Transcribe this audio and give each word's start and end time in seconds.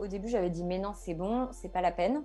Au 0.00 0.06
début, 0.06 0.28
j'avais 0.28 0.50
dit 0.50 0.64
mais 0.64 0.78
non, 0.78 0.92
c'est 0.94 1.14
bon, 1.14 1.48
c'est 1.52 1.70
pas 1.70 1.80
la 1.80 1.92
peine. 1.92 2.22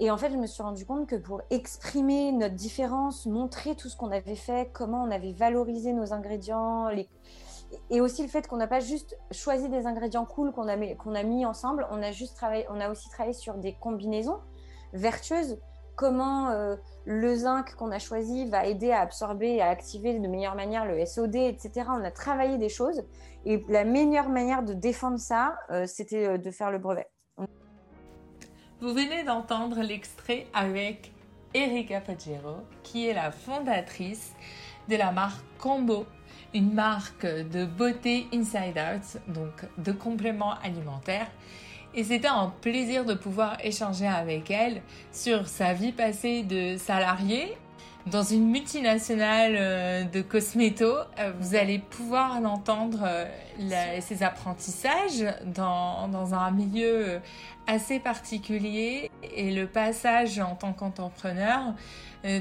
Et 0.00 0.10
en 0.10 0.16
fait, 0.16 0.30
je 0.30 0.36
me 0.36 0.46
suis 0.46 0.62
rendu 0.62 0.86
compte 0.86 1.08
que 1.08 1.16
pour 1.16 1.42
exprimer 1.50 2.30
notre 2.30 2.54
différence, 2.54 3.26
montrer 3.26 3.74
tout 3.74 3.88
ce 3.88 3.96
qu'on 3.96 4.12
avait 4.12 4.36
fait, 4.36 4.70
comment 4.72 5.02
on 5.02 5.10
avait 5.10 5.32
valorisé 5.32 5.92
nos 5.92 6.12
ingrédients, 6.12 6.88
et 7.90 8.00
aussi 8.00 8.22
le 8.22 8.28
fait 8.28 8.46
qu'on 8.46 8.56
n'a 8.56 8.68
pas 8.68 8.80
juste 8.80 9.18
choisi 9.32 9.68
des 9.68 9.86
ingrédients 9.86 10.24
cool 10.24 10.52
qu'on 10.52 10.68
a, 10.68 10.76
mis, 10.76 11.44
ensemble, 11.44 11.86
on 11.90 12.02
a, 12.02 12.12
juste 12.12 12.36
travaillé, 12.36 12.64
on 12.70 12.80
a 12.80 12.90
aussi 12.90 13.08
travaillé 13.10 13.34
sur 13.34 13.54
des 13.54 13.74
combinaisons 13.74 14.38
vertueuses. 14.92 15.58
Comment 15.96 16.50
euh, 16.50 16.76
le 17.04 17.34
zinc 17.34 17.74
qu'on 17.74 17.90
a 17.90 17.98
choisi 17.98 18.48
va 18.48 18.66
aider 18.66 18.92
à 18.92 19.00
absorber 19.00 19.56
et 19.56 19.62
à 19.62 19.68
activer 19.68 20.16
de 20.16 20.28
meilleure 20.28 20.54
manière 20.54 20.86
le 20.86 21.04
SOD, 21.04 21.34
etc. 21.34 21.88
On 21.88 22.04
a 22.04 22.12
travaillé 22.12 22.56
des 22.56 22.68
choses. 22.68 23.02
Et 23.50 23.64
la 23.70 23.84
meilleure 23.84 24.28
manière 24.28 24.62
de 24.62 24.74
défendre 24.74 25.18
ça, 25.18 25.58
euh, 25.70 25.86
c'était 25.86 26.26
euh, 26.26 26.36
de 26.36 26.50
faire 26.50 26.70
le 26.70 26.76
brevet. 26.76 27.06
Vous 28.82 28.92
venez 28.92 29.24
d'entendre 29.24 29.80
l'extrait 29.80 30.46
avec 30.52 31.12
Erika 31.54 32.02
Pagero, 32.02 32.58
qui 32.82 33.08
est 33.08 33.14
la 33.14 33.30
fondatrice 33.30 34.34
de 34.90 34.96
la 34.96 35.12
marque 35.12 35.42
Combo, 35.58 36.04
une 36.52 36.74
marque 36.74 37.24
de 37.24 37.64
beauté 37.64 38.26
inside 38.34 38.76
out, 38.76 39.34
donc 39.34 39.64
de 39.78 39.92
compléments 39.92 40.54
alimentaires. 40.62 41.30
Et 41.94 42.04
c'était 42.04 42.28
un 42.28 42.52
plaisir 42.60 43.06
de 43.06 43.14
pouvoir 43.14 43.56
échanger 43.64 44.06
avec 44.06 44.50
elle 44.50 44.82
sur 45.10 45.48
sa 45.48 45.72
vie 45.72 45.92
passée 45.92 46.42
de 46.42 46.76
salariée 46.76 47.56
dans 48.10 48.22
une 48.22 48.48
multinationale 48.48 49.54
euh, 49.56 50.04
de 50.04 50.20
cosméto, 50.22 50.86
euh, 51.18 51.32
vous 51.38 51.54
allez 51.54 51.78
pouvoir 51.78 52.40
l'entendre, 52.40 53.00
euh, 53.04 54.00
ses 54.00 54.22
apprentissages 54.22 55.24
dans, 55.46 56.08
dans, 56.08 56.34
un 56.34 56.50
milieu 56.50 57.20
assez 57.66 57.98
particulier 57.98 59.10
et 59.34 59.52
le 59.52 59.66
passage 59.66 60.38
en 60.38 60.54
tant 60.54 60.72
qu'entrepreneur 60.72 61.74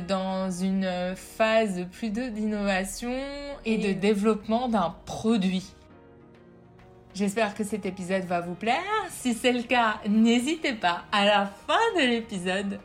dans 0.07 0.49
une 0.51 1.15
phase 1.15 1.85
plus 1.91 2.09
d'innovation 2.09 3.13
et 3.65 3.77
de 3.77 3.93
développement 3.93 4.67
d'un 4.69 4.95
produit. 5.05 5.73
J'espère 7.13 7.55
que 7.55 7.63
cet 7.63 7.85
épisode 7.85 8.25
va 8.25 8.41
vous 8.41 8.53
plaire. 8.53 8.83
Si 9.09 9.33
c'est 9.33 9.51
le 9.51 9.63
cas, 9.63 9.95
n'hésitez 10.07 10.73
pas 10.73 11.05
à 11.11 11.25
la 11.25 11.45
fin 11.45 11.99
de 11.99 12.05
l'épisode 12.05 12.79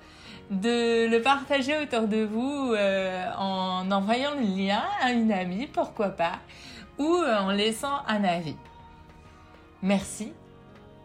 de 0.50 1.06
le 1.08 1.22
partager 1.22 1.78
autour 1.78 2.08
de 2.08 2.24
vous 2.24 2.72
euh, 2.72 3.26
en 3.38 3.90
envoyant 3.90 4.34
le 4.34 4.42
lien 4.42 4.82
à 5.00 5.12
une 5.12 5.32
amie, 5.32 5.66
pourquoi 5.66 6.10
pas, 6.10 6.38
ou 6.98 7.16
en 7.16 7.50
laissant 7.50 8.04
un 8.06 8.24
avis. 8.24 8.56
Merci 9.82 10.32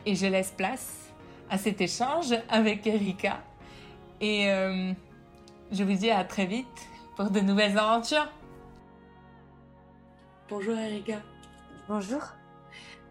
et 0.06 0.16
je 0.16 0.28
laisse 0.28 0.52
place 0.52 1.10
à 1.50 1.58
cet 1.58 1.82
échange 1.82 2.36
avec 2.50 2.86
Erika 2.86 3.40
et 4.22 4.50
euh, 4.50 4.92
je 5.72 5.84
vous 5.84 5.94
dis 5.94 6.12
à 6.12 6.24
très 6.24 6.46
vite 6.46 6.88
pour 7.16 7.30
de 7.32 7.40
nouvelles 7.40 7.78
aventures. 7.78 8.28
Bonjour 10.50 10.78
Erika. 10.78 11.22
Bonjour. 11.90 12.37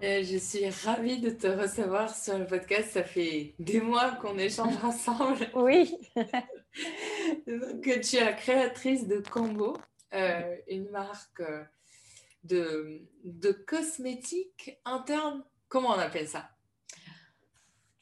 Euh, 0.02 0.22
je 0.22 0.36
suis 0.36 0.68
ravie 0.84 1.20
de 1.20 1.30
te 1.30 1.46
recevoir 1.46 2.14
sur 2.14 2.38
le 2.38 2.46
podcast. 2.46 2.90
Ça 2.90 3.02
fait 3.02 3.54
des 3.58 3.80
mois 3.80 4.12
qu'on 4.12 4.36
échange 4.36 4.74
ensemble. 4.84 5.48
Oui. 5.54 5.96
Donc, 7.46 8.00
tu 8.02 8.16
es 8.16 8.24
la 8.24 8.34
créatrice 8.34 9.08
de 9.08 9.22
Combo, 9.30 9.78
euh, 10.12 10.56
une 10.68 10.90
marque 10.90 11.40
euh, 11.40 11.64
de, 12.44 13.08
de 13.24 13.52
cosmétiques 13.52 14.78
internes. 14.84 15.42
Comment 15.68 15.90
on 15.90 15.98
appelle 15.98 16.28
ça? 16.28 16.50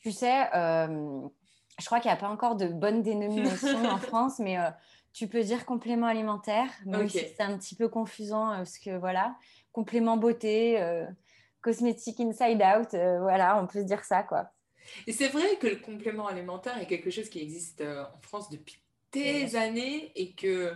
Tu 0.01 0.11
sais, 0.11 0.49
je 0.53 1.87
crois 1.87 2.01
qu'il 2.01 2.11
n'y 2.11 2.17
a 2.17 2.21
pas 2.21 2.29
encore 2.29 2.57
de 2.57 2.67
bonne 2.67 3.03
dénomination 3.03 3.85
en 3.87 3.99
France, 3.99 4.39
mais 4.39 4.57
tu 5.15 5.29
peux 5.29 5.43
dire 5.43 5.65
complément 5.65 6.07
alimentaire, 6.07 6.69
même 6.85 7.09
si 7.09 7.21
c'est 7.21 7.41
un 7.41 7.57
petit 7.57 7.75
peu 7.75 7.89
confusant 7.89 8.49
parce 8.49 8.79
que 8.79 8.99
voilà, 8.99 9.35
complément 9.73 10.19
beauté 10.19 10.79
cosmétique 11.65 12.21
inside 12.21 12.63
out, 12.63 12.93
euh, 12.93 13.21
voilà, 13.21 13.59
on 13.61 13.67
peut 13.67 13.81
se 13.81 13.87
dire 13.87 14.05
ça, 14.05 14.23
quoi. 14.23 14.51
Et 15.07 15.13
c'est 15.13 15.29
vrai 15.29 15.57
que 15.57 15.67
le 15.67 15.77
complément 15.77 16.27
alimentaire 16.27 16.79
est 16.79 16.87
quelque 16.87 17.11
chose 17.11 17.31
qui 17.31 17.41
existe 17.41 17.81
euh, 17.81 18.05
en 18.05 18.21
France 18.21 18.51
depuis 18.51 18.79
des 19.13 19.57
années 19.57 20.13
et 20.15 20.35
que 20.35 20.75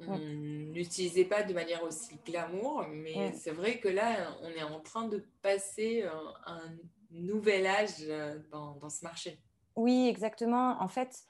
on 0.00 0.18
n'utilisait 0.18 1.24
pas 1.24 1.42
de 1.42 1.54
manière 1.54 1.82
aussi 1.84 2.18
glamour, 2.26 2.84
mais 2.88 3.32
c'est 3.32 3.52
vrai 3.52 3.78
que 3.78 3.88
là, 3.88 4.36
on 4.42 4.50
est 4.50 4.62
en 4.62 4.80
train 4.80 5.06
de 5.06 5.24
passer 5.40 6.02
euh, 6.02 6.10
un 6.46 6.62
nouvel 7.10 7.66
âge 7.66 8.04
dans, 8.50 8.74
dans 8.74 8.90
ce 8.90 9.04
marché. 9.04 9.40
Oui, 9.76 10.08
exactement. 10.08 10.76
En 10.80 10.88
fait, 10.88 11.22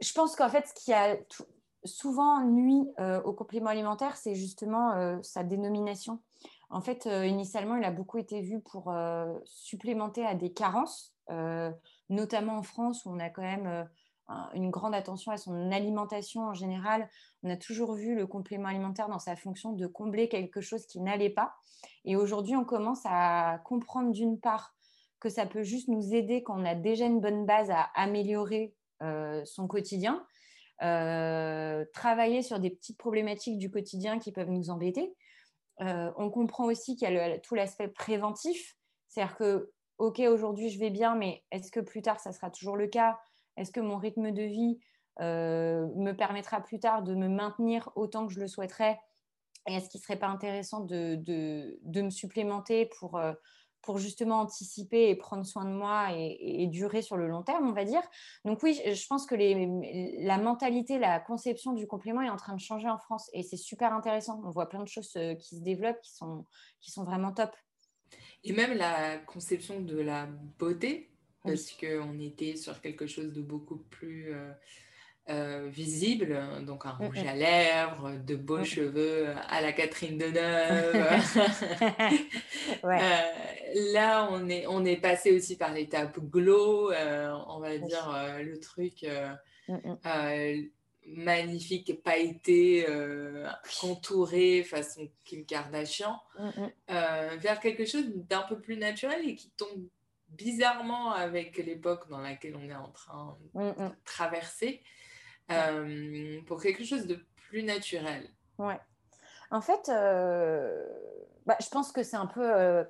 je 0.00 0.12
pense 0.12 0.34
qu'en 0.36 0.48
fait, 0.48 0.66
ce 0.68 0.84
qui 0.84 0.92
a 0.92 1.16
souvent 1.84 2.44
nuit 2.44 2.84
au 3.24 3.32
complément 3.32 3.70
alimentaire, 3.70 4.16
c'est 4.16 4.34
justement 4.34 5.22
sa 5.22 5.44
dénomination. 5.44 6.20
En 6.72 6.80
fait, 6.80 7.06
euh, 7.06 7.26
initialement, 7.26 7.76
il 7.76 7.84
a 7.84 7.90
beaucoup 7.90 8.16
été 8.16 8.40
vu 8.40 8.60
pour 8.60 8.90
euh, 8.90 9.38
supplémenter 9.44 10.24
à 10.24 10.34
des 10.34 10.54
carences, 10.54 11.14
euh, 11.30 11.70
notamment 12.08 12.56
en 12.56 12.62
France 12.62 13.04
où 13.04 13.10
on 13.10 13.18
a 13.18 13.28
quand 13.28 13.42
même 13.42 13.86
une 14.54 14.70
grande 14.70 14.94
attention 14.94 15.30
à 15.30 15.36
son 15.36 15.70
alimentation 15.70 16.46
en 16.46 16.54
général. 16.54 17.10
On 17.42 17.50
a 17.50 17.56
toujours 17.56 17.92
vu 17.92 18.14
le 18.14 18.26
complément 18.26 18.68
alimentaire 18.68 19.08
dans 19.08 19.18
sa 19.18 19.36
fonction 19.36 19.72
de 19.72 19.86
combler 19.86 20.30
quelque 20.30 20.62
chose 20.62 20.86
qui 20.86 21.00
n'allait 21.00 21.28
pas. 21.28 21.52
Et 22.06 22.16
aujourd'hui, 22.16 22.56
on 22.56 22.64
commence 22.64 23.02
à 23.04 23.60
comprendre 23.66 24.10
d'une 24.10 24.40
part 24.40 24.74
que 25.20 25.28
ça 25.28 25.44
peut 25.44 25.62
juste 25.62 25.88
nous 25.88 26.14
aider 26.14 26.42
quand 26.42 26.58
on 26.58 26.64
a 26.64 26.74
déjà 26.74 27.04
une 27.04 27.20
bonne 27.20 27.44
base 27.44 27.70
à 27.70 27.90
améliorer 27.94 28.74
son 29.44 29.66
quotidien, 29.68 30.24
travailler 30.78 32.40
sur 32.40 32.58
des 32.58 32.70
petites 32.70 32.96
problématiques 32.96 33.58
du 33.58 33.70
quotidien 33.70 34.18
qui 34.18 34.32
peuvent 34.32 34.50
nous 34.50 34.70
embêter. 34.70 35.14
Euh, 35.80 36.12
on 36.16 36.30
comprend 36.30 36.64
aussi 36.64 36.96
qu'il 36.96 37.10
y 37.10 37.18
a 37.18 37.38
tout 37.38 37.54
l'aspect 37.54 37.88
préventif, 37.88 38.76
c'est-à-dire 39.08 39.36
que, 39.36 39.72
ok, 39.98 40.20
aujourd'hui 40.20 40.70
je 40.70 40.78
vais 40.78 40.90
bien, 40.90 41.14
mais 41.14 41.42
est-ce 41.50 41.70
que 41.70 41.80
plus 41.80 42.02
tard 42.02 42.20
ça 42.20 42.32
sera 42.32 42.50
toujours 42.50 42.76
le 42.76 42.86
cas? 42.86 43.18
Est-ce 43.56 43.72
que 43.72 43.80
mon 43.80 43.96
rythme 43.96 44.32
de 44.32 44.42
vie 44.42 44.78
euh, 45.20 45.86
me 45.96 46.12
permettra 46.12 46.60
plus 46.60 46.78
tard 46.78 47.02
de 47.02 47.14
me 47.14 47.28
maintenir 47.28 47.90
autant 47.94 48.26
que 48.26 48.32
je 48.32 48.40
le 48.40 48.48
souhaiterais? 48.48 48.98
Et 49.68 49.74
est-ce 49.74 49.88
qu'il 49.88 50.00
ne 50.00 50.02
serait 50.02 50.18
pas 50.18 50.28
intéressant 50.28 50.80
de, 50.80 51.22
me 51.84 52.10
supplémenter 52.10 52.86
pour, 52.98 53.16
euh, 53.16 53.32
pour 53.82 53.98
justement 53.98 54.40
anticiper 54.40 55.08
et 55.08 55.16
prendre 55.16 55.44
soin 55.44 55.64
de 55.64 55.70
moi 55.70 56.10
et, 56.14 56.66
durer 56.68 57.02
sur 57.02 57.16
le 57.16 57.26
long 57.26 57.42
terme, 57.42 57.68
on 57.68 57.72
va 57.72 57.84
dire. 57.84 58.02
Donc 58.44 58.62
oui, 58.62 58.80
je 58.84 59.06
pense 59.06 59.26
que 59.26 59.34
la 60.24 60.38
mentalité, 60.38 60.98
la 60.98 61.20
conception 61.20 61.72
du 61.72 61.86
complément 61.86 62.22
est 62.22 62.30
en 62.30 62.36
train 62.36 62.54
de 62.54 62.60
changer 62.60 62.88
en 62.88 62.98
France 62.98 63.28
et 63.32 63.42
c'est 63.42 63.56
super 63.56 63.92
intéressant. 63.92 64.40
On 64.44 64.50
voit 64.50 64.68
plein 64.68 64.82
de 64.82 64.88
choses 64.88 65.12
euh, 65.16 65.34
qui 65.34 65.56
se 65.56 65.60
développent, 65.60 66.00
qui 66.00 66.14
sont, 66.14 66.46
qui 66.80 66.90
sont 66.90 67.04
vraiment 67.04 67.32
top. 67.32 67.50
Et 68.44 68.52
même 68.52 68.74
la 68.74 69.18
conception 69.18 69.80
de 69.80 69.98
la 69.98 70.26
beauté, 70.58 71.10
parce 71.44 71.72
qu'on 71.72 72.18
était 72.20 72.56
sur 72.56 72.80
quelque 72.80 73.06
chose 73.06 73.32
de 73.32 73.42
beaucoup 73.42 73.78
plus... 73.78 74.32
Euh, 74.32 74.52
euh, 75.28 75.68
visible, 75.70 76.36
donc 76.66 76.84
un 76.84 76.94
mm, 76.94 77.06
rouge 77.06 77.18
à 77.18 77.34
lèvres, 77.34 78.12
de 78.26 78.34
beaux 78.34 78.58
mm. 78.58 78.64
cheveux 78.64 79.28
à 79.48 79.60
la 79.60 79.72
Catherine 79.72 80.18
Deneuve. 80.18 80.96
euh, 82.84 83.92
là, 83.92 84.28
on 84.32 84.48
est, 84.48 84.66
on 84.66 84.84
est 84.84 84.96
passé 84.96 85.30
aussi 85.30 85.56
par 85.56 85.72
l'étape 85.72 86.18
glow, 86.18 86.90
euh, 86.90 87.32
on 87.46 87.60
va 87.60 87.78
dire 87.78 88.12
euh, 88.12 88.42
le 88.42 88.58
truc 88.58 89.06
magnifique, 91.06 92.02
pailleté, 92.02 92.86
contouré 93.80 94.64
façon 94.64 95.08
Kim 95.24 95.46
Kardashian, 95.46 96.20
vers 96.88 97.60
quelque 97.60 97.84
chose 97.84 98.06
d'un 98.08 98.42
peu 98.42 98.58
plus 98.58 98.76
naturel 98.76 99.28
et 99.28 99.36
qui 99.36 99.50
tombe 99.50 99.86
bizarrement 100.30 101.12
avec 101.12 101.58
l'époque 101.58 102.08
dans 102.08 102.20
laquelle 102.20 102.56
on 102.56 102.68
est 102.68 102.74
en 102.74 102.88
train 102.88 103.38
de 103.54 103.72
traverser. 104.04 104.82
Euh, 105.50 106.40
pour 106.46 106.62
quelque 106.62 106.84
chose 106.84 107.06
de 107.06 107.18
plus 107.48 107.62
naturel. 107.62 108.28
Ouais. 108.58 108.78
En 109.50 109.60
fait, 109.60 109.88
euh, 109.88 110.86
bah, 111.46 111.56
je 111.60 111.68
pense 111.68 111.92
que 111.92 112.02
c'est 112.02 112.16
un 112.16 112.26
peu. 112.26 112.42
Euh, 112.44 112.84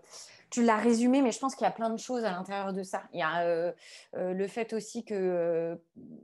tu 0.51 0.63
l'as 0.63 0.77
résumé, 0.77 1.23
mais 1.23 1.33
je 1.33 1.39
pense 1.39 1.55
qu'il 1.55 1.65
y 1.65 1.69
a 1.69 1.73
plein 1.73 1.91
de 1.91 1.99
choses 1.99 2.25
à 2.25 2.31
l'intérieur 2.31 2.73
de 2.73 2.83
ça. 2.83 3.05
Il 3.15 3.21
y 3.21 3.23
a 3.23 3.73
le 4.13 4.47
fait 4.49 4.75
aussi 4.75 5.03
que 5.03 5.81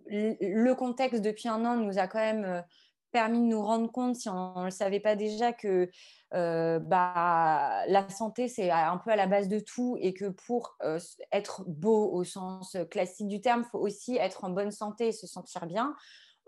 le 0.07 0.73
contexte 0.75 1.23
depuis 1.23 1.49
un 1.49 1.65
an 1.65 1.77
nous 1.77 1.99
a 1.99 2.07
quand 2.09 2.19
même 2.19 2.63
permis 3.11 3.41
de 3.41 3.45
nous 3.45 3.63
rendre 3.63 3.91
compte, 3.91 4.17
si 4.17 4.29
on 4.29 4.59
ne 4.61 4.65
le 4.65 4.71
savait 4.71 5.01
pas 5.01 5.17
déjà, 5.17 5.53
que 5.53 5.91
euh, 6.35 6.79
bah, 6.79 7.85
la 7.87 8.09
santé, 8.11 8.49
c'est 8.49 8.71
un 8.71 8.99
peu 8.99 9.11
à 9.11 9.17
la 9.17 9.27
base 9.27 9.49
de 9.49 9.61
tout 9.61 9.97
et 10.01 10.13
que 10.13 10.27
pour 10.27 10.77
euh, 10.83 10.99
être 11.33 11.65
beau 11.67 12.11
au 12.13 12.25
sens 12.25 12.77
classique 12.91 13.29
du 13.29 13.41
terme, 13.41 13.65
il 13.67 13.71
faut 13.71 13.79
aussi 13.79 14.17
être 14.17 14.45
en 14.45 14.51
bonne 14.51 14.71
santé 14.71 15.09
et 15.09 15.13
se 15.13 15.27
sentir 15.27 15.67
bien. 15.67 15.95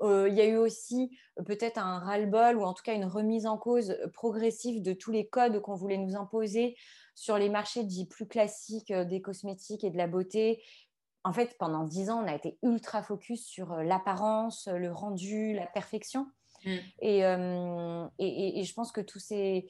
Euh, 0.03 0.29
il 0.29 0.35
y 0.35 0.41
a 0.41 0.47
eu 0.47 0.57
aussi 0.57 1.11
peut-être 1.45 1.79
un 1.79 1.99
ras-le-bol 1.99 2.57
ou 2.57 2.63
en 2.63 2.73
tout 2.73 2.83
cas 2.83 2.95
une 2.95 3.05
remise 3.05 3.47
en 3.47 3.59
cause 3.59 3.99
progressive 4.15 4.83
de 4.83 4.93
tous 4.93 5.11
les 5.11 5.29
codes 5.29 5.61
qu'on 5.61 5.75
voulait 5.75 5.99
nous 5.99 6.17
imposer 6.17 6.77
sur 7.15 7.37
les 7.37 7.51
marchés 7.51 7.85
dits 7.85 8.07
plus 8.07 8.27
classiques 8.27 8.93
des 8.93 9.21
cosmétiques 9.21 9.85
et 9.85 9.91
de 9.91 9.99
la 9.99 10.07
beauté, 10.07 10.63
en 11.23 11.35
fait, 11.35 11.57
pendant 11.59 11.85
dix 11.85 12.09
ans, 12.09 12.25
on 12.25 12.27
a 12.27 12.35
été 12.35 12.59
ultra 12.63 13.03
focus 13.03 13.45
sur 13.45 13.77
l'apparence, 13.77 14.69
le 14.69 14.91
rendu, 14.91 15.53
la 15.53 15.67
perfection. 15.67 16.27
Mm. 16.65 16.77
Et, 17.01 17.19
et, 18.19 18.61
et, 18.61 18.65
je 18.65 18.75
pense 18.75 18.93
que 18.93 19.01
tous 19.01 19.19
ces, 19.19 19.69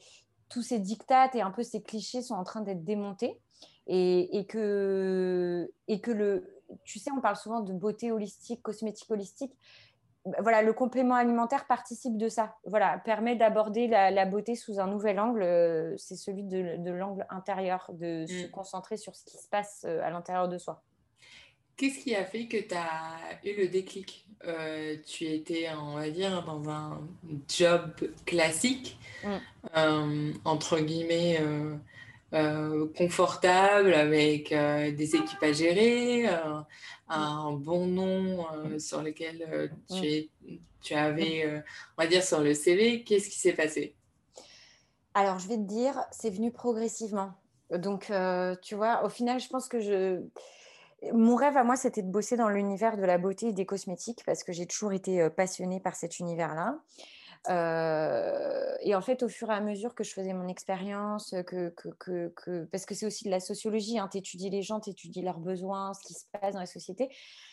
tous 0.49 0.61
ces 0.61 0.79
dictates 0.79 1.35
et 1.35 1.41
un 1.41 1.51
peu 1.51 1.63
ces 1.63 1.81
clichés 1.81 2.21
sont 2.21 2.35
en 2.35 2.43
train 2.43 2.61
d'être 2.61 2.83
démontés. 2.83 3.39
Et, 3.87 4.37
et, 4.37 4.45
que, 4.45 5.71
et 5.87 5.99
que 6.01 6.11
le, 6.11 6.63
tu 6.83 6.99
sais, 6.99 7.11
on 7.11 7.19
parle 7.19 7.35
souvent 7.35 7.61
de 7.61 7.73
beauté 7.73 8.11
holistique, 8.11 8.61
cosmétique 8.61 9.09
holistique 9.09 9.53
voilà, 10.39 10.61
le 10.61 10.73
complément 10.73 11.15
alimentaire 11.15 11.65
participe 11.65 12.17
de 12.17 12.29
ça. 12.29 12.55
Voilà, 12.65 12.99
permet 12.99 13.35
d'aborder 13.35 13.87
la, 13.87 14.25
beauté 14.25 14.55
sous 14.55 14.79
un 14.79 14.87
nouvel 14.87 15.19
angle. 15.19 15.41
Euh, 15.41 15.95
c'est 15.97 16.15
celui 16.15 16.43
de, 16.43 16.91
l'angle 16.91 17.25
intérieur, 17.29 17.89
de 17.93 18.25
se 18.27 18.47
mm. 18.47 18.51
concentrer 18.51 18.97
sur 18.97 19.15
ce 19.15 19.25
qui 19.25 19.37
se 19.37 19.47
passe 19.49 19.83
euh, 19.85 20.01
à 20.03 20.11
l'intérieur 20.11 20.47
de 20.47 20.57
soi. 20.57 20.83
Qu'est-ce 21.81 21.97
qui 21.97 22.13
a 22.13 22.23
fait 22.23 22.45
que 22.45 22.57
tu 22.57 22.75
as 22.75 23.17
eu 23.43 23.55
le 23.57 23.67
déclic? 23.67 24.27
Euh, 24.45 24.97
Tu 25.03 25.25
étais, 25.25 25.67
on 25.73 25.95
va 25.95 26.11
dire, 26.11 26.45
dans 26.45 26.69
un 26.69 27.01
job 27.49 27.91
classique, 28.23 28.99
mm. 29.23 30.33
entre 30.45 30.79
guillemets, 30.79 31.41
confortable, 32.95 33.95
avec 33.95 34.53
des 34.53 35.15
équipes 35.15 35.41
à 35.41 35.53
gérer, 35.53 36.29
un 37.11 37.51
bon 37.53 37.87
nom 37.87 38.45
euh, 38.53 38.77
sur 38.77 39.01
lequel 39.01 39.43
euh, 39.51 39.67
tu, 39.89 40.29
tu 40.81 40.93
avais, 40.93 41.45
euh, 41.45 41.61
on 41.97 42.03
va 42.03 42.07
dire, 42.07 42.23
sur 42.23 42.41
le 42.41 42.53
CV. 42.53 43.03
Qu'est-ce 43.03 43.27
qui 43.27 43.39
s'est 43.39 43.53
passé? 43.53 43.95
Alors, 45.15 45.39
je 45.39 45.47
vais 45.47 45.57
te 45.57 45.67
dire, 45.67 45.99
c'est 46.11 46.29
venu 46.29 46.51
progressivement. 46.51 47.33
Donc, 47.71 48.11
tu 48.61 48.75
vois, 48.75 49.03
au 49.03 49.09
final, 49.09 49.39
je 49.39 49.47
pense 49.47 49.67
que 49.67 49.79
je... 49.79 50.21
Mon 51.13 51.35
rêve 51.35 51.57
à 51.57 51.63
moi, 51.63 51.75
c'était 51.75 52.03
de 52.03 52.11
bosser 52.11 52.37
dans 52.37 52.49
l'univers 52.49 52.97
de 52.97 53.03
la 53.03 53.17
beauté 53.17 53.47
et 53.47 53.53
des 53.53 53.65
cosmétiques 53.65 54.23
parce 54.25 54.43
que 54.43 54.53
j'ai 54.53 54.67
toujours 54.67 54.93
été 54.93 55.29
passionnée 55.29 55.79
par 55.79 55.95
cet 55.95 56.19
univers-là. 56.19 56.77
Euh, 57.49 58.75
et 58.81 58.93
en 58.93 59.01
fait, 59.01 59.23
au 59.23 59.27
fur 59.27 59.49
et 59.49 59.53
à 59.53 59.61
mesure 59.61 59.95
que 59.95 60.03
je 60.03 60.13
faisais 60.13 60.33
mon 60.33 60.47
expérience, 60.47 61.33
que, 61.47 61.73
parce 62.71 62.85
que 62.85 62.93
c'est 62.93 63.05
aussi 63.05 63.23
de 63.23 63.31
la 63.31 63.39
sociologie, 63.39 63.97
hein, 63.97 64.07
tu 64.11 64.19
étudies 64.19 64.49
les 64.49 64.61
gens, 64.61 64.79
tu 64.79 64.91
étudies 64.91 65.21
leurs 65.21 65.39
besoins, 65.39 65.93
ce 65.93 66.01
qui 66.07 66.13
se 66.13 66.25
passe 66.31 66.53
dans 66.53 66.59
la 66.59 66.67
société, 66.67 67.09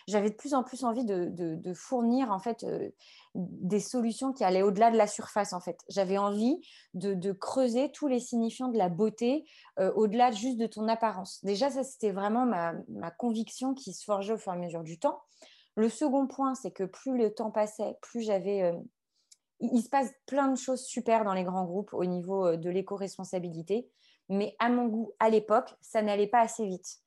j'avais 0.06 0.31
de 0.31 0.35
plus 0.35 0.52
en 0.52 0.62
plus 0.62 0.85
envie 0.85 1.05
de, 1.05 1.29
de, 1.31 1.75
fournir 1.75 2.31
en 2.31 2.38
fait 2.38 2.64
euh, 2.64 2.90
des 3.35 3.81
solutions 3.81 4.32
qui 4.32 4.44
allaient 4.44 4.62
au-delà 4.62 4.90
de 4.90 4.96
la 4.96 5.06
surface. 5.06 5.52
En 5.52 5.61
fait, 5.61 5.79
j'avais 5.88 6.19
envie 6.19 6.61
de, 6.94 7.32
creuser 7.32 7.91
tous 7.91 8.08
les 8.08 8.20
signifiants 8.20 8.69
de 8.69 8.79
la 8.79 8.88
beauté 8.88 9.46
euh, 9.79 9.93
au-delà 9.94 10.32
juste 10.32 10.58
de 10.58 10.67
ton 10.67 10.88
apparence. 10.88 11.43
Déjà, 11.44 11.70
ça 11.70 11.82
c'était 11.82 12.12
vraiment 12.12 12.44
ma, 12.44 12.75
ma 12.88 13.11
conviction 13.11 13.75
qui 13.75 13.94
se 13.94 14.05
forgeait 14.05 14.34
au 14.34 14.38
fur 14.38 14.52
et 14.52 14.56
à 14.56 14.58
mesure 14.58 14.82
du 14.82 14.99
temps. 14.99 15.20
Le 15.76 15.88
second 15.88 16.26
point, 16.26 16.55
c'est 16.55 16.73
que 16.73 16.84
plus 16.84 17.17
le 17.17 17.32
temps 17.32 17.52
passait, 17.52 17.96
plus 18.02 18.23
j'avais 18.23 18.75
il 19.60 19.82
se 19.82 19.88
passe 19.88 20.12
plein 20.26 20.49
de 20.49 20.56
choses 20.56 20.84
super 20.84 21.25
dans 21.25 21.32
les 21.32 21.44
grands 21.44 21.64
groupes 21.64 21.93
au 21.93 22.05
niveau 22.05 22.46
euh, 22.46 22.56
de 22.56 22.70
l'éco-responsabilité, 22.70 23.90
mais 24.28 24.55
à 24.58 24.69
mon 24.69 24.87
goût, 24.87 25.12
à 25.19 25.31
l'époque, 25.31 25.75
ça 25.81 26.02
n'allait 26.02 26.26
pas 26.26 26.40
assez 26.40 26.66
vite. 26.66 26.99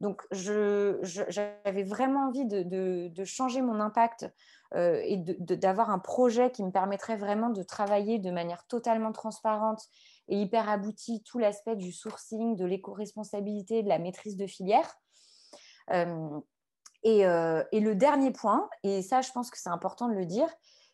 Donc, 0.00 0.22
j'avais 0.30 1.82
vraiment 1.82 2.28
envie 2.28 2.46
de, 2.46 3.24
changer 3.24 3.60
mon 3.60 3.80
impact 3.80 4.26
euh, 4.74 4.98
et 5.04 5.18
d'avoir 5.18 5.90
un 5.90 5.98
projet 5.98 6.50
qui 6.50 6.62
me 6.64 6.70
permettrait 6.70 7.18
vraiment 7.18 7.50
de 7.50 7.62
travailler 7.62 8.18
de 8.18 8.30
manière 8.30 8.66
totalement 8.66 9.12
transparente 9.12 9.82
et 10.28 10.40
hyper 10.40 10.70
aboutie 10.70 11.22
tout 11.22 11.38
l'aspect 11.38 11.76
du 11.76 11.92
sourcing, 11.92 12.56
de 12.56 12.64
l'éco-responsabilité, 12.64 13.82
de 13.82 13.90
la 13.90 13.98
maîtrise 13.98 14.38
de 14.38 14.46
filière. 14.46 14.90
Euh, 15.90 16.40
et, 17.02 17.20
et, 17.20 17.80
le 17.80 17.94
dernier 17.94 18.30
point, 18.30 18.70
et 18.82 19.02
ça, 19.02 19.20
je 19.20 19.32
pense 19.32 19.50
que 19.50 19.58
c'est 19.58 19.70
important 19.70 20.08
de 20.08 20.14
le 20.14 20.24
dire, 20.24 20.48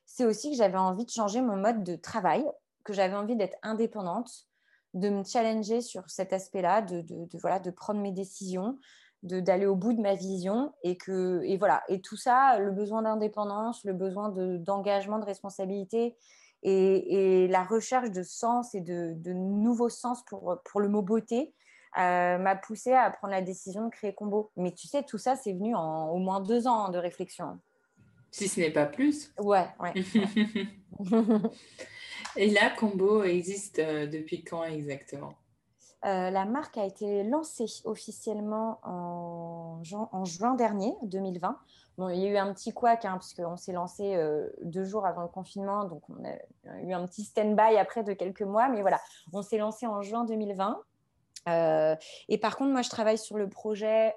c'est 0.07 0.25
aussi 0.25 0.51
que 0.51 0.57
j'avais 0.57 0.79
envie 0.79 1.05
de 1.05 1.11
changer 1.11 1.43
mon 1.43 1.57
mode 1.57 1.83
de 1.83 1.97
travail, 1.97 2.45
que 2.85 2.93
j'avais 2.93 3.17
envie 3.17 3.37
d'être 3.37 3.59
indépendante, 3.63 4.47
de 4.95 5.11
me 5.11 5.25
challenger 5.25 5.81
sur 5.81 6.09
cet 6.09 6.33
aspect-là, 6.33 6.81
de, 6.81 7.05
voilà, 7.41 7.59
de 7.59 7.71
prendre 7.71 8.01
mes 8.01 8.13
décisions, 8.13 8.79
d'aller 9.23 9.67
au 9.67 9.75
bout 9.75 9.93
de 9.93 10.01
ma 10.01 10.15
vision 10.15 10.73
et 10.85 10.97
que 10.97 11.43
et 11.45 11.57
voilà. 11.57 11.83
Et 11.89 12.01
tout 12.01 12.17
ça 12.17 12.59
le 12.59 12.71
besoin 12.71 13.03
d'indépendance 13.03 13.83
le 13.85 13.93
besoin 13.93 14.29
d'engagement 14.29 15.19
de, 15.19 15.25
responsabilité 15.25 16.17
et, 16.63 17.49
la 17.49 17.65
recherche 17.65 18.11
de 18.11 18.23
sens 18.23 18.75
et 18.75 18.81
de, 18.81 19.33
nouveaux 19.33 19.89
sens 19.89 20.25
pour, 20.27 20.59
pour 20.65 20.81
le 20.81 20.89
mot 20.89 21.03
beauté 21.03 21.55
euh, 21.99 22.39
m'a 22.39 22.55
poussé 22.55 22.93
à 22.93 23.11
prendre 23.11 23.33
la 23.33 23.43
décision 23.43 23.87
de 23.87 23.91
créer 23.91 24.15
Combo. 24.15 24.53
Mais 24.57 24.73
tu 24.73 24.87
sais 24.87 25.03
tout 25.03 25.19
ça 25.19 25.35
c'est 25.35 25.53
venu 25.53 25.75
en 25.75 26.09
au 26.11 26.19
moins 26.19 26.41
deux 26.41 26.69
ans 26.69 26.91
de 26.91 26.99
réflexion 26.99 27.59
si 28.31 28.49
ce 28.49 28.61
n'est 28.61 28.71
pas 28.71 28.87
plus. 28.87 29.33
Ouais, 29.39 29.67
ouais. 29.81 29.95
Et 32.37 32.51
là, 32.51 32.71
Combo 32.71 33.23
existe 33.25 33.79
euh, 33.79 34.07
depuis 34.07 34.45
quand 34.45 34.65
exactement? 34.65 35.33
Euh, 36.05 36.31
la 36.31 36.45
marque 36.45 36.77
a 36.77 36.85
été 36.85 37.25
lancée 37.25 37.67
officiellement 37.85 38.79
en, 38.83 39.81
en, 40.13 40.25
juin 40.25 40.55
dernier, 40.55 40.95
2020. 41.03 41.59
Bon, 41.97 42.11
il 42.11 42.21
y 42.21 42.27
a 42.27 42.31
eu 42.31 42.37
un 42.37 42.53
petit 42.53 42.73
couac, 42.73 43.07
hein, 43.07 43.17
puisqu'on 43.19 43.57
s'est 43.57 43.73
lancé 43.73 44.15
euh, 44.15 44.51
deux 44.63 44.85
jours 44.85 45.07
avant 45.07 45.23
le 45.23 45.29
confinement, 45.29 45.85
donc 45.85 46.03
on 46.11 46.23
a 46.25 46.83
eu 46.83 46.93
un 46.93 47.07
petit 47.07 47.25
stand-by 47.25 47.79
après 47.79 48.05
de 48.05 48.13
quelques 48.13 48.43
mois, 48.43 48.69
mais 48.69 48.83
voilà, 48.83 49.01
on 49.33 49.41
s'est 49.41 49.57
lancé 49.57 49.87
en 49.87 50.03
juin 50.03 50.25
2020. 50.27 50.79
et 52.29 52.39
par 52.39 52.57
contre, 52.57 52.73
moi, 52.73 52.83
je 52.83 52.91
travaille 52.91 53.19
sur 53.19 53.39
le 53.39 53.49
projet, 53.49 54.15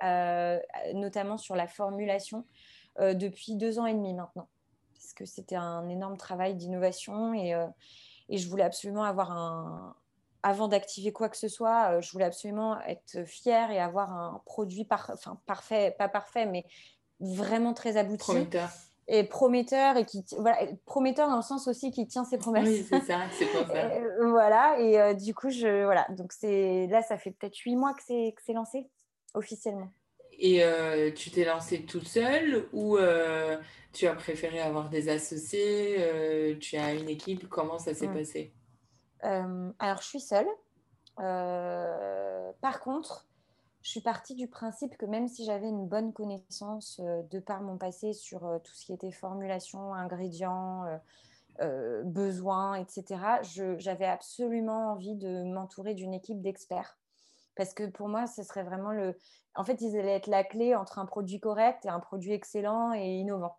notamment 0.93 1.37
sur 1.37 1.55
la 1.55 1.67
formulation 1.67 2.43
euh, 2.99 3.13
depuis 3.13 3.55
deux 3.55 3.79
ans 3.79 3.85
et 3.85 3.93
demi 3.93 4.13
maintenant. 4.13 4.47
Parce 4.93 5.13
que 5.13 5.25
c'était 5.25 5.55
un 5.55 5.87
énorme 5.89 6.17
travail 6.17 6.55
d'innovation 6.55 7.33
et, 7.33 7.53
euh, 7.53 7.67
et, 8.27 8.37
je 8.37 8.49
voulais 8.49 8.63
absolument 8.63 9.03
avoir 9.03 9.31
un. 9.31 9.95
Avant 10.41 10.69
d'activer 10.69 11.11
quoi 11.11 11.27
que 11.27 11.35
ce 11.35 11.49
soit, 11.49 11.91
euh, 11.91 12.01
je 12.01 12.11
voulais 12.13 12.23
absolument 12.23 12.79
être 12.81 13.25
fière 13.25 13.71
et 13.71 13.79
avoir 13.79 14.13
un 14.13 14.41
produit 14.45 14.87
enfin, 14.89 15.37
parfait, 15.45 15.93
pas 15.97 16.07
parfait, 16.07 16.45
mais 16.45 16.65
vraiment 17.19 17.73
très 17.73 17.97
abouti. 17.97 18.23
Prometteur 18.23 18.69
et 19.11 19.23
prometteur 19.23 19.97
et 19.97 20.05
qui 20.05 20.23
voilà 20.37 20.59
prometteur 20.85 21.29
dans 21.29 21.37
le 21.37 21.41
sens 21.41 21.67
aussi 21.67 21.91
qui 21.91 22.07
tient 22.07 22.23
ses 22.23 22.37
promesses. 22.37 22.67
Oui, 22.67 22.85
c'est 22.87 23.01
ça, 23.01 23.21
c'est 23.37 23.47
pour 23.47 23.67
ça. 23.67 23.89
voilà 24.29 24.79
et 24.79 25.15
du 25.15 25.33
coup 25.33 25.49
je 25.49 25.83
voilà 25.83 26.05
donc 26.11 26.31
là 26.43 27.01
ça 27.01 27.17
fait 27.17 27.31
peut-être 27.31 27.57
huit 27.57 27.75
mois 27.75 27.95
que 27.95 28.03
c'est 28.03 28.53
lancé 28.53 28.87
officiellement. 29.33 29.89
Et 30.39 30.63
euh, 30.63 31.11
tu 31.11 31.31
t'es 31.31 31.43
lancée 31.43 31.85
toute 31.85 32.07
seule 32.07 32.65
ou 32.71 32.97
euh, 32.97 33.57
tu 33.91 34.07
as 34.07 34.15
préféré 34.15 34.61
avoir 34.61 34.89
des 34.89 35.09
associés 35.09 35.97
euh, 35.99 36.55
Tu 36.59 36.77
as 36.77 36.93
une 36.93 37.09
équipe? 37.09 37.49
Comment 37.49 37.77
ça 37.77 37.93
s'est 37.93 38.07
mm. 38.07 38.13
passé? 38.13 38.53
Alors, 39.21 40.01
je 40.01 40.07
suis 40.07 40.21
seule. 40.21 40.47
par 41.17 42.79
contre, 42.79 43.27
je 43.81 43.89
suis 43.89 44.01
partie 44.01 44.35
du 44.35 44.47
principe 44.47 44.95
que 44.97 45.05
même 45.05 45.27
si 45.27 45.43
j'avais 45.43 45.67
une 45.67 45.87
bonne 45.87 46.13
connaissance 46.13 47.01
de 47.01 47.39
par 47.39 47.61
mon 47.61 47.77
passé 47.77 48.13
sur 48.13 48.39
tout 48.63 48.73
ce 48.73 48.85
qui 48.85 48.93
était 48.93 49.11
formulation, 49.11 49.93
ingrédients, 49.93 50.85
besoins, 52.05 52.75
etc., 52.75 53.19
j'avais 53.77 54.05
absolument 54.05 54.93
envie 54.93 55.15
de 55.15 55.43
m'entourer 55.43 55.95
d'une 55.95 56.13
équipe 56.13 56.41
d'experts 56.41 56.97
parce 57.59 57.73
que 57.73 57.83
pour 57.83 58.07
moi, 58.07 58.25
ce 58.25 58.41
serait 58.41 58.63
vraiment 58.63 58.91
le. 58.91 59.19
En 59.53 59.65
fait, 59.65 59.81
ils 59.81 59.99
allaient 59.99 60.15
être 60.15 60.27
la 60.27 60.45
clé 60.45 60.75
entre 60.75 60.97
un 60.97 61.05
produit 61.05 61.41
correct 61.41 61.83
et 61.83 61.89
un 61.89 61.99
produit 61.99 62.31
excellent 62.31 62.93
et 62.93 63.17
innovant. 63.17 63.57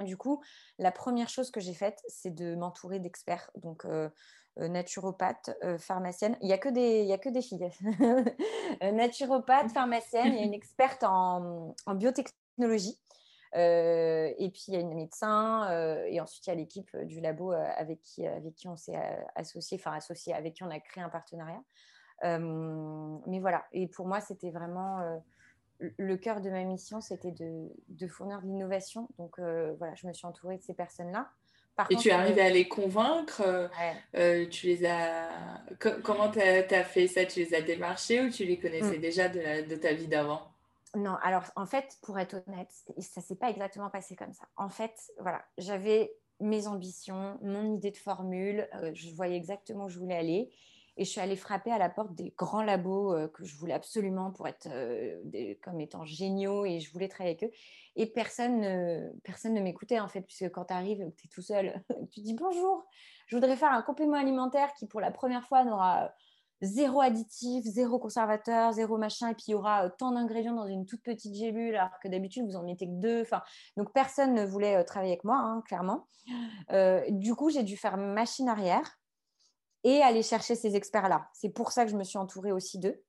Du 0.00 0.16
coup, 0.16 0.42
la 0.80 0.90
première 0.90 1.28
chose 1.28 1.52
que 1.52 1.60
j'ai 1.60 1.72
faite, 1.72 2.02
c'est 2.08 2.34
de 2.34 2.56
m'entourer 2.56 2.98
d'experts, 2.98 3.48
donc 3.62 3.84
euh, 3.84 4.10
euh, 4.58 4.66
naturopathe, 4.66 5.56
euh, 5.62 5.78
pharmacienne. 5.78 6.36
Il 6.40 6.48
n'y 6.48 6.52
a, 6.52 6.58
que 6.58 6.68
des, 6.68 7.04
y 7.04 7.12
a 7.12 7.18
que 7.18 7.28
des 7.28 7.40
filles. 7.40 7.70
naturopathe, 8.92 9.70
pharmacienne, 9.70 10.32
il 10.32 10.34
y 10.34 10.42
a 10.42 10.44
une 10.44 10.52
experte 10.52 11.04
en, 11.04 11.76
en 11.86 11.94
biotechnologie. 11.94 12.98
et 13.54 14.50
puis 14.52 14.64
il 14.66 14.74
y 14.74 14.76
a 14.76 14.80
une 14.80 14.94
médecin, 14.94 15.70
et 16.08 16.20
ensuite 16.20 16.44
il 16.48 16.50
y 16.50 16.52
a 16.54 16.56
l'équipe 16.56 16.96
du 17.04 17.20
labo 17.20 17.52
avec 17.52 18.00
qui, 18.02 18.26
avec 18.26 18.56
qui 18.56 18.66
on 18.66 18.76
s'est 18.76 18.98
associé, 19.36 19.78
enfin 19.80 19.92
associé, 19.92 20.34
avec 20.34 20.54
qui 20.54 20.64
on 20.64 20.70
a 20.70 20.80
créé 20.80 21.04
un 21.04 21.08
partenariat. 21.08 21.62
Euh, 22.24 23.18
mais 23.26 23.40
voilà, 23.40 23.64
et 23.72 23.86
pour 23.86 24.06
moi, 24.06 24.20
c'était 24.20 24.50
vraiment 24.50 25.00
euh, 25.00 25.16
le 25.96 26.16
cœur 26.16 26.40
de 26.40 26.50
ma 26.50 26.64
mission, 26.64 27.00
c'était 27.00 27.30
de, 27.30 27.68
de, 27.88 28.08
fournir 28.08 28.40
de 28.42 28.46
l'innovation. 28.46 29.08
Donc 29.18 29.38
euh, 29.38 29.74
voilà, 29.78 29.94
je 29.94 30.06
me 30.06 30.12
suis 30.12 30.26
entourée 30.26 30.56
de 30.56 30.62
ces 30.62 30.74
personnes-là. 30.74 31.28
et 31.90 31.96
tu 31.96 32.08
es 32.08 32.12
arrivée 32.12 32.42
à 32.42 32.50
les 32.50 32.66
convaincre 32.66 33.70
Tu 34.50 34.66
les 34.66 34.84
as. 34.86 35.28
comment 36.02 36.30
tu 36.30 36.40
as, 36.40 36.84
fait 36.84 37.06
ça? 37.06 37.24
Tu 37.24 37.40
les 37.40 37.54
as 37.54 37.62
démarchés 37.62 38.22
ou 38.22 38.30
tu 38.30 38.44
les 38.44 38.58
connaissais 38.58 38.98
mm. 38.98 39.00
déjà 39.00 39.28
de, 39.28 39.68
de, 39.68 39.76
ta 39.76 39.92
vie 39.92 40.08
d'avant? 40.08 40.42
Non, 40.96 41.16
alors 41.22 41.44
en 41.54 41.66
fait, 41.66 41.98
pour 42.02 42.18
être 42.18 42.42
honnête, 42.46 42.70
ça 42.98 43.20
s'est 43.20 43.36
pas 43.36 43.50
exactement 43.50 43.90
passé 43.90 44.16
comme 44.16 44.32
ça. 44.32 44.46
En 44.56 44.70
fait, 44.70 45.12
voilà, 45.20 45.44
j'avais 45.58 46.12
mes 46.40 46.66
ambitions, 46.66 47.38
mon 47.42 47.74
idée 47.74 47.90
de 47.90 47.96
formule, 47.96 48.68
je 48.94 49.10
voyais 49.10 49.36
exactement 49.36 49.84
où 49.84 49.88
je 49.88 49.98
voulais 49.98 50.16
aller. 50.16 50.50
Et 50.98 51.04
je 51.04 51.10
suis 51.10 51.20
allée 51.20 51.36
frapper 51.36 51.70
à 51.70 51.78
la 51.78 51.88
porte 51.88 52.14
des 52.14 52.34
grands 52.36 52.62
labos 52.62 53.14
que 53.28 53.44
je 53.44 53.56
voulais 53.56 53.72
absolument 53.72 54.32
pour 54.32 54.48
être 54.48 54.68
comme 55.62 55.80
étant 55.80 56.04
géniaux 56.04 56.66
et 56.66 56.80
je 56.80 56.92
voulais 56.92 57.08
travailler 57.08 57.36
avec 57.36 57.44
eux. 57.44 57.56
Et 57.96 58.06
personne, 58.06 58.60
ne, 58.60 59.10
personne 59.22 59.54
ne 59.54 59.60
m'écoutait 59.60 60.00
en 60.00 60.08
fait, 60.08 60.22
puisque 60.22 60.50
quand 60.50 60.66
tu 60.66 60.74
arrives, 60.74 61.04
tu 61.16 61.26
es 61.26 61.28
tout 61.28 61.42
seul, 61.42 61.82
tu 62.12 62.20
dis 62.20 62.34
bonjour, 62.34 62.84
je 63.26 63.36
voudrais 63.36 63.56
faire 63.56 63.72
un 63.72 63.82
complément 63.82 64.16
alimentaire 64.16 64.72
qui 64.74 64.86
pour 64.86 65.00
la 65.00 65.10
première 65.10 65.44
fois 65.44 65.64
n'aura 65.64 66.12
zéro 66.60 67.00
additif, 67.00 67.64
zéro 67.64 67.98
conservateur, 67.98 68.72
zéro 68.72 68.98
machin, 68.98 69.28
et 69.28 69.34
puis 69.34 69.44
il 69.48 69.50
y 69.52 69.54
aura 69.54 69.86
euh, 69.86 69.90
tant 69.96 70.12
d'ingrédients 70.12 70.54
dans 70.54 70.66
une 70.66 70.86
toute 70.86 71.02
petite 71.02 71.34
gélule, 71.34 71.76
alors 71.76 71.98
que 72.02 72.08
d'habitude 72.08 72.44
vous 72.46 72.56
en 72.56 72.62
mettez 72.62 72.86
que 72.86 73.00
deux. 73.00 73.22
Enfin, 73.22 73.42
donc 73.76 73.92
personne 73.92 74.34
ne 74.34 74.44
voulait 74.44 74.76
euh, 74.76 74.84
travailler 74.84 75.12
avec 75.12 75.24
moi, 75.24 75.36
hein, 75.36 75.62
clairement. 75.66 76.08
Euh, 76.72 77.04
du 77.10 77.34
coup, 77.34 77.50
j'ai 77.50 77.62
dû 77.62 77.76
faire 77.76 77.96
machine 77.96 78.48
arrière 78.48 78.98
et 79.84 80.02
aller 80.02 80.22
chercher 80.22 80.54
ces 80.54 80.76
experts-là. 80.76 81.28
C'est 81.32 81.50
pour 81.50 81.72
ça 81.72 81.84
que 81.84 81.90
je 81.90 81.96
me 81.96 82.04
suis 82.04 82.18
entourée 82.18 82.52
aussi 82.52 82.78
d'eux. 82.78 83.02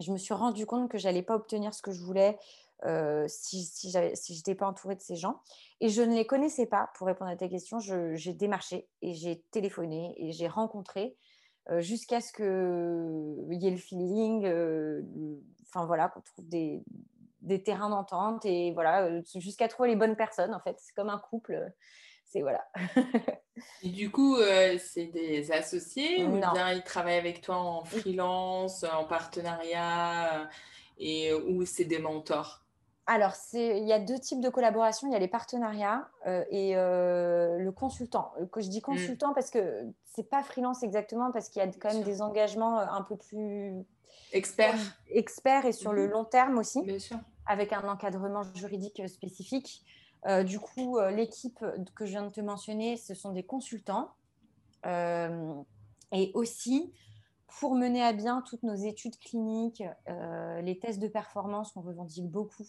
Je 0.00 0.12
me 0.12 0.18
suis 0.18 0.34
rendu 0.34 0.66
compte 0.66 0.90
que 0.90 0.98
j'allais 0.98 1.22
pas 1.22 1.36
obtenir 1.36 1.74
ce 1.74 1.82
que 1.82 1.92
je 1.92 2.02
voulais 2.02 2.38
si, 3.28 3.64
si, 3.64 3.92
si 3.92 4.34
je 4.34 4.38
n'étais 4.38 4.56
pas 4.56 4.66
entourée 4.66 4.96
de 4.96 5.00
ces 5.00 5.14
gens. 5.14 5.40
Et 5.80 5.88
je 5.88 6.02
ne 6.02 6.14
les 6.14 6.26
connaissais 6.26 6.66
pas, 6.66 6.90
pour 6.96 7.06
répondre 7.06 7.30
à 7.30 7.36
ta 7.36 7.48
question. 7.48 7.78
J'ai 7.78 8.32
démarché 8.32 8.88
et 9.02 9.14
j'ai 9.14 9.42
téléphoné 9.52 10.14
et 10.16 10.32
j'ai 10.32 10.48
rencontré 10.48 11.16
euh, 11.70 11.80
jusqu'à 11.80 12.20
ce 12.20 12.32
qu'il 12.32 13.62
y 13.62 13.66
ait 13.66 13.70
le 13.70 13.76
feeling, 13.76 14.44
euh, 14.46 15.02
voilà, 15.74 16.08
qu'on 16.08 16.20
trouve 16.20 16.48
des, 16.48 16.82
des 17.40 17.62
terrains 17.62 17.90
d'entente 17.90 18.44
et 18.44 18.72
voilà, 18.72 19.04
euh, 19.04 19.22
jusqu'à 19.36 19.68
trouver 19.68 19.90
les 19.90 19.96
bonnes 19.96 20.16
personnes 20.16 20.54
en 20.54 20.60
fait. 20.60 20.76
C'est 20.80 20.94
comme 20.94 21.08
un 21.08 21.18
couple. 21.18 21.72
C'est 22.24 22.40
voilà. 22.40 22.64
et 23.82 23.88
du 23.90 24.10
coup, 24.10 24.36
c'est 24.78 25.06
des 25.06 25.52
associés 25.52 26.24
ou 26.24 26.38
bien 26.38 26.72
ils 26.72 26.82
travaillent 26.82 27.18
avec 27.18 27.42
toi 27.42 27.56
en 27.56 27.84
freelance, 27.84 28.84
en 28.84 29.04
partenariat 29.04 30.48
et 30.98 31.32
ou 31.34 31.64
c'est 31.66 31.84
des 31.84 31.98
mentors? 31.98 32.62
Alors, 33.06 33.32
il 33.52 33.84
y 33.84 33.92
a 33.92 33.98
deux 33.98 34.18
types 34.18 34.40
de 34.40 34.48
collaboration. 34.48 35.08
Il 35.08 35.12
y 35.12 35.16
a 35.16 35.18
les 35.18 35.28
partenariats 35.28 36.08
euh, 36.26 36.44
et 36.50 36.76
euh, 36.76 37.58
le 37.58 37.72
consultant. 37.72 38.32
Euh, 38.40 38.46
je 38.56 38.68
dis 38.68 38.78
mm. 38.78 38.82
consultant 38.82 39.34
parce 39.34 39.50
que 39.50 39.86
c'est 40.14 40.28
pas 40.28 40.42
freelance 40.42 40.82
exactement, 40.82 41.32
parce 41.32 41.48
qu'il 41.48 41.62
y 41.62 41.64
a 41.64 41.68
quand 41.68 41.92
même 41.92 42.04
des 42.04 42.22
engagements 42.22 42.78
un 42.78 43.02
peu 43.02 43.16
plus 43.16 43.84
experts, 44.32 44.78
experts 45.10 45.66
et 45.66 45.72
sur 45.72 45.92
le 45.92 46.06
mm-hmm. 46.06 46.10
long 46.10 46.24
terme 46.24 46.58
aussi, 46.58 46.82
Bien 46.82 46.98
sûr. 46.98 47.18
avec 47.46 47.72
un 47.72 47.88
encadrement 47.88 48.42
juridique 48.54 49.02
spécifique. 49.08 49.84
Du 50.44 50.60
coup, 50.60 50.98
l'équipe 51.00 51.64
que 51.94 52.06
je 52.06 52.10
viens 52.12 52.22
de 52.22 52.30
te 52.30 52.40
mentionner, 52.40 52.96
ce 52.96 53.14
sont 53.14 53.32
des 53.32 53.42
consultants 53.42 54.10
et 54.84 56.30
aussi 56.34 56.92
pour 57.58 57.74
mener 57.74 58.02
à 58.02 58.12
bien 58.12 58.42
toutes 58.42 58.62
nos 58.62 58.74
études 58.74 59.18
cliniques, 59.18 59.82
les 60.06 60.78
tests 60.80 61.00
de 61.00 61.08
performance 61.08 61.72
qu'on 61.72 61.82
revendique 61.82 62.30
beaucoup, 62.30 62.66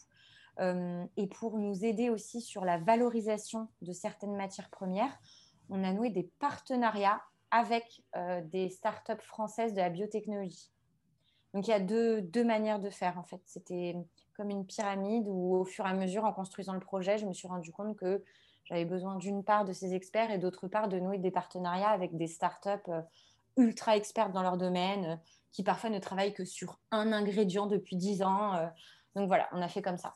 euh, 0.59 1.05
et 1.17 1.27
pour 1.27 1.57
nous 1.57 1.83
aider 1.83 2.09
aussi 2.09 2.41
sur 2.41 2.63
la 2.63 2.77
valorisation 2.77 3.69
de 3.81 3.91
certaines 3.91 4.35
matières 4.35 4.69
premières, 4.69 5.17
on 5.69 5.83
a 5.83 5.91
noué 5.91 6.09
des 6.09 6.29
partenariats 6.39 7.21
avec 7.49 8.03
euh, 8.15 8.41
des 8.45 8.69
startups 8.69 9.21
françaises 9.21 9.73
de 9.73 9.79
la 9.79 9.89
biotechnologie. 9.89 10.71
Donc 11.53 11.67
il 11.67 11.71
y 11.71 11.73
a 11.73 11.79
deux, 11.79 12.21
deux 12.21 12.43
manières 12.43 12.79
de 12.79 12.89
faire 12.89 13.17
en 13.17 13.23
fait. 13.23 13.41
C'était 13.45 13.95
comme 14.35 14.49
une 14.49 14.65
pyramide 14.65 15.25
où 15.27 15.55
au 15.55 15.65
fur 15.65 15.85
et 15.85 15.89
à 15.89 15.93
mesure, 15.93 16.25
en 16.25 16.33
construisant 16.33 16.73
le 16.73 16.79
projet, 16.79 17.17
je 17.17 17.25
me 17.25 17.33
suis 17.33 17.47
rendu 17.47 17.71
compte 17.71 17.95
que 17.97 18.23
j'avais 18.65 18.85
besoin 18.85 19.17
d'une 19.17 19.43
part 19.43 19.65
de 19.65 19.73
ces 19.73 19.93
experts 19.93 20.31
et 20.31 20.37
d'autre 20.37 20.67
part 20.67 20.87
de 20.87 20.99
nouer 20.99 21.17
des 21.17 21.31
partenariats 21.31 21.89
avec 21.89 22.15
des 22.15 22.27
startups 22.27 22.69
euh, 22.89 23.01
ultra 23.57 23.97
expertes 23.97 24.31
dans 24.31 24.41
leur 24.41 24.57
domaine, 24.57 25.19
qui 25.51 25.63
parfois 25.63 25.89
ne 25.89 25.99
travaillent 25.99 26.33
que 26.33 26.45
sur 26.45 26.79
un 26.91 27.11
ingrédient 27.13 27.67
depuis 27.67 27.95
dix 27.95 28.23
ans. 28.23 28.71
Donc 29.15 29.27
voilà, 29.27 29.47
on 29.51 29.61
a 29.61 29.67
fait 29.67 29.83
comme 29.83 29.97
ça. 29.97 30.15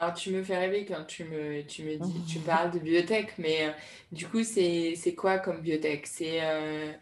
Alors, 0.00 0.14
tu 0.14 0.30
me 0.30 0.44
fais 0.44 0.56
rêver 0.56 0.84
quand 0.84 1.04
tu 1.04 1.24
me, 1.24 1.62
tu 1.62 1.82
me 1.82 1.96
dis, 1.96 2.24
tu 2.24 2.38
parles 2.46 2.70
de 2.70 2.78
biotech, 2.78 3.36
mais 3.38 3.68
euh, 3.68 3.72
du 4.12 4.28
coup, 4.28 4.44
c'est 4.44 5.14
quoi 5.16 5.38
comme 5.38 5.60
biotech? 5.60 6.06
C'est, 6.06 6.38
euh, 6.44 6.92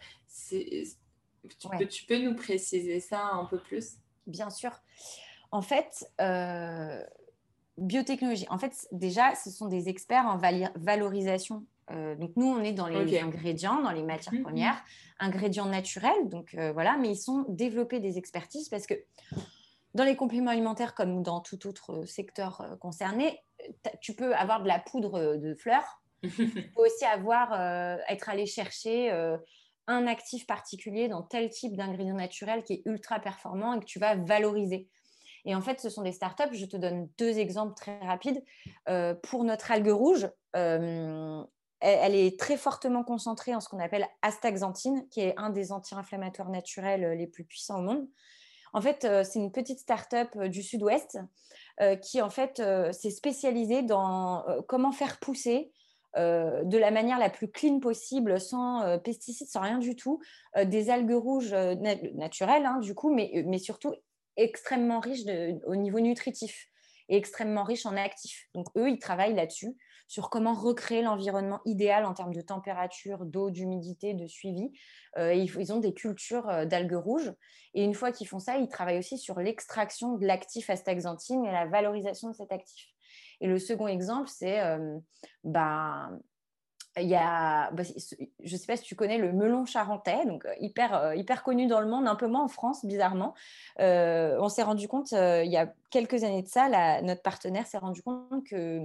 tu, 0.49 1.69
peux, 1.79 1.87
tu, 1.87 2.07
peux, 2.07 2.19
nous 2.19 2.35
préciser 2.35 3.01
ça 3.01 3.23
un 3.23 3.45
peu 3.45 3.59
plus? 3.59 3.97
Bien 4.27 4.49
sûr. 4.49 4.71
En 5.57 5.63
fait, 5.63 6.07
euh, 6.21 7.03
biotechnologie, 7.79 8.47
en 8.51 8.59
fait, 8.59 8.87
déjà, 8.93 9.35
ce 9.35 9.51
sont 9.51 9.67
des 9.67 9.89
experts 9.89 10.27
en 10.27 10.39
valorisation. 10.77 11.65
donc, 11.91 12.33
nous, 12.37 12.47
on 12.47 12.63
est 12.63 12.73
dans 12.73 12.89
les 12.89 13.19
ingrédients, 13.19 13.81
dans 13.81 13.93
les 13.93 14.03
matières 14.03 14.35
mmh, 14.35 14.39
mmh. 14.39 14.43
premières, 14.43 14.85
ingrédients 15.19 15.67
naturels, 15.67 16.29
donc 16.29 16.55
voilà, 16.75 16.97
mais 16.99 17.11
ils 17.11 17.17
sont 17.17 17.47
développés 17.49 18.01
des 18.01 18.19
expertises 18.19 18.69
parce 18.69 18.87
que 18.87 18.95
dans 19.97 20.05
les 20.05 20.15
compléments 20.15 20.51
alimentaires, 20.51 20.95
comme 20.95 21.23
dans 21.23 21.41
tout 21.41 21.67
autre 21.67 22.03
euh, 22.03 22.05
secteur 22.05 22.61
euh, 22.61 22.77
concerné, 22.77 23.43
tu 24.03 24.15
peux 24.15 24.35
avoir 24.35 24.63
de 24.63 24.69
la 24.69 24.79
poudre 24.79 25.15
euh, 25.15 25.37
de 25.39 25.55
fleurs. 25.55 26.03
tu 26.23 26.47
peux 26.47 26.85
aussi 26.85 27.05
avoir, 27.07 27.53
être 28.09 28.29
allé 28.29 28.47
chercher 28.47 29.11
un 29.87 30.07
actif 30.07 30.47
particulier 30.47 31.09
dans 31.09 31.23
tel 31.23 31.51
type 31.51 31.77
d'ingrédient 31.77 32.17
naturel 32.17 32.65
qui 32.65 32.73
est 32.73 32.83
ultra 32.87 33.21
performant 33.21 33.75
et 33.75 33.81
que 33.81 33.85
tu 33.85 33.99
vas 33.99 34.17
valoriser. 34.17 34.89
Et 35.47 35.55
en 35.55 35.63
fait, 35.63 35.81
ce 35.81 35.89
sont 35.89 36.03
des 36.03 36.13
startups. 36.13 36.53
Je 36.53 36.67
te 36.67 36.77
donne 36.77 37.09
deux 37.19 37.39
exemples 37.39 37.75
très 37.75 37.99
rapides. 38.01 38.45
pour 39.23 39.45
notre 39.45 39.71
algue 39.71 39.89
rouge, 39.89 40.29
elle, 40.53 42.15
est 42.15 42.39
très 42.39 42.57
fortement 42.57 43.05
concentrée 43.05 43.55
en 43.55 43.61
ce 43.61 43.69
qu'on 43.69 43.79
appelle 43.79 44.07
astaxanthine, 44.23 45.09
qui 45.09 45.21
est 45.21 45.35
un 45.37 45.51
des 45.51 45.73
anti-inflammatoires 45.73 46.51
naturels 46.51 47.17
les 47.17 47.27
plus 47.27 47.45
puissants 47.45 47.79
au 47.79 47.83
monde. 47.83 48.09
En 48.77 48.83
fait, 48.83 49.07
euh, 49.07 49.25
c'est 49.25 49.39
une 49.39 49.53
petite 49.53 49.79
start-up 49.79 50.29
euh, 50.37 50.49
du 50.49 50.63
sud-ouest 50.63 51.19
euh, 51.81 51.97
qui, 51.97 52.21
en 52.21 52.29
fait, 52.29 52.63
s'est 52.93 53.11
spécialisée 53.11 53.83
dans 53.83 54.45
comment 54.69 54.93
faire 54.93 55.19
pousser 55.19 55.73
de 56.15 56.79
la 56.79 56.91
manière 56.91 57.19
la 57.19 57.29
plus 57.29 57.51
clean 57.51 57.79
possible, 57.79 58.41
sans 58.41 58.99
pesticides, 59.01 59.49
sans 59.49 59.61
rien 59.61 59.77
du 59.77 59.97
tout, 59.97 60.19
des 60.65 60.89
algues 60.89 61.13
rouges 61.13 61.53
naturelles, 61.53 62.65
hein, 62.65 62.79
du 62.81 62.95
coup, 62.95 63.13
mais, 63.13 63.45
mais 63.47 63.59
surtout 63.59 63.93
extrêmement 64.37 65.01
riches 65.01 65.25
au 65.67 65.77
niveau 65.77 66.01
nutritif 66.01 66.69
et 67.09 67.17
extrêmement 67.17 67.63
riches 67.63 67.87
en 67.87 67.97
actifs. 67.97 68.49
Donc, 68.55 68.67
eux, 68.77 68.91
ils 68.91 68.99
travaillent 68.99 69.35
là-dessus 69.35 69.77
sur 70.09 70.31
comment 70.31 70.55
recréer 70.55 71.03
l'environnement 71.03 71.61
idéal 71.65 72.05
en 72.05 72.15
termes 72.15 72.35
de 72.35 72.41
température, 72.41 73.25
d'eau, 73.25 73.51
d'humidité, 73.51 74.15
de 74.15 74.27
suivi. 74.27 74.71
Euh, 75.19 75.35
ils, 75.35 75.73
ont 75.73 75.81
des 75.81 75.95
cultures 75.95 76.49
euh, 76.49 76.65
d'algues 76.65 76.95
rouges. 76.95 77.33
Et 77.75 77.83
une 77.83 77.95
fois 77.95 78.13
qu'ils 78.13 78.29
font 78.29 78.39
ça, 78.39 78.57
ils 78.57 78.69
travaillent 78.69 78.99
aussi 78.99 79.19
sur 79.19 79.39
l'extraction 79.41 80.17
de 80.17 80.27
l'actif 80.27 80.71
astaxanthine 80.71 81.45
et 81.45 81.51
la 81.51 81.67
valorisation 81.67 82.31
de 82.31 82.35
cet 82.35 82.53
actif. 82.53 82.87
Et 83.41 83.49
le 83.49 83.59
second 83.59 83.89
exemple, 83.89 84.29
c'est 84.29 84.61
euh, 84.61 84.99
bah, 85.45 86.11
il 86.99 87.09
y 87.09 87.15
a, 87.15 87.71
bah, 87.73 87.83
je 87.85 88.53
ne 88.53 88.59
sais 88.59 88.67
pas 88.67 88.77
si 88.77 88.83
tu 88.83 88.95
connais 88.95 89.19
le 89.19 89.33
melon 89.33 89.65
charentais, 89.65 90.25
donc 90.27 90.47
hyper, 90.61 91.15
hyper 91.15 91.43
connu 91.43 91.67
dans 91.67 91.81
le 91.81 91.89
monde, 91.89 92.07
un 92.07 92.17
peu 92.17 92.27
moins 92.27 92.45
en 92.45 92.49
France, 92.49 92.85
bizarrement. 92.85 93.35
on 93.79 94.49
s'est 94.49 94.63
rendu 94.63 94.89
compte, 94.89 95.13
il 95.13 95.51
y 95.51 95.57
a 95.57 95.73
quelques 95.91 96.25
années 96.25 96.43
de 96.43 96.49
ça, 96.49 97.01
notre 97.03 97.23
partenaire 97.23 97.67
s'est 97.67 97.79
rendu 97.79 98.03
compte 98.03 98.45
que 98.45 98.81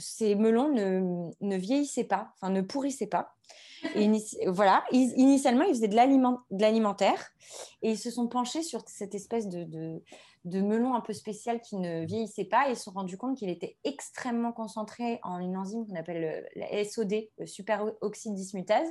ces 0.00 0.34
melons 0.34 0.72
ne, 0.72 1.56
vieillissaient 1.56 2.04
pas, 2.04 2.32
enfin 2.34 2.50
ne 2.50 2.62
pourrissaient 2.62 3.06
pas. 3.06 3.34
Voilà, 4.46 4.84
initialement, 4.92 5.64
ils 5.64 5.74
faisaient 5.74 5.88
de 5.88 5.96
l'alimentaire 6.58 7.30
et 7.82 7.92
ils 7.92 7.98
se 7.98 8.10
sont 8.10 8.28
penchés 8.28 8.62
sur 8.62 8.82
cette 8.86 9.14
espèce 9.14 9.48
de, 9.48 10.02
melon 10.44 10.94
un 10.94 11.00
peu 11.00 11.12
spécial 11.12 11.60
qui 11.60 11.76
ne 11.76 12.04
vieillissait 12.04 12.44
pas 12.44 12.68
et 12.68 12.72
ils 12.72 12.76
se 12.76 12.84
sont 12.84 12.92
rendus 12.92 13.18
compte 13.18 13.36
qu'il 13.36 13.50
était 13.50 13.76
extrêmement 13.84 14.52
concentré 14.52 15.20
en 15.22 15.38
une 15.38 15.56
enzyme 15.56 15.86
qu'on 15.86 15.96
appelle 15.96 16.48
la 16.56 16.84
SOD, 16.84 17.28
le 17.38 17.46
superoxyde 17.46 18.34
dismutase. 18.34 18.88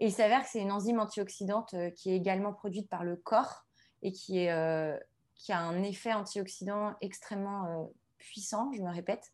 Et 0.00 0.06
il 0.06 0.12
s'avère 0.12 0.42
que 0.42 0.48
c'est 0.48 0.60
une 0.60 0.72
enzyme 0.72 0.98
antioxydante 0.98 1.74
euh, 1.74 1.90
qui 1.90 2.10
est 2.10 2.16
également 2.16 2.52
produite 2.52 2.88
par 2.88 3.04
le 3.04 3.14
corps 3.14 3.64
et 4.02 4.12
qui, 4.12 4.38
est, 4.38 4.52
euh, 4.52 4.96
qui 5.34 5.52
a 5.52 5.58
un 5.58 5.82
effet 5.82 6.12
antioxydant 6.12 6.94
extrêmement 7.00 7.64
euh, 7.66 7.84
puissant, 8.18 8.70
je 8.72 8.82
me 8.82 8.92
répète. 8.92 9.30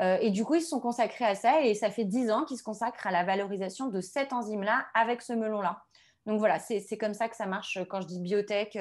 Euh, 0.00 0.18
et 0.20 0.30
du 0.30 0.44
coup, 0.44 0.54
ils 0.54 0.62
se 0.62 0.68
sont 0.68 0.80
consacrés 0.80 1.24
à 1.24 1.34
ça 1.34 1.62
et 1.62 1.74
ça 1.74 1.90
fait 1.90 2.04
dix 2.04 2.30
ans 2.30 2.44
qu'ils 2.44 2.58
se 2.58 2.62
consacrent 2.62 3.06
à 3.06 3.10
la 3.10 3.24
valorisation 3.24 3.88
de 3.88 4.00
cette 4.00 4.32
enzyme-là 4.32 4.86
avec 4.94 5.22
ce 5.22 5.32
melon-là. 5.32 5.82
Donc 6.26 6.38
voilà, 6.38 6.58
c'est 6.58 6.98
comme 6.98 7.14
ça 7.14 7.28
que 7.28 7.36
ça 7.36 7.46
marche 7.46 7.78
quand 7.88 8.02
je 8.02 8.06
dis 8.06 8.20
biotech. 8.20 8.76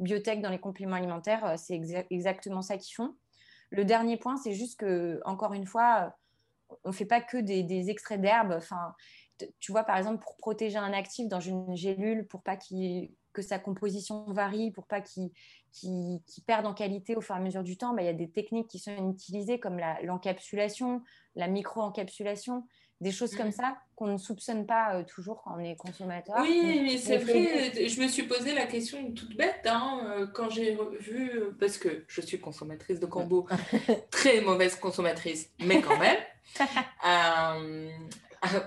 Euh, 0.00 0.04
biotech 0.04 0.40
dans 0.40 0.50
les 0.50 0.58
compléments 0.58 0.96
alimentaires, 0.96 1.44
euh, 1.44 1.54
c'est 1.56 1.80
exactement 2.10 2.62
ça 2.62 2.76
qu'ils 2.76 2.94
font. 2.94 3.14
Le 3.70 3.84
dernier 3.84 4.16
point, 4.16 4.36
c'est 4.36 4.52
juste 4.52 4.78
que, 4.78 5.20
encore 5.24 5.52
une 5.52 5.66
fois, 5.66 6.14
on 6.84 6.88
ne 6.88 6.94
fait 6.94 7.04
pas 7.04 7.20
que 7.20 7.36
des, 7.36 7.90
extraits 7.90 8.20
d'herbe. 8.20 8.52
Enfin, 8.56 8.94
tu 9.58 9.72
vois, 9.72 9.84
par 9.84 9.96
exemple, 9.96 10.22
pour 10.22 10.36
protéger 10.36 10.76
un 10.76 10.92
actif 10.92 11.28
dans 11.28 11.40
une 11.40 11.76
gélule, 11.76 12.26
pour 12.26 12.42
pas 12.42 12.56
que 13.32 13.42
sa 13.42 13.58
composition 13.58 14.24
varie, 14.32 14.72
pour 14.72 14.86
pas 14.86 15.00
qu'il 15.00 15.30
qui, 15.72 16.20
perdent 16.46 16.66
en 16.66 16.74
qualité 16.74 17.14
au 17.14 17.20
fur 17.20 17.36
et 17.36 17.38
à 17.38 17.40
mesure 17.40 17.62
du 17.62 17.76
temps, 17.76 17.94
bah, 17.94 18.02
il 18.02 18.06
y 18.06 18.08
a 18.08 18.14
des 18.14 18.30
techniques 18.30 18.68
qui 18.68 18.80
sont 18.80 19.12
utilisées 19.12 19.60
comme 19.60 19.80
l'encapsulation, 20.02 21.02
la, 21.36 21.46
micro-encapsulation, 21.46 22.66
des 23.00 23.12
choses 23.12 23.34
comme 23.34 23.48
mm. 23.48 23.52
ça 23.52 23.76
qu'on 23.96 24.06
ne 24.06 24.18
soupçonne 24.18 24.66
pas 24.66 24.94
euh, 24.94 25.04
toujours 25.04 25.42
quand 25.42 25.56
on 25.56 25.60
est 25.60 25.76
consommateur. 25.76 26.36
Oui, 26.40 26.80
mais 26.82 26.96
c'est 26.96 27.18
vrai, 27.18 27.72
je 27.88 28.00
me 28.00 28.08
suis 28.08 28.22
posé 28.22 28.54
la 28.54 28.66
question 28.66 29.12
toute 29.12 29.36
bête 29.36 29.66
hein, 29.66 30.00
euh, 30.06 30.26
quand 30.26 30.50
j'ai 30.50 30.76
vu, 31.00 31.30
euh, 31.34 31.56
parce 31.58 31.76
que 31.76 32.04
je 32.08 32.20
suis 32.20 32.40
consommatrice 32.40 33.00
de 33.00 33.06
combo, 33.06 33.46
très 34.10 34.40
mauvaise 34.40 34.76
consommatrice, 34.76 35.50
mais 35.60 35.80
quand 35.80 35.98
même. 35.98 36.16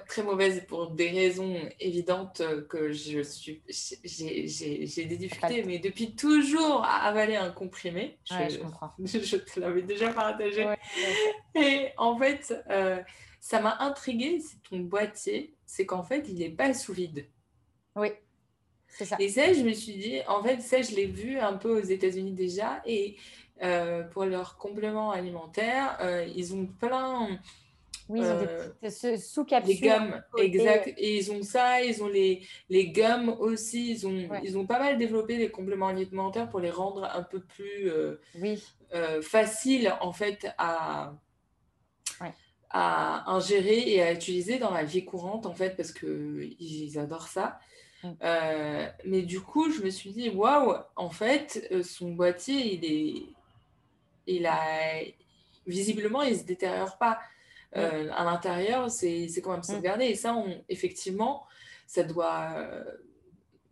très 0.07 0.21
mauvaise 0.21 0.63
pour 0.67 0.91
des 0.91 1.09
raisons 1.09 1.55
évidentes 1.79 2.43
que 2.69 2.91
je 2.91 3.23
suis 3.23 3.63
j'ai 4.03 5.05
des 5.05 5.17
difficultés 5.17 5.63
mais 5.63 5.79
depuis 5.79 6.15
toujours 6.15 6.83
à 6.83 7.07
avaler 7.07 7.35
un 7.35 7.49
comprimé 7.49 8.19
je, 8.23 8.59
comprends 8.59 8.93
je, 9.03 9.35
te 9.35 9.59
l'avais 9.59 9.81
déjà 9.81 10.13
partagé 10.13 10.75
et 11.55 11.89
en 11.97 12.15
fait 12.19 12.53
ça 13.43 13.59
m'a 13.59 13.75
intrigué, 13.81 14.39
c'est 14.39 14.63
ton 14.69 14.79
boîtier, 14.79 15.53
c'est 15.65 15.85
qu'en 15.85 16.01
fait, 16.01 16.29
il 16.29 16.35
n'est 16.35 16.49
pas 16.49 16.73
sous 16.73 16.93
vide. 16.93 17.27
Oui, 17.93 18.07
c'est 18.87 19.03
ça. 19.03 19.17
Et 19.19 19.27
ça, 19.27 19.51
je 19.51 19.63
me 19.63 19.73
suis 19.73 19.95
dit, 19.95 20.21
en 20.29 20.41
fait, 20.41 20.61
ça, 20.61 20.81
je 20.81 20.95
l'ai 20.95 21.07
vu 21.07 21.37
un 21.37 21.57
peu 21.57 21.77
aux 21.77 21.83
États-Unis 21.83 22.31
déjà. 22.31 22.81
Et 22.85 23.17
euh, 23.61 24.03
pour 24.03 24.23
leurs 24.23 24.55
compléments 24.55 25.11
alimentaires, 25.11 25.97
euh, 25.99 26.25
ils 26.33 26.55
ont 26.55 26.65
plein. 26.67 27.37
Oui, 28.07 28.21
ils 28.21 28.25
ont 28.27 28.39
des 28.39 28.47
euh, 28.47 28.69
petites 28.79 29.19
sous-capsules. 29.19 29.75
Les 29.81 29.89
gommes, 29.89 30.23
exact. 30.37 30.93
Et 30.95 31.17
ils 31.17 31.29
ont 31.33 31.43
ça, 31.43 31.83
ils 31.83 32.01
ont 32.01 32.07
les, 32.07 32.47
les 32.69 32.93
gommes 32.93 33.27
aussi. 33.27 33.91
Ils 33.91 34.07
ont, 34.07 34.39
ils 34.41 34.57
ont 34.57 34.65
pas 34.65 34.79
mal 34.79 34.97
développé 34.97 35.35
les 35.35 35.51
compléments 35.51 35.89
alimentaires 35.89 36.49
pour 36.49 36.61
les 36.61 36.71
rendre 36.71 37.03
un 37.03 37.23
peu 37.23 37.41
plus 37.41 37.91
oui. 38.39 38.63
faciles, 39.21 39.93
en 39.99 40.13
fait, 40.13 40.47
à 40.57 41.13
à 42.73 43.31
ingérer 43.31 43.87
et 43.87 44.01
à 44.01 44.11
utiliser 44.11 44.57
dans 44.57 44.71
la 44.71 44.83
vie 44.83 45.05
courante, 45.05 45.45
en 45.45 45.53
fait, 45.53 45.77
parce 45.77 45.91
qu'ils 45.91 46.97
adorent 46.97 47.27
ça. 47.27 47.59
Mm. 48.03 48.11
Euh, 48.23 48.89
mais 49.05 49.21
du 49.21 49.39
coup, 49.41 49.71
je 49.71 49.83
me 49.83 49.91
suis 49.91 50.11
dit, 50.11 50.29
waouh, 50.29 50.75
en 50.95 51.09
fait, 51.11 51.67
euh, 51.71 51.83
son 51.83 52.11
boîtier, 52.11 52.73
il 52.73 52.85
est. 52.85 53.23
Il 54.25 54.45
a. 54.47 55.01
Visiblement, 55.67 56.23
il 56.23 56.33
ne 56.33 56.39
se 56.39 56.43
détériore 56.43 56.97
pas. 56.97 57.19
Mm. 57.75 57.79
Euh, 57.79 58.11
à 58.13 58.23
l'intérieur, 58.23 58.89
c'est 58.89 59.29
quand 59.43 59.51
même 59.51 59.59
mm. 59.59 59.63
sauvegardé. 59.63 60.05
Et 60.05 60.15
ça, 60.15 60.33
on, 60.35 60.63
effectivement, 60.67 61.45
ça 61.85 62.03
doit. 62.03 62.55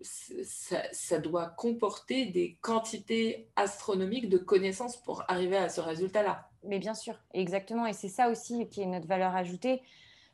Ça, 0.03 0.81
ça, 0.91 1.20
doit 1.20 1.48
comporter 1.50 2.25
des 2.25 2.58
quantités 2.62 3.48
astronomiques 3.55 4.29
de 4.29 4.39
connaissances 4.39 4.98
pour 4.98 5.24
arriver 5.27 5.58
à 5.58 5.70
ce 5.70 5.79
résultat-là. 5.79 6.50
Mais 6.63 6.80
bien 6.80 6.94
sûr, 6.94 7.15
exactement. 7.34 7.86
Et 7.86 7.94
c'est 7.94 8.10
ça 8.10 8.30
aussi 8.30 8.68
qui 8.70 8.82
est 8.82 8.86
notre 8.86 9.08
valeur 9.08 9.36
ajoutée. 9.36 9.82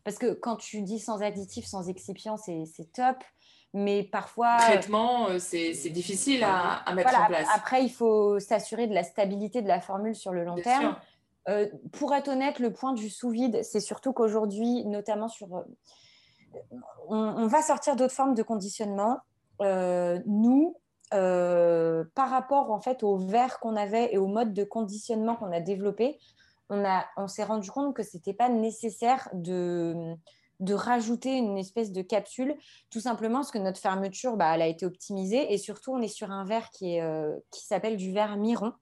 Parce 0.04 0.18
que 0.18 0.34
quand 0.34 0.56
tu 0.56 0.82
dis 0.82 1.00
sans 1.00 1.22
additifs, 1.22 1.66
sans 1.66 1.90
excipients, 1.90 2.38
c'est 2.38 2.92
top. 2.94 3.18
Mais 3.74 4.04
parfois. 4.04 4.58
Traitement, 4.58 5.28
euh, 5.28 5.40
c'est 5.40 5.90
difficile 5.90 6.44
à, 6.44 6.84
mettre 6.94 7.20
en 7.20 7.28
place. 7.28 7.48
Après, 7.54 7.84
il 7.84 7.92
faut 7.92 8.40
s'assurer 8.40 8.88
de 8.88 8.94
la 8.94 9.04
stabilité 9.04 9.62
de 9.62 9.68
la 9.68 9.82
formule 9.82 10.16
sur 10.16 10.32
le 10.32 10.44
long 10.44 10.56
terme. 10.56 10.96
Euh, 11.50 11.68
pour 11.94 12.14
être 12.14 12.28
honnête, 12.28 12.60
le 12.60 12.74
point 12.74 12.94
du 12.94 13.10
sous-vide, 13.10 13.64
c'est 13.64 13.80
surtout 13.80 14.14
qu'aujourd'hui, 14.14 14.86
notamment 14.86 15.28
sur. 15.28 15.56
Euh, 15.56 15.64
on, 17.10 17.48
va 17.48 17.62
sortir 17.62 17.96
d'autres 17.96 18.14
formes 18.14 18.34
de 18.34 18.44
conditionnement. 18.44 19.20
nous, 19.60 20.78
euh, 21.14 22.04
par 22.16 22.30
rapport 22.30 22.72
en 22.72 22.82
fait 22.82 23.02
au 23.02 23.16
verre 23.16 23.60
qu'on 23.60 23.78
avait 23.78 24.14
et 24.14 24.18
au 24.18 24.28
mode 24.28 24.54
de 24.54 24.66
conditionnement 24.66 25.36
qu'on 25.36 25.54
a 25.54 25.62
développé, 25.62 26.20
on, 26.70 26.84
a, 26.84 27.06
on 27.16 27.28
s'est 27.28 27.46
rendu 27.46 27.72
compte 27.72 27.96
que 27.96 28.04
c'était 28.04 28.34
pas 28.34 28.50
nécessaire 28.50 29.30
de, 29.34 30.16
de 30.60 30.74
rajouter 30.74 31.38
une 31.38 31.58
espèce 31.58 31.94
de 31.94 32.02
capsule, 32.02 32.58
tout 32.90 33.00
simplement 33.00 33.40
parce 33.40 33.52
que 33.52 33.58
notre 33.58 33.80
fermeture, 33.80 34.36
bah, 34.36 34.54
elle 34.54 34.62
a 34.62 34.68
été 34.68 34.86
optimisée 34.86 35.54
et 35.54 35.58
surtout 35.58 35.94
on 35.94 36.02
est 36.02 36.10
sur 36.10 36.30
un 36.30 36.44
verre 36.44 36.70
qui, 36.72 37.00
euh, 37.00 37.38
qui 37.52 37.66
s'appelle 37.66 37.96
du 37.96 38.12
verre 38.12 38.36
Miron. 38.36 38.74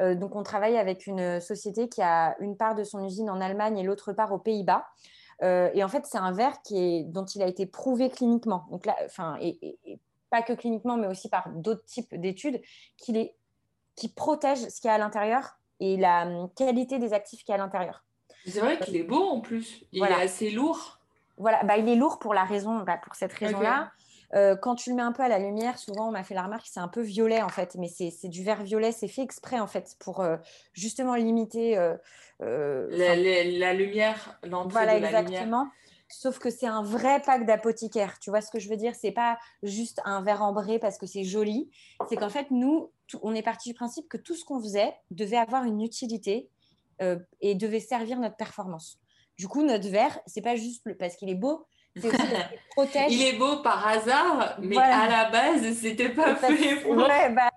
Euh, 0.00 0.14
donc 0.14 0.36
on 0.36 0.44
travaille 0.44 0.78
avec 0.78 1.08
une 1.08 1.40
société 1.40 1.88
qui 1.88 2.02
a 2.02 2.36
une 2.38 2.56
part 2.56 2.76
de 2.76 2.84
son 2.84 3.04
usine 3.04 3.30
en 3.30 3.40
Allemagne 3.40 3.78
et 3.78 3.82
l'autre 3.82 4.12
part 4.12 4.32
aux 4.32 4.38
Pays-Bas. 4.38 4.86
et 5.42 5.82
en 5.82 5.88
fait, 5.88 6.06
c'est 6.06 6.18
un 6.18 6.32
verre 6.32 6.62
qui 6.62 6.78
est, 6.78 7.02
dont 7.02 7.24
il 7.24 7.42
a 7.42 7.48
été 7.48 7.66
prouvé 7.66 8.10
cliniquement. 8.10 8.66
Donc 8.70 8.86
là, 8.86 8.94
enfin, 9.04 9.38
pas 10.30 10.42
que 10.42 10.52
cliniquement, 10.52 10.96
mais 10.96 11.06
aussi 11.06 11.28
par 11.28 11.48
d'autres 11.50 11.84
types 11.84 12.14
d'études, 12.14 12.60
qui, 12.96 13.30
qui 13.94 14.08
protègent 14.08 14.68
ce 14.68 14.80
qu'il 14.80 14.88
y 14.88 14.90
a 14.90 14.94
à 14.94 14.98
l'intérieur 14.98 15.58
et 15.80 15.96
la 15.96 16.26
hum, 16.26 16.50
qualité 16.56 16.98
des 16.98 17.12
actifs 17.12 17.40
qu'il 17.40 17.50
y 17.50 17.52
a 17.52 17.54
à 17.54 17.58
l'intérieur. 17.58 18.04
C'est 18.46 18.60
vrai 18.60 18.78
qu'il 18.78 18.96
est 18.96 19.04
beau 19.04 19.22
en 19.22 19.40
plus. 19.40 19.84
Il 19.92 20.02
est 20.02 20.12
assez 20.12 20.50
lourd. 20.50 20.98
Voilà, 21.36 21.62
bah, 21.64 21.76
il 21.76 21.88
est 21.88 21.96
lourd 21.96 22.18
pour 22.18 22.34
la 22.34 22.44
raison, 22.44 22.80
bah, 22.80 22.96
pour 22.96 23.14
cette 23.14 23.32
raison-là. 23.32 23.92
Euh, 24.34 24.56
quand 24.56 24.74
tu 24.74 24.90
le 24.90 24.96
mets 24.96 25.02
un 25.02 25.12
peu 25.12 25.22
à 25.22 25.28
la 25.28 25.38
lumière, 25.38 25.78
souvent 25.78 26.08
on 26.08 26.10
m'a 26.10 26.22
fait 26.22 26.34
la 26.34 26.42
remarque, 26.42 26.66
c'est 26.66 26.80
un 26.80 26.88
peu 26.88 27.00
violet 27.00 27.40
en 27.40 27.48
fait, 27.48 27.76
mais 27.78 27.88
c'est 27.88 28.28
du 28.28 28.44
vert 28.44 28.62
violet, 28.62 28.92
c'est 28.92 29.08
fait 29.08 29.22
exprès 29.22 29.58
en 29.58 29.66
fait 29.66 29.96
pour 29.98 30.20
euh, 30.20 30.36
justement 30.74 31.14
limiter 31.14 31.78
euh, 31.78 31.96
la, 32.40 33.16
la, 33.16 33.72
lumière, 33.72 34.38
l'entrée 34.42 34.72
voilà, 34.72 34.96
de 34.96 35.02
la 35.02 35.20
exactement. 35.20 35.68
Sauf 36.08 36.38
que 36.38 36.50
c'est 36.50 36.66
un 36.66 36.82
vrai 36.82 37.20
pack 37.20 37.44
d'apothicaire. 37.44 38.18
Tu 38.18 38.30
vois 38.30 38.40
ce 38.40 38.50
que 38.50 38.58
je 38.58 38.68
veux 38.68 38.76
dire? 38.76 38.94
C'est 38.94 39.12
pas 39.12 39.38
juste 39.62 40.00
un 40.04 40.22
verre 40.22 40.42
ambré 40.42 40.78
parce 40.78 40.96
que 40.96 41.06
c'est 41.06 41.24
joli. 41.24 41.70
C'est 42.08 42.16
qu'en 42.16 42.30
fait, 42.30 42.50
nous, 42.50 42.90
on 43.22 43.34
est 43.34 43.42
parti 43.42 43.68
du 43.68 43.74
principe 43.74 44.08
que 44.08 44.16
tout 44.16 44.34
ce 44.34 44.44
qu'on 44.44 44.60
faisait 44.60 44.94
devait 45.10 45.36
avoir 45.36 45.64
une 45.64 45.82
utilité 45.82 46.48
euh, 47.02 47.18
et 47.40 47.54
devait 47.54 47.80
servir 47.80 48.18
notre 48.18 48.36
performance. 48.36 48.98
Du 49.36 49.48
coup, 49.48 49.62
notre 49.62 49.88
verre, 49.88 50.18
c'est 50.26 50.40
pas 50.40 50.56
juste 50.56 50.82
parce 50.98 51.14
qu'il 51.16 51.28
est 51.28 51.34
beau, 51.34 51.66
c'est 51.96 52.08
aussi 52.08 52.18
protège. 52.70 53.12
Il 53.12 53.22
est 53.22 53.38
beau 53.38 53.62
par 53.62 53.86
hasard, 53.86 54.56
mais 54.60 54.76
à 54.78 55.08
la 55.08 55.30
base, 55.30 55.74
c'était 55.74 56.08
pas 56.08 56.34
fait 56.36 56.82
pour. 56.82 56.96
Ouais, 56.96 57.30
bah, 57.30 57.50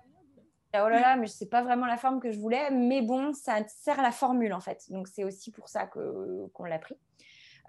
oh 0.74 0.88
là 0.88 1.00
là, 1.00 1.16
mais 1.16 1.26
c'est 1.26 1.50
pas 1.50 1.62
vraiment 1.62 1.86
la 1.86 1.96
forme 1.96 2.20
que 2.20 2.30
je 2.30 2.38
voulais, 2.38 2.70
mais 2.70 3.02
bon, 3.02 3.32
ça 3.34 3.58
sert 3.66 4.00
la 4.00 4.12
formule 4.12 4.52
en 4.52 4.60
fait. 4.60 4.84
Donc 4.90 5.08
c'est 5.08 5.24
aussi 5.24 5.50
pour 5.50 5.68
ça 5.68 5.86
que 5.86 6.46
qu'on 6.52 6.64
l'a 6.64 6.78
pris. 6.78 6.96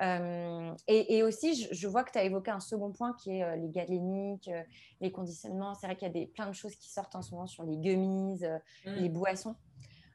Euh, 0.01 0.73
et, 0.87 1.23
aussi, 1.23 1.67
je, 1.71 1.87
vois 1.87 2.03
que 2.03 2.11
tu 2.11 2.17
as 2.17 2.23
évoqué 2.23 2.51
un 2.51 2.59
second 2.59 2.91
point 2.91 3.13
qui 3.13 3.37
est 3.37 3.43
euh, 3.43 3.55
les 3.55 3.69
galéniques, 3.69 4.47
euh, 4.47 4.63
les 5.01 5.11
conditionnements. 5.11 5.75
C'est 5.75 5.85
vrai 5.87 5.95
qu'il 5.95 6.07
y 6.07 6.11
a 6.11 6.13
des, 6.13 6.25
plein 6.25 6.47
de 6.47 6.53
choses 6.53 6.75
qui 6.75 6.89
sortent 6.89 7.15
en 7.15 7.21
ce 7.21 7.31
moment 7.31 7.47
sur 7.47 7.63
les 7.63 7.77
gummies, 7.77 8.41
mm. 8.85 8.91
les 8.91 9.09
boissons. 9.09 9.55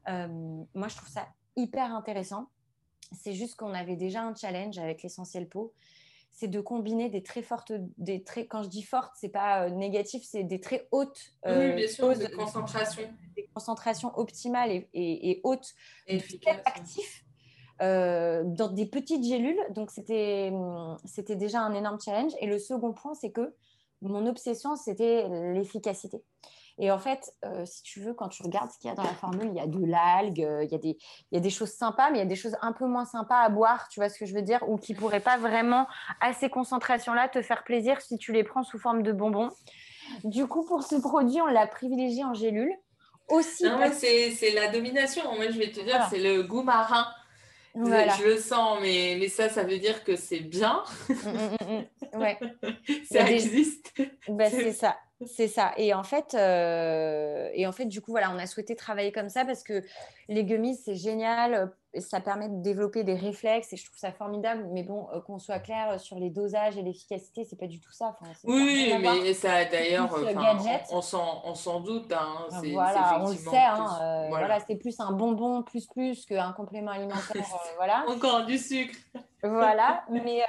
moi, 0.07 0.89
je 0.89 0.97
trouve 0.97 1.09
ça 1.09 1.29
hyper 1.57 1.95
intéressant. 1.95 2.49
C'est 3.13 3.35
juste 3.35 3.57
qu'on 3.57 3.73
avait 3.73 3.97
déjà 3.97 4.23
un 4.23 4.35
challenge 4.35 4.79
avec 4.79 5.03
l'essentiel 5.03 5.49
peau 5.49 5.75
c'est 6.31 6.47
de 6.47 6.61
combiner 6.61 7.09
des 7.09 7.25
très 7.25 7.43
fortes, 7.43 7.73
des 7.97 8.23
très, 8.23 8.47
quand 8.47 8.63
je 8.63 8.69
dis 8.69 8.85
fortes, 8.85 9.13
c'est 9.17 9.31
pas 9.31 9.69
négatif, 9.71 10.23
c'est 10.25 10.45
des 10.45 10.61
très 10.61 10.87
hautes 10.93 11.35
oui, 11.45 11.73
bien 11.73 11.89
sûr, 11.89 12.17
de 12.17 12.27
concentration, 12.27 13.03
des 13.35 13.51
concentrations 13.53 14.17
optimales 14.17 14.71
et, 14.71 14.87
et, 14.93 15.41
hautes, 15.43 15.75
et 16.07 16.23
actifs 16.65 17.25
euh, 17.83 18.43
dans 18.45 18.69
des 18.69 18.87
petites 18.87 19.25
gélules. 19.25 19.61
Donc, 19.71 19.91
c'était 19.91 20.51
déjà 21.37 21.61
un 21.61 21.75
énorme 21.75 21.99
challenge. 22.01 22.33
Et 22.41 22.47
le 22.47 22.59
second 22.59 22.93
point, 22.93 23.15
c'est 23.15 23.31
que 23.31 23.55
mon 24.03 24.27
obsession, 24.27 24.77
c'était 24.77 25.29
l'efficacité. 25.53 26.23
Et 26.81 26.93
en 26.93 26.99
fait, 26.99 27.33
euh, 27.45 27.65
si 27.67 27.83
tu 27.83 28.01
veux, 28.01 28.15
quand 28.15 28.29
tu 28.29 28.43
regardes 28.43 28.71
ce 28.71 28.79
qu'il 28.79 28.89
y 28.89 28.93
a 28.93 28.95
dans 28.95 29.03
la 29.03 29.15
formule, 29.15 29.49
il 29.49 29.55
y 29.55 29.61
a 29.61 29.67
de 29.67 29.85
l'algue, 29.85 30.43
euh, 30.43 30.63
il, 30.63 30.71
y 30.71 30.75
a 30.75 30.79
des, 30.79 30.97
il 31.31 31.35
y 31.35 31.37
a 31.37 31.41
des 31.41 31.51
choses 31.51 31.73
sympas, 31.73 32.11
mais 32.11 32.19
il 32.19 32.21
y 32.21 32.25
a 32.25 32.29
des 32.29 32.37
choses 32.37 32.57
un 32.63 32.73
peu 32.73 32.87
moins 32.87 33.05
sympas 33.05 33.41
à 33.41 33.49
boire, 33.49 33.89
tu 33.89 33.99
vois 33.99 34.09
ce 34.09 34.19
que 34.19 34.27
je 34.27 34.35
veux 34.35 34.43
dire, 34.43 34.63
ou 34.69 34.77
qui 34.77 34.95
ne 34.95 34.99
pourraient 34.99 35.21
pas 35.21 35.39
vraiment, 35.39 35.89
à 36.21 36.33
ces 36.33 36.49
concentrations-là, 36.49 37.29
te 37.29 37.43
faire 37.43 37.65
plaisir 37.65 38.01
si 38.01 38.17
tu 38.17 38.33
les 38.33 38.45
prends 38.45 38.63
sous 38.63 38.79
forme 38.79 39.03
de 39.03 39.13
bonbons. 39.13 39.51
Du 40.23 40.47
coup, 40.47 40.65
pour 40.65 40.85
ce 40.85 40.95
produit, 40.97 41.41
on 41.41 41.47
l'a 41.47 41.67
privilégié 41.67 42.25
en 42.25 42.35
gélule. 42.35 42.73
Aussi. 43.29 43.67
c'est 43.93 44.53
la 44.53 44.69
domination. 44.69 45.23
Moi, 45.35 45.51
je 45.51 45.59
vais 45.59 45.71
te 45.71 45.81
dire, 45.81 46.07
c'est 46.09 46.21
le 46.21 46.45
goût 46.45 46.63
marin. 46.63 47.07
Je, 47.85 48.25
le 48.25 48.39
sens, 48.39 48.79
mais, 48.83 49.17
mais 49.19 49.29
ça, 49.29 49.49
ça 49.49 49.63
veut 49.63 49.79
dire 49.79 50.03
que 50.05 50.17
c'est 50.17 50.41
bien. 50.41 50.83
Mm, 51.09 51.13
mm, 51.13 52.17
mm, 52.17 52.21
ouais. 52.21 52.39
ça 53.11 53.31
existe. 53.31 53.93
Bah, 54.29 54.51
c'est 54.51 54.73
ça. 54.73 54.97
C'est 55.27 55.49
ça. 55.49 55.73
Et 55.77 55.95
en 55.95 56.05
fait, 56.05 56.35
euh, 56.35 57.51
et 57.53 57.67
en 57.67 57.73
fait, 57.73 57.87
du 57.87 58.01
coup, 58.01 58.13
voilà, 58.13 58.31
on 58.31 58.39
a 58.39 58.47
souhaité 58.47 58.77
travailler 58.77 59.11
comme 59.11 59.29
ça 59.29 59.45
parce 59.45 59.65
que 59.65 59.83
les 60.29 60.45
gummies, 60.45 60.77
c'est 60.77 60.95
génial. 60.95 61.73
Ça 61.99 62.21
permet 62.21 62.49
de 62.49 62.63
développer 62.63 63.03
des 63.03 63.15
réflexes 63.15 63.73
et 63.73 63.77
je 63.77 63.85
trouve 63.85 63.99
ça 63.99 64.13
formidable. 64.13 64.69
Mais 64.73 64.85
bon, 64.85 65.09
euh, 65.13 65.21
qu'on 65.21 65.41
soit 65.41 65.59
clair 65.59 65.99
sur 65.99 66.21
les 66.21 66.31
dosages 66.31 66.77
et 66.77 66.83
l'efficacité, 66.83 67.45
c'est 67.45 67.59
pas 67.59 67.67
du 67.67 67.81
tout 67.81 67.91
ça. 67.91 68.15
oui, 68.45 68.95
mais 69.01 69.35
ça 69.35 69.65
d'ailleurs, 69.65 70.09
on, 70.93 70.99
on 70.99 71.55
s'en 71.55 71.81
doute. 71.81 72.13
Hein, 72.13 72.47
voilà, 72.73 73.21
on 73.21 73.31
le 73.31 73.37
sait. 73.37 73.57
Hein, 73.57 73.99
euh, 74.01 74.29
voilà, 74.29 74.61
c'est 74.61 74.77
plus 74.77 75.01
un 75.01 75.11
bonbon 75.11 75.63
plus 75.65 75.87
plus 75.87 76.27
qu'un 76.27 76.53
complément 76.53 76.93
alimentaire. 76.93 77.45
voilà. 77.77 78.05
Encore 78.07 78.45
du 78.45 78.57
sucre. 78.57 78.95
voilà, 79.43 80.05
mais 80.11 80.45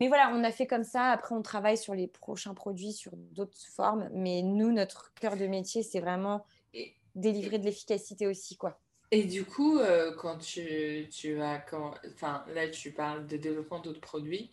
mais 0.00 0.08
voilà, 0.08 0.32
on 0.34 0.42
a 0.44 0.50
fait 0.50 0.66
comme 0.66 0.84
ça. 0.84 1.10
Après, 1.10 1.34
on 1.34 1.42
travaille 1.42 1.78
sur 1.78 1.94
les 1.94 2.08
prochains 2.08 2.54
produits, 2.54 2.92
sur 2.92 3.12
d'autres 3.16 3.56
formes. 3.74 4.08
Mais 4.12 4.42
nous, 4.42 4.72
notre 4.72 5.12
cœur 5.14 5.36
de 5.36 5.46
métier, 5.46 5.82
c'est 5.82 6.00
vraiment 6.00 6.44
délivrer 7.14 7.58
de 7.58 7.64
l'efficacité 7.64 8.26
aussi, 8.26 8.56
quoi. 8.56 8.80
Et 9.14 9.24
du 9.24 9.44
coup, 9.44 9.78
euh, 9.78 10.10
quand 10.16 10.38
tu, 10.38 11.06
tu 11.10 11.38
as, 11.42 11.58
quand, 11.58 11.92
enfin, 12.14 12.46
là, 12.54 12.66
tu 12.70 12.92
parles 12.92 13.26
de 13.26 13.36
développement 13.36 13.78
d'autres 13.78 14.00
produits. 14.00 14.50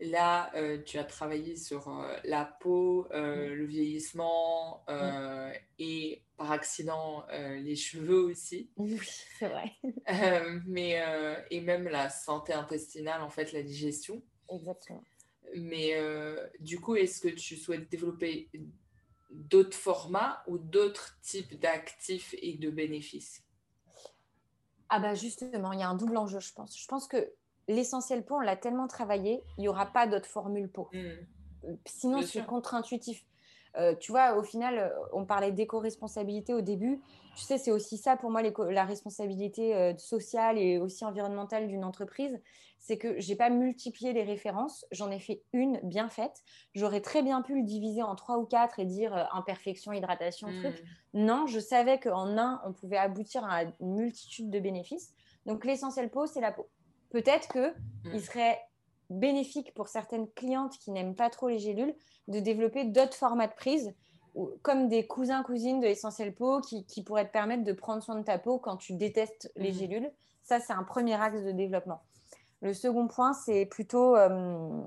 Là, 0.00 0.52
euh, 0.54 0.80
tu 0.80 0.96
as 0.98 1.04
travaillé 1.04 1.56
sur 1.56 1.88
euh, 1.88 2.16
la 2.22 2.44
peau, 2.44 3.08
le 3.12 3.64
vieillissement 3.64 4.84
et 5.80 6.22
par 6.36 6.52
accident 6.52 7.26
les 7.32 7.74
cheveux 7.74 8.20
aussi. 8.20 8.70
Oui, 8.76 9.00
c'est 9.40 9.48
vrai. 9.48 9.72
mais, 10.66 11.02
et 11.50 11.60
même 11.60 11.88
la 11.88 12.08
santé 12.08 12.52
intestinale, 12.52 13.22
en 13.22 13.30
fait, 13.30 13.52
la 13.52 13.62
digestion. 13.62 14.22
Exactement. 14.50 15.02
Mais 15.54 15.94
du 16.60 16.80
coup, 16.80 16.96
est-ce 16.96 17.20
que 17.20 17.28
tu 17.28 17.56
souhaites 17.56 17.88
développer 17.90 18.50
d'autres 19.30 19.76
formats 19.76 20.42
ou 20.46 20.58
d'autres 20.58 21.18
types 21.22 21.58
d'actifs 21.60 22.34
et 22.40 22.56
de 22.56 22.70
bénéfices? 22.70 23.42
Ah 24.88 25.00
bah 25.00 25.14
justement, 25.14 25.72
il 25.72 25.80
y 25.80 25.82
a 25.82 25.88
un 25.88 25.96
double 25.96 26.16
enjeu, 26.16 26.40
je 26.40 26.52
pense. 26.52 26.78
Je 26.78 26.86
pense 26.86 27.08
que 27.08 27.32
l'essentiel 27.68 28.24
pot, 28.24 28.36
on 28.36 28.40
l'a 28.40 28.56
tellement 28.56 28.86
travaillé, 28.86 29.42
il 29.58 29.62
n'y 29.62 29.68
aura 29.68 29.86
pas 29.86 30.06
d'autre 30.06 30.26
formule 30.26 30.70
pot. 30.70 30.88
Euh, 30.94 31.16
sinon, 31.86 32.22
c'est 32.22 32.44
contre-intuitif. 32.44 33.24
Euh, 33.76 33.94
tu 33.94 34.12
vois, 34.12 34.36
au 34.36 34.42
final, 34.42 34.78
euh, 34.78 34.88
on 35.12 35.24
parlait 35.24 35.52
d'éco-responsabilité 35.52 36.54
au 36.54 36.60
début. 36.60 37.00
Tu 37.36 37.42
sais, 37.42 37.58
c'est 37.58 37.70
aussi 37.70 37.98
ça 37.98 38.16
pour 38.16 38.30
moi, 38.30 38.42
la 38.42 38.84
responsabilité 38.84 39.94
sociale 39.98 40.56
et 40.56 40.78
aussi 40.78 41.04
environnementale 41.04 41.68
d'une 41.68 41.84
entreprise. 41.84 42.40
C'est 42.78 42.96
que 42.96 43.20
je 43.20 43.28
n'ai 43.28 43.36
pas 43.36 43.50
multiplié 43.50 44.14
les 44.14 44.22
références, 44.22 44.86
j'en 44.90 45.10
ai 45.10 45.18
fait 45.18 45.42
une 45.52 45.78
bien 45.82 46.08
faite. 46.08 46.42
J'aurais 46.74 47.02
très 47.02 47.22
bien 47.22 47.42
pu 47.42 47.56
le 47.58 47.62
diviser 47.62 48.02
en 48.02 48.14
trois 48.14 48.38
ou 48.38 48.46
quatre 48.46 48.78
et 48.78 48.86
dire 48.86 49.28
imperfection, 49.34 49.92
hydratation, 49.92 50.48
truc. 50.48 50.82
Hmm. 51.12 51.24
Non, 51.26 51.46
je 51.46 51.60
savais 51.60 52.00
qu'en 52.00 52.38
un, 52.38 52.62
on 52.64 52.72
pouvait 52.72 52.96
aboutir 52.96 53.44
à 53.44 53.64
une 53.64 53.74
multitude 53.80 54.48
de 54.48 54.58
bénéfices. 54.58 55.12
Donc, 55.44 55.66
l'essentiel 55.66 56.10
peau, 56.10 56.24
c'est 56.24 56.40
la 56.40 56.52
peau. 56.52 56.70
Peut-être 57.10 57.48
qu'il 57.48 58.12
hmm. 58.12 58.18
serait 58.18 58.58
bénéfique 59.10 59.72
pour 59.74 59.88
certaines 59.88 60.28
clientes 60.30 60.78
qui 60.78 60.90
n'aiment 60.90 61.14
pas 61.14 61.30
trop 61.30 61.48
les 61.48 61.58
gélules 61.58 61.94
de 62.28 62.40
développer 62.40 62.84
d'autres 62.84 63.14
formats 63.14 63.46
de 63.46 63.54
prise, 63.54 63.94
comme 64.62 64.88
des 64.88 65.06
cousins-cousines 65.06 65.80
de 65.80 65.86
l'essentiel 65.86 66.34
peau 66.34 66.60
qui, 66.60 67.02
pourraient 67.04 67.26
te 67.26 67.32
permettre 67.32 67.64
de 67.64 67.72
prendre 67.72 68.02
soin 68.02 68.16
de 68.16 68.24
ta 68.24 68.38
peau 68.38 68.58
quand 68.58 68.76
tu 68.76 68.94
détestes 68.94 69.50
les 69.56 69.72
mhm. 69.72 69.78
gélules. 69.78 70.12
Ça, 70.42 70.60
c'est 70.60 70.72
un 70.72 70.84
premier 70.84 71.14
axe 71.14 71.42
de 71.42 71.52
développement. 71.52 72.02
Le 72.60 72.74
second 72.74 73.08
point, 73.08 73.32
c'est 73.32 73.66
plutôt 73.66 74.16
euh, 74.16 74.82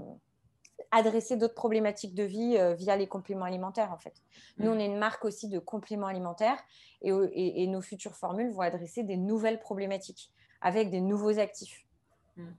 adresser 0.92 1.36
d'autres 1.36 1.56
problématiques 1.56 2.14
de 2.14 2.24
vie 2.24 2.58
euh, 2.58 2.74
via 2.76 2.96
les 2.96 3.08
compléments 3.08 3.46
alimentaires, 3.46 3.92
en 3.92 3.98
fait. 3.98 4.22
Nous, 4.58 4.70
mhm. 4.70 4.76
on 4.76 4.80
est 4.80 4.86
une 4.86 4.98
marque 4.98 5.26
aussi 5.26 5.48
de 5.48 5.60
compléments 5.60 6.08
alimentaires 6.08 6.62
et, 7.02 7.68
nos 7.68 7.82
futures 7.82 8.16
formules 8.16 8.52
vont 8.52 8.62
adresser 8.62 9.04
des 9.04 9.18
nouvelles 9.18 9.60
problématiques 9.60 10.32
avec 10.62 10.92
des 10.92 11.02
nouveaux 11.02 11.40
actifs. 11.40 11.86
Mhm. 12.38 12.56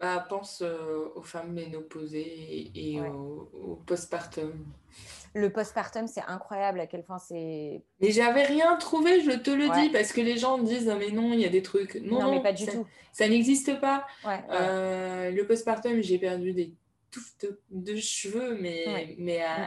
Bah, 0.00 0.24
pense 0.28 0.62
euh, 0.62 1.10
aux 1.16 1.22
femmes 1.22 1.52
ménopausées 1.52 2.70
et, 2.74 3.00
au, 3.00 3.82
postpartum. 3.84 4.52
Le 5.34 5.50
postpartum, 5.50 6.06
c'est 6.06 6.22
incroyable 6.28 6.78
à 6.78 6.86
quel 6.86 7.02
point 7.02 7.18
c'est. 7.18 7.82
Mais 8.00 8.12
j'avais 8.12 8.44
rien 8.44 8.76
trouvé, 8.76 9.20
je 9.22 9.32
te 9.32 9.50
le 9.50 9.68
dis, 9.80 9.90
parce 9.90 10.12
que 10.12 10.20
les 10.20 10.36
gens 10.36 10.58
disent 10.58 10.92
mais 10.98 11.10
non, 11.10 11.32
il 11.32 11.40
y 11.40 11.44
a 11.44 11.48
des 11.48 11.62
trucs. 11.62 11.96
Non, 11.96 12.22
non 12.22 12.30
mais 12.30 12.42
pas 12.42 12.52
du 12.52 12.66
tout. 12.66 12.86
Ça 13.12 13.28
n'existe 13.28 13.80
pas. 13.80 14.06
Euh, 14.50 15.30
le 15.30 15.46
postpartum, 15.46 16.00
j'ai 16.00 16.18
perdu 16.18 16.52
des 16.52 16.72
touffes 17.10 17.34
de, 17.70 17.96
cheveux, 17.96 18.56
mais, 18.60 19.16
mais 19.18 19.42
euh, 19.42 19.64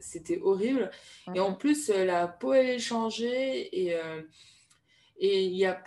c'était 0.00 0.40
horrible. 0.42 0.90
Et 1.34 1.40
en 1.40 1.52
plus, 1.52 1.90
la 1.90 2.28
peau, 2.28 2.54
elle 2.54 2.70
est 2.70 2.78
changée 2.78 3.88
et 3.88 3.94
et 5.18 5.44
il 5.44 5.56
y 5.56 5.66
a, 5.66 5.82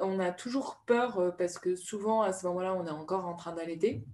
on 0.00 0.18
a 0.20 0.32
toujours 0.32 0.82
peur 0.86 1.18
euh, 1.18 1.30
parce 1.30 1.58
que 1.58 1.76
souvent, 1.76 2.22
à 2.22 2.32
ce 2.32 2.46
moment-là, 2.46 2.74
on 2.74 2.86
est 2.86 2.90
encore 2.90 3.26
en 3.26 3.34
train 3.34 3.52
d'allaiter. 3.52 4.04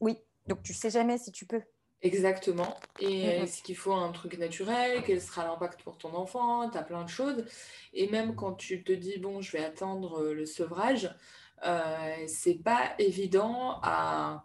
Oui, 0.00 0.18
donc 0.46 0.62
tu 0.62 0.74
sais 0.74 0.90
jamais 0.90 1.18
si 1.18 1.32
tu 1.32 1.46
peux. 1.46 1.62
Exactement. 2.02 2.76
Et 2.98 3.22
est-ce 3.26 3.62
qu'il 3.62 3.76
faut 3.76 3.92
un 3.92 4.10
truc 4.10 4.36
naturel? 4.36 5.04
Quel 5.06 5.20
sera 5.20 5.44
l'impact 5.44 5.82
pour 5.82 5.98
ton 5.98 6.12
enfant? 6.14 6.68
Tu 6.68 6.76
as 6.76 6.82
plein 6.82 7.04
de 7.04 7.08
choses. 7.08 7.44
Et 7.92 8.08
même 8.08 8.34
quand 8.34 8.54
tu 8.54 8.82
te 8.82 8.90
dis, 8.90 9.18
bon, 9.18 9.40
je 9.40 9.52
vais 9.52 9.64
attendre 9.64 10.20
euh, 10.20 10.34
le 10.34 10.44
sevrage, 10.44 11.14
euh, 11.64 12.24
c'est 12.26 12.60
pas 12.60 12.94
évident 12.98 13.78
à, 13.84 14.44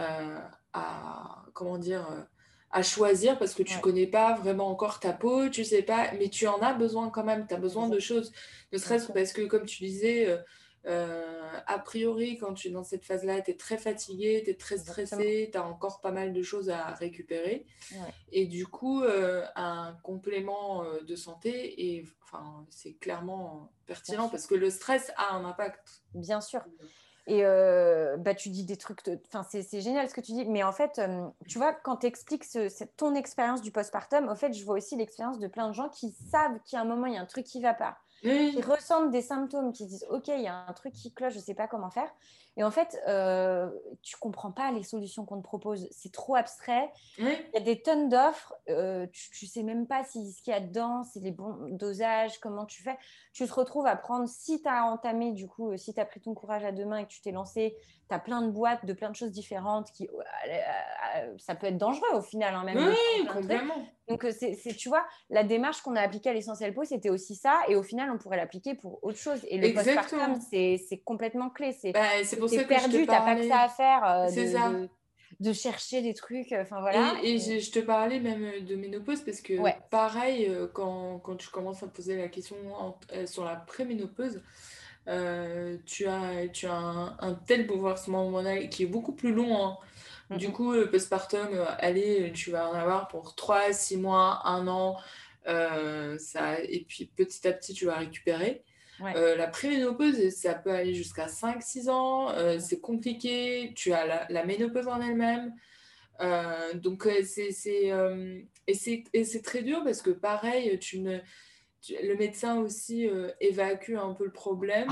euh, 0.00 0.40
à 0.72 1.44
comment 1.54 1.78
dire, 1.78 2.26
à 2.70 2.82
choisir 2.82 3.38
parce 3.38 3.54
que 3.54 3.62
tu 3.62 3.76
ne 3.76 3.80
connais 3.80 4.06
pas 4.06 4.34
vraiment 4.34 4.68
encore 4.68 5.00
ta 5.00 5.12
peau, 5.12 5.48
tu 5.48 5.64
sais 5.64 5.82
pas, 5.82 6.12
mais 6.18 6.28
tu 6.28 6.46
en 6.46 6.60
as 6.60 6.74
besoin 6.74 7.08
quand 7.10 7.24
même, 7.24 7.46
tu 7.46 7.54
as 7.54 7.58
besoin 7.58 7.88
de 7.88 7.98
choses, 7.98 8.32
ne 8.72 8.78
serait-ce 8.78 9.10
parce 9.12 9.32
que 9.32 9.42
comme 9.42 9.64
tu 9.64 9.84
disais, 9.84 10.28
euh, 10.28 10.38
euh, 10.86 11.58
a 11.66 11.78
priori 11.78 12.36
quand 12.36 12.54
tu 12.54 12.68
es 12.68 12.70
dans 12.70 12.84
cette 12.84 13.04
phase-là, 13.04 13.40
tu 13.40 13.52
es 13.52 13.56
très 13.56 13.78
fatigué, 13.78 14.42
tu 14.44 14.50
es 14.50 14.54
très 14.54 14.78
stressé, 14.78 15.48
tu 15.50 15.58
as 15.58 15.66
encore 15.66 16.00
pas 16.00 16.12
mal 16.12 16.32
de 16.32 16.42
choses 16.42 16.68
à 16.68 16.88
récupérer. 16.94 17.64
Et 18.32 18.46
du 18.46 18.66
coup, 18.66 19.02
euh, 19.02 19.44
un 19.56 19.96
complément 20.02 20.84
de 21.02 21.16
santé, 21.16 21.96
et 21.96 22.04
enfin, 22.24 22.66
c'est 22.68 22.94
clairement 22.94 23.72
pertinent 23.86 24.28
parce 24.28 24.46
que 24.46 24.54
le 24.54 24.68
stress 24.68 25.10
a 25.16 25.34
un 25.34 25.44
impact. 25.46 26.02
Bien 26.14 26.42
sûr. 26.42 26.60
Et 27.30 27.44
euh, 27.44 28.16
bah, 28.16 28.34
tu 28.34 28.48
dis 28.48 28.64
des 28.64 28.78
trucs, 28.78 29.00
enfin, 29.26 29.46
c'est 29.50 29.82
génial 29.82 30.08
ce 30.08 30.14
que 30.14 30.22
tu 30.22 30.32
dis, 30.32 30.46
mais 30.46 30.62
en 30.62 30.72
fait, 30.72 30.98
euh, 30.98 31.28
tu 31.46 31.58
vois, 31.58 31.74
quand 31.74 31.98
tu 31.98 32.06
expliques 32.06 32.46
ton 32.96 33.14
expérience 33.14 33.60
du 33.60 33.70
postpartum, 33.70 34.30
au 34.30 34.34
fait, 34.34 34.54
je 34.54 34.64
vois 34.64 34.76
aussi 34.76 34.96
l'expérience 34.96 35.38
de 35.38 35.46
plein 35.46 35.68
de 35.68 35.74
gens 35.74 35.90
qui 35.90 36.10
savent 36.30 36.58
qu'à 36.64 36.80
un 36.80 36.84
moment, 36.84 37.04
il 37.04 37.12
y 37.12 37.16
a 37.18 37.20
un 37.20 37.26
truc 37.26 37.44
qui 37.44 37.60
va 37.60 37.74
pas, 37.74 37.98
qui 38.22 38.62
ressentent 38.62 39.10
des 39.10 39.22
symptômes, 39.22 39.72
qui 39.72 39.86
disent, 39.86 40.06
OK, 40.10 40.28
il 40.28 40.42
y 40.42 40.48
a 40.48 40.64
un 40.66 40.72
truc 40.72 40.92
qui 40.92 41.12
cloche, 41.12 41.34
je 41.34 41.38
ne 41.38 41.44
sais 41.44 41.54
pas 41.54 41.68
comment 41.68 41.90
faire. 41.90 42.12
Et 42.58 42.64
en 42.64 42.72
fait, 42.72 43.00
euh, 43.06 43.70
tu 44.02 44.16
comprends 44.16 44.50
pas 44.50 44.72
les 44.72 44.82
solutions 44.82 45.24
qu'on 45.24 45.36
te 45.36 45.44
propose. 45.44 45.86
C'est 45.92 46.10
trop 46.10 46.34
abstrait. 46.34 46.90
Il 47.18 47.28
y 47.54 47.56
a 47.56 47.60
des 47.60 47.80
tonnes 47.80 48.08
d'offres. 48.08 48.52
Euh, 48.68 49.06
tu 49.12 49.44
ne 49.44 49.48
sais 49.48 49.62
même 49.62 49.86
pas 49.86 50.02
si 50.02 50.32
ce 50.32 50.42
qu'il 50.42 50.52
y 50.52 50.56
a 50.56 50.60
dedans, 50.60 51.04
c'est 51.04 51.20
les 51.20 51.30
bons 51.30 51.56
dosages, 51.70 52.40
comment 52.40 52.66
tu 52.66 52.82
fais. 52.82 52.98
Tu 53.32 53.46
te 53.46 53.52
retrouves 53.52 53.86
à 53.86 53.94
prendre, 53.94 54.28
si 54.28 54.60
tu 54.60 54.68
as 54.68 54.84
entamé, 54.86 55.30
du 55.30 55.46
coup, 55.46 55.70
euh, 55.70 55.76
si 55.76 55.94
tu 55.94 56.00
as 56.00 56.04
pris 56.04 56.20
ton 56.20 56.34
courage 56.34 56.64
à 56.64 56.72
deux 56.72 56.84
mains 56.84 56.98
et 56.98 57.04
que 57.04 57.12
tu 57.12 57.20
t'es 57.20 57.30
lancé, 57.30 57.76
tu 58.08 58.14
as 58.14 58.18
plein 58.18 58.42
de 58.42 58.50
boîtes 58.50 58.84
de 58.84 58.92
plein 58.92 59.10
de 59.10 59.16
choses 59.16 59.30
différentes. 59.30 59.92
qui 59.92 60.08
Ça 61.38 61.54
peut 61.54 61.68
être 61.68 61.78
dangereux 61.78 62.12
au 62.14 62.22
final, 62.22 62.56
hein, 62.56 62.64
même. 62.64 62.78
Oui, 62.78 63.26
complètement. 63.26 63.86
Donc, 64.08 64.26
c'est, 64.30 64.56
tu 64.76 64.88
vois, 64.88 65.06
la 65.30 65.44
démarche 65.44 65.82
qu'on 65.82 65.96
a 65.96 66.00
appliquée 66.00 66.30
à 66.30 66.32
l'essentiel 66.32 66.72
peau, 66.72 66.84
c'était 66.84 67.10
aussi 67.10 67.34
ça. 67.34 67.60
Et 67.68 67.76
au 67.76 67.82
final, 67.82 68.10
on 68.10 68.18
pourrait 68.18 68.36
l'appliquer 68.36 68.74
pour 68.74 69.02
autre 69.02 69.18
chose. 69.18 69.40
Et 69.48 69.58
le 69.58 69.74
postpartum, 69.74 70.40
c'est, 70.50 70.80
c'est 70.88 70.98
complètement 70.98 71.50
clé. 71.50 71.72
C'est, 71.72 71.92
bah, 71.92 72.06
c'est 72.24 72.36
pour 72.36 72.48
ça 72.48 72.64
perdu, 72.64 73.02
tu 73.02 73.06
n'as 73.06 73.20
pas 73.20 73.36
que 73.36 73.46
ça 73.46 73.60
à 73.60 73.68
faire. 73.68 74.04
Euh, 74.04 74.30
de, 74.30 74.46
ça. 74.46 74.72
De, 75.40 75.52
chercher 75.52 76.00
des 76.00 76.14
trucs. 76.14 76.52
Enfin, 76.52 76.80
voilà. 76.80 77.14
Et, 77.22 77.38
je, 77.38 77.70
te 77.70 77.80
parlais 77.80 78.20
même 78.20 78.64
de 78.64 78.76
ménopause 78.76 79.22
parce 79.22 79.40
que, 79.40 79.54
pareil, 79.90 80.46
euh, 80.46 80.66
quand, 80.72 81.18
quand, 81.18 81.36
tu 81.36 81.48
commences 81.48 81.82
à 81.82 81.88
poser 81.88 82.16
la 82.16 82.28
question 82.28 82.56
euh, 83.12 83.26
sur 83.26 83.44
la 83.44 83.56
préménopause, 83.56 84.40
tu 85.06 86.06
as, 86.06 86.48
tu 86.52 86.66
as 86.66 87.16
un, 87.20 87.34
tel 87.46 87.66
bouleversement 87.66 88.24
hormonal 88.24 88.68
qui 88.68 88.84
est 88.84 88.86
beaucoup 88.86 89.12
plus 89.12 89.32
long. 89.32 89.64
Hein. 89.64 89.78
Du 90.30 90.52
coup, 90.52 90.72
le 90.72 90.90
postpartum, 90.90 91.48
allez, 91.78 92.32
tu 92.34 92.50
vas 92.50 92.68
en 92.68 92.74
avoir 92.74 93.08
pour 93.08 93.34
3, 93.34 93.72
6 93.72 93.96
mois, 93.96 94.42
1 94.44 94.68
an. 94.68 94.96
ça, 95.46 96.60
et 96.62 96.84
puis 96.88 97.06
petit 97.06 97.46
à 97.48 97.52
petit, 97.52 97.72
tu 97.72 97.86
vas 97.86 97.96
récupérer. 97.96 98.64
Euh, 99.02 99.36
la 99.36 99.46
préménopause, 99.46 100.30
ça 100.30 100.54
peut 100.54 100.70
aller 100.70 100.94
jusqu'à 100.94 101.26
5-6 101.26 101.88
ans. 101.88 102.30
Euh, 102.30 102.58
c'est 102.58 102.80
compliqué. 102.80 103.72
Tu 103.76 103.92
as 103.92 104.28
la, 104.28 104.44
ménopause 104.44 104.88
en 104.88 105.00
elle-même. 105.00 105.54
Euh, 106.20 106.74
donc, 106.74 107.08
c'est, 107.24 107.54
et, 108.66 108.74
c'est, 108.74 109.42
très 109.42 109.62
dur 109.62 109.82
parce 109.84 110.02
que, 110.02 110.10
pareil, 110.10 110.78
tu 110.78 111.00
ne, 111.00 111.18
le 112.02 112.14
médecin 112.16 112.58
aussi 112.58 113.08
évacue 113.40 113.94
un 113.96 114.14
peu 114.14 114.24
le 114.24 114.32
problème. 114.32 114.88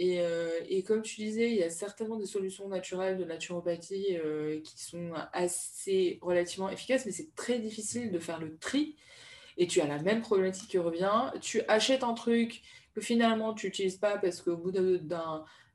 Et, 0.00 0.20
et, 0.68 0.84
comme 0.84 1.02
tu 1.02 1.16
disais, 1.16 1.50
il 1.50 1.56
y 1.56 1.64
a 1.64 1.70
certainement 1.70 2.16
des 2.16 2.26
solutions 2.26 2.68
naturelles 2.68 3.18
de 3.18 3.24
naturopathie 3.24 4.16
qui 4.62 4.80
sont 4.80 5.10
assez 5.32 6.20
relativement 6.22 6.70
efficaces, 6.70 7.04
mais 7.04 7.10
c'est 7.10 7.34
très 7.34 7.58
difficile 7.58 8.12
de 8.12 8.20
faire 8.20 8.38
le 8.38 8.56
tri 8.58 8.94
et 9.58 9.66
tu 9.66 9.80
as 9.80 9.86
la 9.86 9.98
même 9.98 10.22
problématique 10.22 10.68
qui 10.70 10.78
revient. 10.78 11.32
Tu 11.40 11.60
achètes 11.68 12.04
un 12.04 12.14
truc 12.14 12.62
que 12.94 13.00
finalement 13.00 13.52
tu 13.52 13.66
n'utilises 13.66 13.96
pas 13.96 14.16
parce 14.16 14.40
qu'au 14.40 14.56
bout 14.56 14.70
de, 14.70 15.00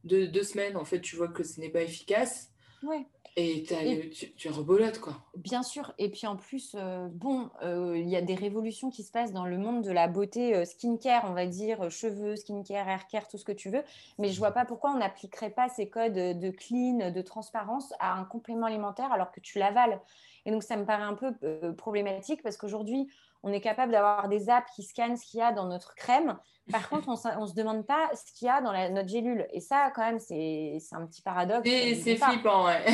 deux 0.04 0.44
semaines, 0.44 0.78
en 0.78 0.86
fait, 0.86 1.02
tu 1.02 1.16
vois 1.16 1.28
que 1.28 1.44
ce 1.44 1.60
n'est 1.60 1.70
pas 1.70 1.82
efficace. 1.82 2.50
Ouais. 2.82 3.06
Et, 3.36 3.64
tu, 4.12 4.32
tu 4.34 4.50
rebolotes, 4.50 5.00
quoi. 5.00 5.14
Bien 5.36 5.64
sûr. 5.64 5.92
Et 5.98 6.10
puis 6.10 6.28
en 6.28 6.36
plus, 6.36 6.76
euh, 6.76 7.08
bon, 7.12 7.50
euh, 7.64 7.98
il 7.98 8.08
y 8.08 8.16
a 8.16 8.22
des 8.22 8.36
révolutions 8.36 8.92
qui 8.92 9.02
se 9.02 9.12
passent 9.12 9.34
dans 9.34 9.46
le 9.46 9.58
monde 9.58 9.84
de 9.84 9.92
la 9.92 10.08
beauté 10.08 10.56
euh, 10.56 10.66
skincare, 10.66 11.26
on 11.28 11.34
va 11.34 11.48
dire, 11.48 11.90
cheveux, 11.90 12.36
skincare, 12.36 12.88
haircare, 12.88 13.28
tout 13.28 13.40
ce 13.40 13.46
que 13.46 13.52
tu 13.52 13.72
veux. 13.72 13.84
Mais 14.20 14.30
je 14.30 14.38
vois 14.38 14.52
pas 14.52 14.66
pourquoi 14.66 14.92
on 14.92 15.00
n'appliquerait 15.00 15.50
pas 15.50 15.68
ces 15.68 15.90
codes 15.90 16.14
de 16.14 16.50
clean, 16.52 17.12
de 17.12 17.22
transparence 17.22 17.92
à 18.00 18.14
un 18.14 18.24
complément 18.24 18.68
alimentaire 18.68 19.12
alors 19.12 19.32
que 19.32 19.40
tu 19.40 19.58
l'avales. 19.58 20.00
Et 20.46 20.52
donc, 20.52 20.62
ça 20.62 20.78
me 20.78 20.86
paraît 20.86 21.04
un 21.04 21.16
peu 21.16 21.34
problématique 21.74 22.44
parce 22.44 22.58
qu'aujourd'hui, 22.58 23.08
on 23.44 23.52
est 23.52 23.62
capable 23.62 23.92
d'avoir 23.92 24.30
des 24.30 24.50
apps 24.50 24.72
qui 24.76 24.84
scannent 24.84 25.18
ce 25.18 25.26
qu'il 25.26 25.40
y 25.40 25.44
a 25.44 25.52
dans 25.52 25.66
notre 25.66 25.96
crème. 25.96 26.38
Par 26.72 26.88
contre, 26.88 27.10
on 27.10 27.42
ne 27.42 27.48
se 27.48 27.54
demande 27.54 27.86
pas 27.86 28.10
ce 28.14 28.32
qu'il 28.34 28.48
y 28.48 28.50
a 28.50 28.62
dans 28.62 28.72
notre 28.92 29.10
gélule. 29.10 29.46
Et 29.52 29.60
ça, 29.60 29.92
quand 29.94 30.02
même, 30.02 30.20
c'est 30.20 30.80
un 30.94 31.06
petit 31.06 31.22
paradoxe. 31.22 31.70
C'est 31.70 32.16
flippant, 32.16 32.66
ouais. 32.66 32.86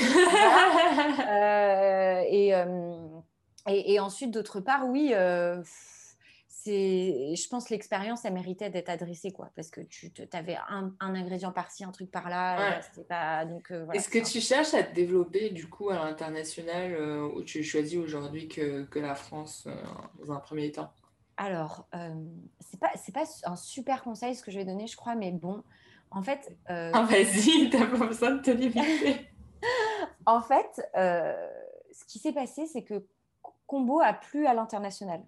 Euh, 1.30 2.24
et, 2.28 3.94
et, 3.94 4.00
ensuite, 4.00 4.32
d'autre 4.32 4.60
part, 4.60 4.88
oui, 4.88 5.14
c'est, 6.64 7.36
je 7.36 7.48
pense 7.48 7.66
que 7.66 7.74
l'expérience, 7.74 8.26
elle 8.26 8.34
méritait 8.34 8.70
d'être 8.70 8.90
adressée, 8.90 9.32
quoi, 9.32 9.50
parce 9.56 9.70
que 9.70 9.80
tu 9.82 10.12
avais 10.34 10.58
un, 10.68 10.94
ingrédient 11.00 11.54
par-ci, 11.54 11.86
un 11.86 11.92
truc 11.92 12.12
par-là. 12.12 12.82
Pas, 13.08 13.46
donc, 13.46 13.72
euh, 13.72 13.90
Est-ce 13.92 14.10
que 14.10 14.20
tu 14.20 14.42
cherches 14.42 14.74
à 14.74 14.84
te 14.84 14.94
développer, 14.94 15.52
du 15.52 15.70
coup, 15.70 15.90
à 15.90 15.96
l'international, 15.96 16.94
euh, 16.94 17.30
ou 17.34 17.44
tu 17.44 17.64
choisis 17.64 17.98
aujourd'hui 17.98 18.50
que, 18.50 18.84
que, 18.84 19.00
la 19.00 19.16
France 19.16 19.68
euh, 19.68 19.76
dans 20.20 20.34
un 20.34 20.40
premier 20.40 20.72
temps? 20.72 20.92
Alors, 21.38 21.88
c'est 22.60 22.80
pas, 22.80 22.92
c'est 22.96 23.14
pas 23.14 23.24
un 23.46 23.56
super 23.56 24.04
conseil 24.04 24.36
ce 24.36 24.44
que 24.44 24.52
je 24.52 24.60
vais 24.60 24.66
donner, 24.66 24.88
je 24.88 24.98
crois, 24.98 25.16
mais 25.16 25.32
bon, 25.32 25.64
en 26.12 26.22
fait. 26.22 26.58
Ah, 26.66 27.08
vas-y, 27.10 27.70
t'as 27.70 27.86
pas 27.86 28.06
besoin 28.06 28.32
de 28.32 28.42
te 28.42 28.52
limiter. 28.52 29.30
en 30.26 30.42
fait, 30.42 30.82
ce 30.94 32.06
qui 32.06 32.20
s'est 32.20 32.34
passé, 32.34 32.68
c'est 32.68 32.84
que 32.84 33.06
Combo 33.66 34.02
a 34.02 34.12
plu 34.12 34.46
à 34.46 34.54
l'international. 34.54 35.24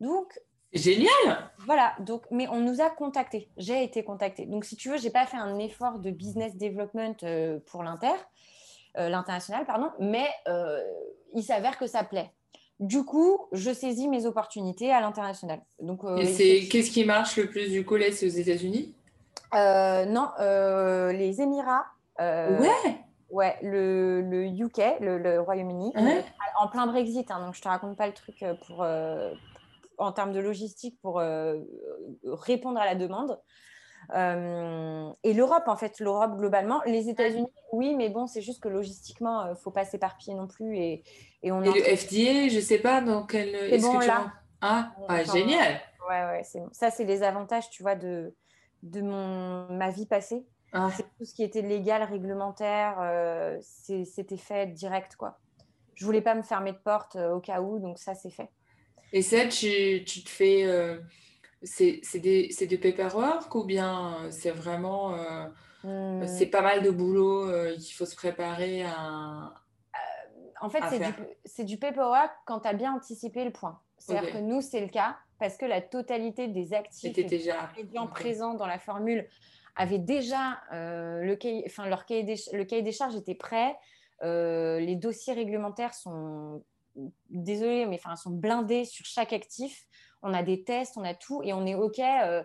Donc, 0.00 0.38
Génial. 0.72 1.50
Voilà, 1.64 1.94
donc, 2.00 2.22
mais 2.30 2.46
on 2.48 2.60
nous 2.60 2.80
a 2.80 2.90
contactés. 2.90 3.48
J'ai 3.56 3.82
été 3.82 4.04
contactée. 4.04 4.44
Donc, 4.44 4.64
si 4.64 4.76
tu 4.76 4.90
veux, 4.90 4.98
j'ai 4.98 5.10
pas 5.10 5.26
fait 5.26 5.38
un 5.38 5.58
effort 5.58 5.98
de 5.98 6.10
business 6.10 6.56
development 6.56 7.16
euh, 7.22 7.58
pour 7.66 7.82
l'inter, 7.82 8.12
euh, 8.98 9.08
l'international, 9.08 9.64
pardon, 9.64 9.90
mais 9.98 10.26
euh, 10.46 10.82
il 11.34 11.42
s'avère 11.42 11.78
que 11.78 11.86
ça 11.86 12.04
plaît. 12.04 12.30
Du 12.80 13.04
coup, 13.04 13.48
je 13.52 13.72
saisis 13.72 14.08
mes 14.08 14.26
opportunités 14.26 14.92
à 14.92 15.00
l'international. 15.00 15.60
Donc, 15.80 16.02
Et 16.18 16.26
c'est 16.26 16.68
qu'est-ce 16.68 16.90
qui 16.90 17.04
marche 17.04 17.36
le 17.36 17.48
plus 17.48 17.70
du 17.70 17.84
coup 17.84 17.96
là, 17.96 18.12
c'est 18.12 18.26
aux 18.26 18.28
États-Unis? 18.28 18.94
Non, 19.52 20.28
les 20.38 21.40
Émirats. 21.40 21.86
ouais. 22.18 22.98
Ouais, 23.30 23.58
le, 23.60 24.22
le 24.22 24.46
UK, 24.46 24.80
le, 25.00 25.38
Royaume-Uni, 25.40 25.92
en 26.58 26.68
plein 26.68 26.86
Brexit. 26.86 27.30
Hein, 27.30 27.44
donc, 27.44 27.54
je 27.54 27.60
te 27.60 27.68
raconte 27.68 27.94
pas 27.96 28.06
le 28.06 28.14
truc 28.14 28.42
pour, 28.66 28.86
en 29.98 30.12
termes 30.12 30.32
de 30.32 30.40
logistique 30.40 30.98
pour 31.02 31.18
euh, 31.18 31.58
répondre 32.24 32.80
à 32.80 32.86
la 32.86 32.94
demande. 32.94 33.38
Euh, 34.14 35.10
et 35.22 35.34
l'Europe, 35.34 35.64
en 35.66 35.76
fait, 35.76 35.98
l'Europe 36.00 36.36
globalement. 36.36 36.80
Les 36.86 37.08
États-Unis, 37.08 37.52
oui, 37.72 37.94
mais 37.94 38.08
bon, 38.08 38.26
c'est 38.26 38.40
juste 38.40 38.62
que 38.62 38.68
logistiquement, 38.68 39.42
il 39.42 39.48
euh, 39.48 39.50
ne 39.50 39.56
faut 39.56 39.70
pas 39.70 39.84
s'éparpiller 39.84 40.34
non 40.34 40.46
plus. 40.46 40.78
Et, 40.78 41.02
et, 41.42 41.52
on 41.52 41.62
et 41.62 41.66
le 41.66 41.96
FDA, 41.96 42.48
je 42.48 42.56
ne 42.56 42.60
sais 42.60 42.78
pas 42.78 43.00
dans 43.00 43.26
quel. 43.26 43.54
est 43.54 43.78
bon, 43.78 43.98
là. 43.98 44.32
Ah, 44.60 44.92
ah 45.08 45.24
génial. 45.24 45.80
Ouais, 46.08 46.24
ouais, 46.24 46.42
c'est 46.42 46.62
ça, 46.72 46.90
c'est 46.90 47.04
les 47.04 47.22
avantages, 47.22 47.68
tu 47.70 47.82
vois, 47.82 47.94
de, 47.94 48.34
de 48.82 49.02
mon, 49.02 49.68
ma 49.72 49.90
vie 49.90 50.06
passée. 50.06 50.46
Ah. 50.72 50.90
C'est 50.96 51.02
tout 51.02 51.24
ce 51.24 51.34
qui 51.34 51.42
était 51.42 51.62
légal, 51.62 52.02
réglementaire, 52.02 52.98
c'était 53.60 54.36
fait 54.36 54.66
direct, 54.66 55.16
quoi. 55.16 55.38
Je 55.94 56.04
voulais 56.04 56.20
pas 56.20 56.34
me 56.34 56.42
fermer 56.42 56.72
de 56.72 56.78
porte 56.78 57.16
au 57.16 57.40
cas 57.40 57.60
où, 57.60 57.78
donc 57.78 57.98
ça, 57.98 58.14
c'est 58.14 58.30
fait. 58.30 58.48
Et 59.12 59.22
ça, 59.22 59.46
tu, 59.46 60.04
tu 60.04 60.22
te 60.22 60.28
fais. 60.28 60.64
Euh, 60.64 60.98
c'est 61.62 62.00
des, 62.18 62.48
du 62.68 62.78
paperwork 62.78 63.52
ou 63.54 63.64
bien 63.64 64.14
euh, 64.14 64.30
c'est 64.30 64.50
vraiment. 64.50 65.14
Euh. 65.14 65.46
C'est 66.26 66.46
pas 66.46 66.60
mal 66.60 66.82
de 66.82 66.90
boulot 66.90 67.50
qu'il 67.78 67.94
faut 67.94 68.04
se 68.04 68.16
préparer 68.16 68.82
à. 68.82 69.54
en 70.60 70.68
fait, 70.68 70.82
c'est 71.44 71.64
du, 71.64 71.74
du, 71.74 71.78
paperwork 71.78 72.32
quand 72.46 72.60
tu 72.60 72.68
as 72.68 72.74
bien 72.74 72.92
anticipé 72.92 73.44
le 73.44 73.52
point. 73.52 73.80
C'est-à-dire 73.96 74.32
que 74.32 74.38
nous, 74.38 74.60
c'est 74.60 74.80
le 74.80 74.88
cas 74.88 75.16
parce 75.38 75.56
que 75.56 75.64
la 75.64 75.80
totalité 75.80 76.48
des 76.48 76.74
actifs 76.74 77.14
déjà... 77.14 77.70
présents 78.10 78.54
dans 78.54 78.66
la 78.66 78.78
formule 78.78 79.28
avaient 79.76 80.00
déjà 80.00 80.60
le 80.72 81.34
cahier, 81.36 81.62
enfin, 81.66 81.86
leur 81.86 82.04
cahier 82.06 82.24
des, 82.24 82.36
le 82.52 82.64
cahier 82.64 82.82
des 82.82 82.92
charges 82.92 83.14
était 83.14 83.36
prêt. 83.36 83.76
les 84.20 84.96
dossiers 84.96 85.32
réglementaires 85.32 85.94
sont 85.94 86.64
désolé, 87.30 87.86
mais 87.86 87.96
enfin, 87.96 88.16
sont 88.16 88.30
blindés 88.30 88.84
sur 88.84 89.04
chaque 89.04 89.32
actif. 89.32 89.86
On 90.22 90.34
a 90.34 90.42
des 90.42 90.64
tests, 90.64 90.96
on 90.96 91.04
a 91.04 91.14
tout, 91.14 91.42
et 91.42 91.52
on 91.52 91.66
est 91.66 91.74
OK 91.74 91.98
euh, 91.98 92.42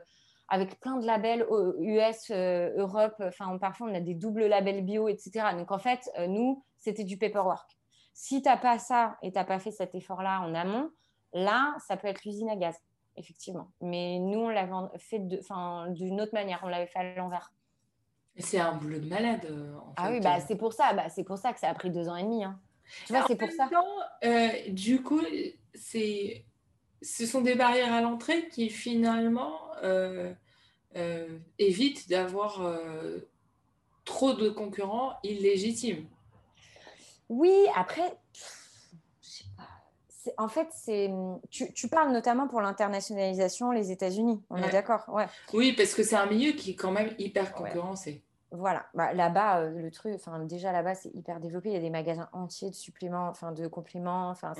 avec 0.47 0.79
plein 0.79 0.97
de 0.97 1.05
labels 1.05 1.45
US, 1.79 2.29
euh, 2.31 2.71
Europe. 2.77 3.15
Enfin, 3.19 3.57
parfois, 3.57 3.87
on 3.89 3.95
a 3.95 3.99
des 3.99 4.13
doubles 4.13 4.45
labels 4.45 4.83
bio, 4.83 5.07
etc. 5.07 5.47
Donc, 5.57 5.71
en 5.71 5.79
fait, 5.79 6.09
euh, 6.17 6.27
nous, 6.27 6.63
c'était 6.79 7.03
du 7.03 7.17
paperwork. 7.17 7.69
Si 8.13 8.41
tu 8.41 8.47
n'as 8.47 8.57
pas 8.57 8.77
ça 8.77 9.17
et 9.23 9.31
tu 9.31 9.37
n'as 9.37 9.45
pas 9.45 9.59
fait 9.59 9.71
cet 9.71 9.95
effort-là 9.95 10.41
en 10.41 10.53
amont, 10.53 10.91
là, 11.33 11.75
ça 11.87 11.97
peut 11.97 12.07
être 12.07 12.23
l'usine 12.25 12.49
à 12.49 12.55
gaz, 12.55 12.75
effectivement. 13.15 13.71
Mais 13.81 14.19
nous, 14.19 14.39
on 14.39 14.49
l'avait 14.49 14.71
fait 14.99 15.19
d'une 15.19 16.21
autre 16.21 16.33
manière, 16.33 16.59
on 16.63 16.67
l'avait 16.67 16.87
fait 16.87 16.99
à 16.99 17.15
l'envers. 17.15 17.51
C'est 18.37 18.59
un 18.59 18.73
boulot 18.73 18.99
de 18.99 19.07
malade. 19.07 19.47
ah 19.95 20.09
oui, 20.11 20.19
bah, 20.19 20.39
c'est 20.39 20.55
pour 20.55 20.73
ça. 20.73 20.93
Bah, 20.93 21.09
c'est 21.09 21.23
pour 21.23 21.37
ça 21.37 21.53
que 21.53 21.59
ça 21.59 21.69
a 21.69 21.73
pris 21.73 21.91
deux 21.91 22.09
ans 22.09 22.15
et 22.15 22.23
demi. 22.23 22.43
Hein. 22.43 22.59
Tu 23.05 23.13
vois, 23.13 23.25
c'est 23.27 23.35
pour 23.35 23.51
ça. 23.51 23.69
Euh, 24.23 24.49
du 24.69 25.01
coup, 25.01 25.21
c'est, 25.73 26.45
ce 27.01 27.25
sont 27.25 27.41
des 27.41 27.55
barrières 27.55 27.93
à 27.93 28.01
l'entrée 28.01 28.47
qui 28.47 28.69
finalement 28.69 29.59
euh, 29.83 30.33
euh, 30.95 31.27
évitent 31.59 32.09
d'avoir 32.09 32.61
trop 34.05 34.33
de 34.33 34.49
concurrents 34.49 35.13
illégitimes. 35.23 36.07
Oui, 37.29 37.53
après, 37.75 38.17
je 39.21 39.29
sais 39.29 39.45
pas. 39.57 40.33
En 40.37 40.47
fait, 40.47 40.67
c'est 40.71 41.09
tu, 41.49 41.73
tu, 41.73 41.87
parles 41.87 42.11
notamment 42.11 42.47
pour 42.47 42.61
l'internationalisation, 42.61 43.71
les 43.71 43.91
États-Unis. 43.91 44.41
On 44.49 44.57
est 44.57 44.71
d'accord, 44.71 45.03
ouais. 45.09 45.25
Oui, 45.53 45.73
parce 45.73 45.93
que 45.93 46.03
c'est 46.03 46.15
un 46.15 46.27
milieu 46.27 46.53
qui 46.53 46.71
est 46.71 46.75
quand 46.75 46.91
même 46.91 47.13
hyper 47.17 47.53
concurrencé. 47.53 48.23
Voilà, 48.55 48.85
bah, 48.93 49.13
là-bas, 49.13 49.61
euh, 49.61 49.69
le 49.71 49.89
truc, 49.89 50.13
enfin, 50.15 50.39
déjà 50.45 50.71
là-bas, 50.71 50.93
c'est 50.93 51.09
hyper 51.15 51.39
développé. 51.39 51.69
Il 51.69 51.73
y 51.73 51.77
a 51.77 51.81
des 51.81 51.89
magasins 51.89 52.29
entiers 52.33 52.69
de 52.69 52.75
suppléments, 52.75 53.27
enfin, 53.27 53.51
de 53.51 53.67
compléments. 53.67 54.29
Enfin, 54.29 54.53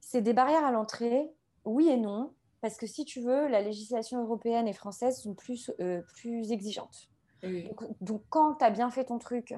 c'est 0.00 0.22
des 0.22 0.32
barrières 0.32 0.64
à 0.64 0.70
l'entrée, 0.70 1.28
oui 1.64 1.88
et 1.88 1.96
non, 1.96 2.32
parce 2.60 2.76
que 2.76 2.86
si 2.86 3.04
tu 3.04 3.20
veux, 3.20 3.48
la 3.48 3.60
législation 3.60 4.22
européenne 4.22 4.68
et 4.68 4.72
française 4.72 5.20
sont 5.20 5.34
plus, 5.34 5.72
euh, 5.80 6.00
plus 6.14 6.52
exigeantes. 6.52 7.10
Donc, 8.00 8.22
quand 8.30 8.54
tu 8.54 8.64
as 8.64 8.70
bien 8.70 8.90
fait 8.90 9.04
ton 9.04 9.18
truc 9.18 9.54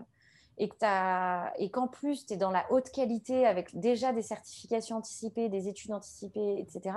et 0.59 0.69
qu'en 0.79 1.89
plus, 1.89 2.27
tu 2.27 2.35
es 2.35 2.37
dans 2.37 2.51
la 2.51 2.71
haute 2.71 2.91
qualité 2.91 3.47
avec 3.47 3.79
déjà 3.79 4.13
des 4.13 4.21
certifications 4.23 4.97
anticipées, 4.99 5.49
des 5.49 5.69
études 5.69 5.93
anticipées, 5.93 6.59
etc., 6.61 6.97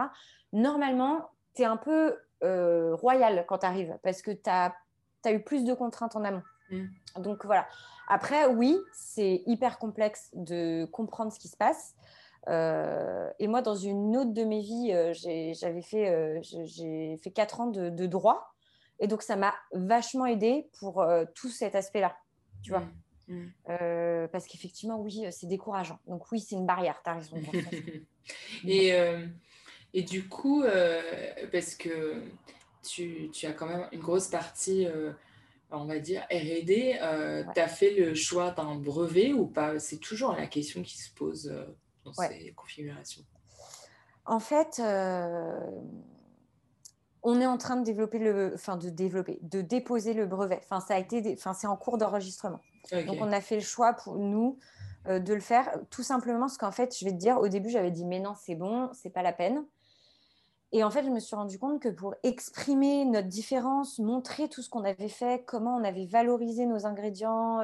normalement, 0.52 1.30
tu 1.56 1.62
es 1.62 1.66
un 1.66 1.78
peu 1.78 2.18
euh, 2.44 2.96
royal 2.96 3.46
quand 3.48 3.60
tu 3.60 3.66
arrives 3.66 3.98
parce 4.04 4.22
que 4.22 4.32
tu 4.32 4.50
as, 4.50 4.76
as 5.24 5.32
eu 5.32 5.42
plus 5.42 5.64
de 5.64 5.74
contraintes 5.74 6.18
en 6.18 6.26
amont. 6.26 6.42
Mm. 6.74 7.22
Donc 7.22 7.46
voilà. 7.46 7.68
Après, 8.08 8.48
oui, 8.48 8.78
c'est 8.94 9.44
hyper 9.46 9.78
complexe 9.80 10.30
de 10.34 10.86
comprendre 10.86 11.32
ce 11.32 11.40
qui 11.40 11.48
se 11.48 11.58
passe. 11.58 11.96
Euh, 12.50 13.30
et 13.40 13.48
moi, 13.48 13.62
dans 13.62 13.76
une 13.76 14.18
autre 14.18 14.34
de 14.34 14.44
mes 14.44 14.62
vies, 14.62 14.92
euh, 14.94 15.14
j'avais 15.14 15.82
fait, 15.82 16.10
euh, 16.10 16.40
j'ai 16.42 17.18
fait 17.18 17.32
quatre 17.32 17.62
ans 17.62 17.68
de, 17.68 18.06
droit. 18.06 18.54
Et 19.00 19.08
donc, 19.08 19.22
ça 19.22 19.36
m'a 19.36 19.54
vachement 19.74 20.26
aidé 20.26 20.70
pour 20.80 21.06
tout 21.36 21.50
cet 21.50 21.76
aspect-là. 21.76 22.16
Tu 22.62 22.72
vois 22.72 22.84
mm. 23.28 23.52
Mm. 23.68 24.28
Parce 24.32 24.48
qu'effectivement, 24.48 25.00
oui, 25.00 25.26
c'est 25.32 25.48
décourageant. 25.48 26.00
Donc, 26.08 26.32
oui, 26.32 26.40
c'est 26.40 26.56
une 26.56 26.66
barrière. 26.66 27.02
Tu 27.04 27.10
as 27.10 27.14
raison. 27.16 27.38
et, 28.68 28.94
et 29.94 30.04
du 30.04 30.28
coup, 30.28 30.64
parce 31.52 31.76
que 31.76 32.24
tu, 32.84 33.30
tu, 33.32 33.46
as 33.46 33.54
quand 33.54 33.68
même 33.68 33.88
une 33.92 34.02
grosse 34.02 34.28
partie 34.28 34.88
on 35.78 35.86
va 35.86 36.00
dire, 36.00 36.22
RD, 36.32 37.00
euh, 37.02 37.44
tu 37.54 37.60
as 37.60 37.68
fait 37.68 37.92
le 37.92 38.14
choix 38.16 38.52
d'un 38.52 38.76
brevet 38.76 39.34
ou 39.34 39.48
pas? 39.48 39.80
C'est 39.80 39.98
toujours 39.98 40.34
la 40.34 40.48
question 40.48 40.82
qui 40.82 40.98
se 40.98 41.14
pose 41.14 41.48
euh, 41.48 41.66
dans 42.04 42.14
ces 42.14 42.54
configurations. 42.56 43.24
En 44.26 44.40
fait, 44.40 44.80
euh, 44.80 45.60
on 47.24 47.42
est 47.42 47.46
en 47.46 47.58
train 47.58 47.76
de 47.76 47.84
développer 47.84 48.20
le, 48.20 48.52
enfin 48.54 48.78
de 48.78 48.90
développer, 48.90 49.40
de 49.42 49.62
déposer 49.62 50.14
le 50.14 50.26
brevet. 50.26 50.62
Enfin, 50.64 50.80
ça 50.80 50.96
a 50.96 51.00
été, 51.00 51.34
enfin, 51.38 51.54
c'est 51.54 51.68
en 51.68 51.76
cours 51.76 51.98
d'enregistrement. 51.98 52.60
Donc, 52.92 53.18
on 53.20 53.32
a 53.32 53.42
fait 53.42 53.56
le 53.56 53.62
choix 53.62 53.94
pour 53.94 54.16
nous 54.16 54.60
de 55.06 55.34
le 55.34 55.42
faire, 55.42 55.70
tout 55.90 56.04
simplement 56.04 56.42
parce 56.42 56.58
qu'en 56.58 56.72
fait, 56.72 56.96
je 56.98 57.04
vais 57.04 57.12
te 57.12 57.18
dire, 57.18 57.38
au 57.38 57.50
début, 57.50 57.70
j'avais 57.70 57.92
dit, 57.92 58.06
mais 58.06 58.20
non, 58.20 58.36
c'est 58.42 58.56
bon, 58.56 58.90
c'est 58.94 59.10
pas 59.10 59.22
la 59.22 59.34
peine. 59.34 59.66
Et 60.76 60.84
en 60.84 60.90
fait, 60.90 61.04
je 61.04 61.10
me 61.10 61.20
suis 61.20 61.36
rendu 61.36 61.60
compte 61.60 61.80
que 61.80 61.90
pour 61.90 62.16
exprimer 62.24 63.06
notre 63.06 63.28
différence, 63.28 64.00
montrer 64.00 64.50
tout 64.50 64.64
ce 64.64 64.70
qu'on 64.72 64.84
avait 64.84 65.08
fait, 65.08 65.46
comment 65.46 65.78
on 65.78 65.84
avait 65.84 66.08
valorisé 66.08 66.66
nos 66.66 66.88
ingrédients, 66.88 67.62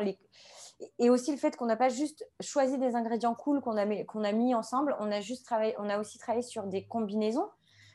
et 1.00 1.10
aussi 1.10 1.32
le 1.32 1.38
fait 1.38 1.56
qu'on 1.56 1.66
n'a 1.66 1.76
pas 1.76 1.90
juste 1.90 2.30
choisi 2.40 2.78
des 2.78 2.96
ingrédients 2.96 3.34
cool 3.34 3.62
qu'on 3.62 3.78
a, 3.78 4.32
mis, 4.32 4.54
ensemble, 4.54 4.96
on 5.00 5.12
a, 5.12 5.22
juste 5.22 5.44
travaillé, 5.44 5.74
on 5.80 5.90
a 5.90 5.98
aussi 5.98 6.20
travaillé 6.20 6.44
sur 6.44 6.68
des 6.68 6.86
combinaisons 6.86 7.48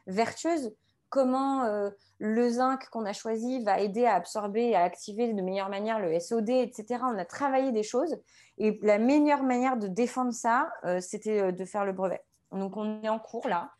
vertueuses. 0.08 0.74
Comment 1.10 1.62
euh, 1.62 1.90
le 2.18 2.48
zinc 2.48 2.88
qu'on 2.90 3.04
a 3.04 3.12
choisi 3.12 3.62
va 3.62 3.78
aider 3.78 4.04
à 4.06 4.14
absorber 4.16 4.70
et 4.70 4.74
à 4.74 4.82
activer 4.82 5.32
de 5.32 5.40
meilleure 5.40 5.68
manière 5.68 6.00
le 6.00 6.18
SOD, 6.18 6.50
etc. 6.50 7.04
On 7.04 7.18
a 7.18 7.24
travaillé 7.24 7.70
des 7.70 7.84
choses. 7.84 8.16
Et 8.58 8.80
la 8.82 8.98
meilleure 8.98 9.44
manière 9.44 9.76
de 9.76 9.86
défendre 9.86 10.32
ça, 10.32 10.72
euh, 10.84 11.00
c'était 11.00 11.40
euh, 11.40 11.52
de 11.52 11.64
faire 11.64 11.84
le 11.84 11.92
brevet. 11.92 12.20
Donc, 12.50 12.76
on 12.76 13.00
est 13.02 13.08
en 13.08 13.20
cours 13.20 13.46
là. 13.46 13.70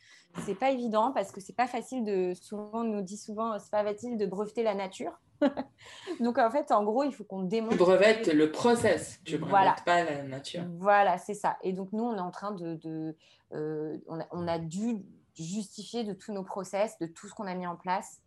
C'est 0.43 0.55
pas 0.55 0.71
évident 0.71 1.13
parce 1.13 1.31
que 1.33 1.41
c'est 1.41 1.55
pas 1.55 1.67
facile 1.67 2.05
de. 2.05 2.35
Souvent, 2.35 2.71
on 2.73 2.85
nous 2.85 3.03
dit 3.03 3.17
souvent, 3.17 3.59
c'est 3.59 3.71
pas 3.71 3.85
facile 3.85 4.17
de 4.17 4.27
breveter 4.27 4.63
la 4.63 4.75
nature. 4.75 5.13
Donc 6.21 6.39
en 6.39 6.51
fait, 6.51 6.71
en 6.73 6.85
gros, 6.85 7.05
il 7.05 7.13
faut 7.13 7.25
qu'on 7.25 7.43
démontre. 7.43 7.77
Tu 7.77 7.79
brevettes 7.79 8.29
le 8.29 8.51
process, 8.51 9.21
tu 9.25 9.39
brevettes 9.39 9.51
voilà. 9.51 9.77
pas 9.85 10.05
la 10.05 10.23
nature. 10.23 10.65
Voilà, 10.79 11.19
c'est 11.19 11.35
ça. 11.35 11.57
Et 11.63 11.73
donc 11.73 11.93
nous, 11.93 12.05
on 12.05 12.17
est 12.17 12.21
en 12.21 12.31
train 12.31 12.53
de, 12.53 12.75
de 12.75 13.17
euh, 13.53 13.97
on, 14.07 14.21
a, 14.21 14.27
on, 14.33 14.49
a, 14.49 14.59
dû 14.59 14.99
justifier 15.37 16.05
de 16.05 16.13
tous 16.13 16.33
nos 16.33 16.45
process, 16.45 16.99
de 16.99 17.07
tout 17.07 17.29
ce 17.29 17.35
qu'on 17.35 17.47
a 17.47 17.55
mis 17.55 17.67
en 17.67 17.77
place. 17.77 18.21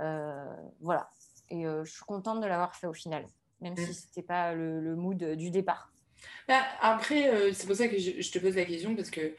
Euh, 0.00 0.44
voilà. 0.80 1.10
Et 1.50 1.66
euh, 1.66 1.84
je 1.84 1.92
suis 1.92 2.04
contente 2.04 2.40
de 2.40 2.46
l'avoir 2.46 2.74
fait 2.74 2.86
au 2.86 2.92
final, 2.92 3.26
même 3.60 3.76
si 3.76 3.90
mm. 3.90 3.92
c'était 3.92 4.22
pas 4.22 4.54
le, 4.54 4.80
le, 4.80 4.96
mood 4.96 5.22
du 5.36 5.50
départ. 5.50 5.92
Bah, 6.46 6.60
après, 6.80 7.52
c'est 7.52 7.66
pour 7.66 7.76
ça 7.76 7.88
que 7.88 7.98
je, 7.98 8.20
je, 8.20 8.32
te 8.32 8.38
pose 8.38 8.56
la 8.56 8.64
question 8.64 8.94
parce 8.94 9.10
que 9.10 9.34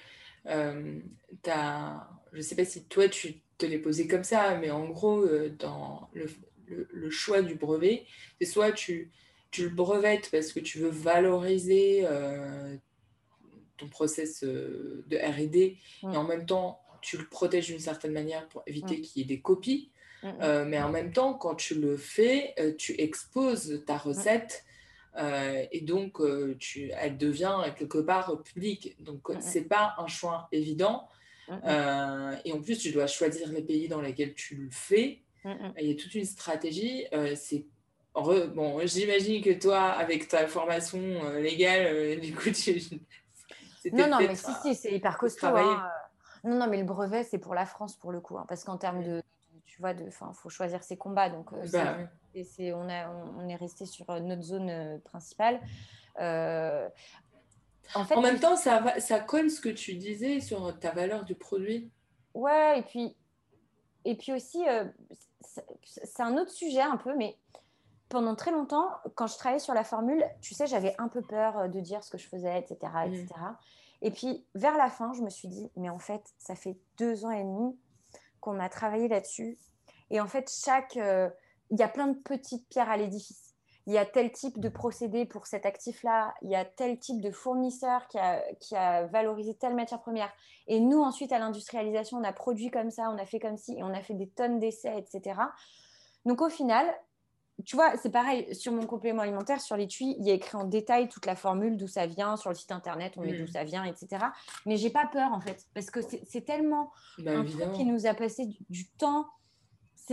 as, 0.49 2.09
je 2.33 2.41
sais 2.41 2.55
pas 2.55 2.65
si 2.65 2.83
toi 2.85 3.07
tu 3.07 3.41
te 3.57 3.65
l'es 3.65 3.79
posé 3.79 4.07
comme 4.07 4.23
ça, 4.23 4.55
mais 4.57 4.71
en 4.71 4.85
gros, 4.85 5.25
dans 5.59 6.09
le, 6.13 6.27
le, 6.67 7.09
choix 7.09 7.41
du 7.41 7.55
brevet, 7.55 8.05
c'est 8.39 8.47
soit 8.47 8.71
tu, 8.71 9.11
tu 9.51 9.63
le 9.63 9.69
brevettes 9.69 10.29
parce 10.31 10.53
que 10.53 10.59
tu 10.59 10.79
veux 10.79 10.89
valoriser 10.89 12.01
euh, 12.03 12.75
ton 13.77 13.87
process 13.87 14.43
euh, 14.43 15.03
de 15.07 15.17
RD 15.17 15.55
et 15.55 15.77
en 16.03 16.23
même 16.23 16.45
temps, 16.45 16.81
tu 17.01 17.17
le 17.17 17.25
protèges 17.25 17.67
d'une 17.67 17.79
certaine 17.79 18.11
manière 18.11 18.47
pour 18.49 18.63
éviter 18.67 19.01
qu'il 19.01 19.21
y 19.21 19.25
ait 19.25 19.27
des 19.27 19.41
copies. 19.41 19.91
Euh, 20.23 20.65
mais 20.65 20.81
en 20.81 20.89
même 20.89 21.13
temps, 21.13 21.33
quand 21.33 21.55
tu 21.55 21.75
le 21.75 21.95
fais, 21.95 22.53
tu 22.77 22.99
exposes 22.99 23.83
ta 23.85 23.97
recette 23.97 24.65
et 25.17 25.81
donc 25.81 26.21
tu, 26.59 26.91
elle 26.97 27.17
devient 27.17 27.55
quelque 27.77 27.97
part 27.97 28.41
publique. 28.43 28.95
Donc, 29.03 29.29
c'est 29.39 29.67
pas 29.67 29.95
un 29.97 30.07
choix 30.07 30.47
évident. 30.51 31.07
et 31.49 32.51
en 32.53 32.61
plus, 32.61 32.77
tu 32.77 32.91
dois 32.91 33.07
choisir 33.07 33.51
les 33.51 33.61
pays 33.61 33.87
dans 33.87 34.01
lesquels 34.01 34.33
tu 34.33 34.55
le 34.55 34.69
fais. 34.71 35.21
Il 35.45 35.87
y 35.87 35.91
a 35.91 35.95
toute 35.95 36.15
une 36.15 36.25
stratégie. 36.25 37.05
Euh, 37.13 37.33
c'est 37.35 37.65
bon, 38.13 38.79
j'imagine 38.85 39.41
que 39.41 39.51
toi, 39.51 39.81
avec 39.83 40.27
ta 40.27 40.47
formation 40.47 40.99
euh, 40.99 41.39
légale, 41.39 41.85
euh, 41.87 42.19
du 42.19 42.35
coup, 42.35 42.51
tu... 42.51 42.81
non, 43.93 44.09
non, 44.09 44.17
mais 44.19 44.35
si, 44.35 44.51
si, 44.61 44.75
c'est 44.75 44.91
hyper 44.91 45.17
costaud. 45.17 45.47
Hein. 45.47 45.89
Non, 46.43 46.57
non, 46.57 46.67
mais 46.67 46.77
le 46.77 46.85
brevet, 46.85 47.23
c'est 47.23 47.37
pour 47.37 47.53
la 47.53 47.65
France 47.65 47.95
pour 47.95 48.11
le 48.11 48.19
coup, 48.19 48.37
hein, 48.37 48.45
parce 48.47 48.63
qu'en 48.63 48.77
termes 48.77 49.03
de, 49.03 49.21
tu 49.79 49.81
vois, 49.81 49.93
de, 49.93 50.05
enfin, 50.07 50.31
faut 50.33 50.49
choisir 50.49 50.83
ses 50.83 50.97
combats, 50.97 51.29
donc 51.29 51.53
bah, 51.71 51.97
c'est, 52.43 52.73
on, 52.73 52.89
a, 52.89 53.09
on, 53.37 53.47
est 53.47 53.55
resté 53.55 53.85
sur 53.85 54.05
notre 54.21 54.41
zone 54.41 54.99
principale. 55.05 55.61
En, 57.95 58.05
fait, 58.05 58.15
en 58.15 58.21
même 58.21 58.39
temps, 58.39 58.55
ça, 58.55 58.99
ça 58.99 59.19
colle 59.19 59.49
ce 59.49 59.61
que 59.61 59.69
tu 59.69 59.95
disais 59.95 60.41
sur 60.41 60.77
ta 60.79 60.91
valeur 60.91 61.23
du 61.23 61.33
produit. 61.33 61.89
Ouais, 62.33 62.79
et 62.79 62.83
puis, 62.83 63.15
et 64.05 64.15
puis 64.15 64.33
aussi, 64.33 64.63
c'est 65.83 66.21
un 66.21 66.37
autre 66.37 66.51
sujet 66.51 66.81
un 66.81 66.97
peu, 66.97 67.15
mais 67.15 67.37
pendant 68.09 68.35
très 68.35 68.51
longtemps, 68.51 68.89
quand 69.15 69.27
je 69.27 69.37
travaillais 69.37 69.59
sur 69.59 69.75
la 69.75 69.83
formule, 69.83 70.23
tu 70.41 70.55
sais, 70.55 70.67
j'avais 70.67 70.95
un 70.97 71.07
peu 71.07 71.21
peur 71.21 71.57
euh, 71.57 71.67
de 71.67 71.79
dire 71.79 72.03
ce 72.03 72.09
que 72.09 72.17
je 72.17 72.27
faisais, 72.27 72.59
etc., 72.59 72.91
etc. 73.05 73.27
Mm. 73.27 73.55
Et 74.01 74.11
puis, 74.11 74.45
vers 74.55 74.77
la 74.77 74.89
fin, 74.89 75.13
je 75.13 75.21
me 75.21 75.29
suis 75.29 75.47
dit, 75.47 75.69
mais 75.75 75.89
en 75.89 75.99
fait, 75.99 76.21
ça 76.37 76.55
fait 76.55 76.77
deux 76.97 77.25
ans 77.25 77.31
et 77.31 77.43
demi 77.43 77.77
qu'on 78.39 78.59
a 78.59 78.69
travaillé 78.69 79.07
là-dessus. 79.07 79.57
Et 80.11 80.19
en 80.19 80.27
fait, 80.27 80.51
chaque... 80.51 80.97
Euh, 80.97 81.29
il 81.71 81.79
y 81.79 81.83
a 81.83 81.87
plein 81.87 82.07
de 82.07 82.17
petites 82.17 82.67
pierres 82.67 82.89
à 82.89 82.97
l'édifice 82.97 83.49
il 83.89 83.93
y 83.93 83.97
a 83.97 84.05
tel 84.05 84.31
type 84.31 84.59
de 84.59 84.69
procédé 84.69 85.25
pour 85.25 85.47
cet 85.47 85.65
actif-là, 85.65 86.35
il 86.43 86.51
y 86.51 86.55
a 86.55 86.63
tel 86.63 86.99
type 86.99 87.21
de 87.21 87.31
fournisseur 87.31 88.07
qui 88.07 88.19
a, 88.19 88.43
qui 88.59 88.75
a, 88.75 89.07
valorisé 89.07 89.55
telle 89.55 89.73
matière 89.73 89.99
première. 89.99 90.31
Et 90.67 90.79
nous, 90.79 91.01
ensuite, 91.01 91.31
à 91.31 91.39
l'industrialisation, 91.39 92.19
on 92.19 92.23
a 92.23 92.31
produit 92.31 92.69
comme 92.69 92.91
ça, 92.91 93.09
on 93.09 93.17
a 93.17 93.25
fait 93.25 93.39
comme 93.39 93.57
ci, 93.57 93.79
et 93.79 93.83
on 93.83 93.91
a 93.91 94.01
fait 94.03 94.13
des 94.13 94.29
tonnes 94.29 94.59
d'essais, 94.59 94.95
etc. 94.95 95.39
Donc, 96.23 96.43
au 96.43 96.49
final, 96.49 96.85
tu 97.65 97.75
vois, 97.75 97.97
c'est 97.97 98.11
pareil, 98.11 98.53
sur 98.53 98.71
mon 98.73 98.85
complément 98.85 99.23
alimentaire, 99.23 99.59
sur 99.59 99.75
l'étui, 99.75 100.15
il 100.19 100.27
y 100.27 100.29
a 100.29 100.35
écrit 100.35 100.55
en 100.55 100.65
détail 100.65 101.09
toute 101.09 101.25
la 101.25 101.35
formule, 101.35 101.75
d'où 101.75 101.87
ça 101.87 102.05
vient, 102.05 102.37
sur 102.37 102.51
le 102.51 102.55
site 102.55 102.71
internet, 102.71 103.13
on 103.17 103.21
met 103.21 103.33
d'où 103.33 103.45
mm. 103.45 103.53
ça 103.53 103.63
vient, 103.63 103.85
etc. 103.85 104.23
Mais 104.67 104.77
j'ai 104.77 104.91
pas 104.91 105.07
peur, 105.07 105.31
en 105.33 105.41
fait, 105.41 105.65
parce 105.73 105.89
que 105.89 106.01
c'est 106.01 106.45
tellement 106.45 106.91
bah, 107.17 107.39
un 107.39 107.43
truc 107.43 107.71
qui 107.71 107.85
nous 107.85 108.05
a 108.05 108.13
passé 108.13 108.45
du 108.69 108.87
temps 108.87 109.25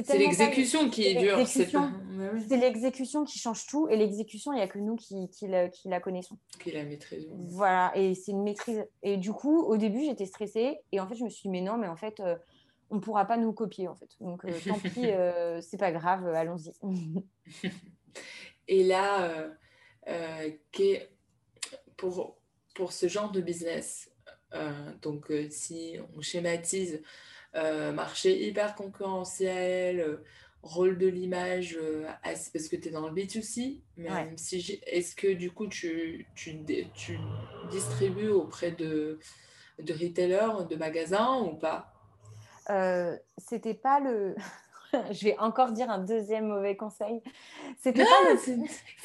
c'est 0.05 0.19
l'exécution 0.19 0.91
qui 0.91 1.07
est 1.07 1.15
dure. 1.15 1.47
C'est 1.47 2.57
l'exécution 2.57 3.25
qui 3.25 3.39
change 3.39 3.67
tout. 3.67 3.89
Et 3.89 3.97
l'exécution, 3.97 4.53
il 4.53 4.57
n'y 4.57 4.63
a 4.63 4.69
que 4.69 4.79
nous 4.79 4.97
qui, 4.97 5.29
qui, 5.31 5.47
la, 5.47 5.69
qui, 5.69 5.89
la, 5.89 6.01
connaissons. 6.01 6.39
Qui 6.61 6.73
la 6.73 6.85
maîtrisons. 6.85 7.37
Voilà. 7.47 7.93
Et 7.97 8.15
c'est 8.15 8.33
une 8.33 8.43
maîtrise. 8.43 8.85
Et 9.03 9.17
du 9.17 9.33
coup, 9.33 9.63
au 9.63 9.77
début, 9.77 10.05
j'étais 10.05 10.27
stressée. 10.27 10.79
Et 10.93 11.01
en 11.01 11.09
fait, 11.09 11.15
je 11.15 11.25
me 11.25 11.31
suis 11.31 11.43
dit, 11.43 11.49
mais 11.49 11.61
non, 11.61 11.79
mais 11.79 11.89
en 11.89 11.97
fait, 11.97 12.21
euh, 12.21 12.37
on 12.91 12.97
ne 12.97 13.01
pourra 13.01 13.25
pas 13.25 13.37
nous 13.37 13.53
copier. 13.53 13.89
En 13.89 13.95
fait. 13.95 14.11
Donc, 14.21 14.45
euh, 14.45 14.53
tant 14.67 14.79
pis, 14.79 14.91
euh, 15.07 15.61
c'est 15.61 15.79
pas 15.79 15.93
grave, 15.93 16.27
allons-y. 16.29 16.73
et 18.69 18.85
là, 18.85 19.49
pour, 21.97 22.37
pour 22.75 22.93
ce 22.93 23.09
genre 23.09 23.31
de 23.31 23.41
business, 23.41 24.11
donc 25.03 25.31
si 25.51 25.97
on 26.17 26.21
schématise 26.21 27.03
euh, 27.57 27.93
marché 27.93 28.47
hyper 28.47 28.75
concurrentiel, 28.75 30.01
euh, 30.01 30.25
rôle 30.63 30.99
de 30.99 31.07
l'image, 31.07 31.79
euh, 31.81 32.07
parce 32.23 32.69
que 32.69 32.77
tu 32.77 32.89
es 32.89 32.91
dans 32.91 33.09
le 33.09 33.15
B2C, 33.15 33.81
mais 33.97 34.11
si 34.37 34.81
est-ce 34.87 35.15
que 35.17 35.33
du 35.33 35.51
coup 35.51 35.67
tu, 35.67 36.27
tu, 36.35 36.59
tu, 36.95 37.19
distribues 37.71 38.29
auprès 38.29 38.73
de, 38.73 39.19
de 39.79 39.93
retailers, 39.93 40.67
de 40.69 40.77
magasins 40.77 41.41
ou 41.41 41.55
pas? 41.55 41.93
C'était 43.39 43.75
pas 43.75 44.01
le. 44.01 44.35
Je 45.13 45.25
vais 45.25 45.39
encore 45.39 45.73
dire 45.73 45.89
un 45.89 45.99
deuxième 45.99 46.49
mauvais 46.49 46.77
conseil. 46.77 47.23
C'était 47.79 48.05
pas 48.05 48.33
le... 48.33 48.39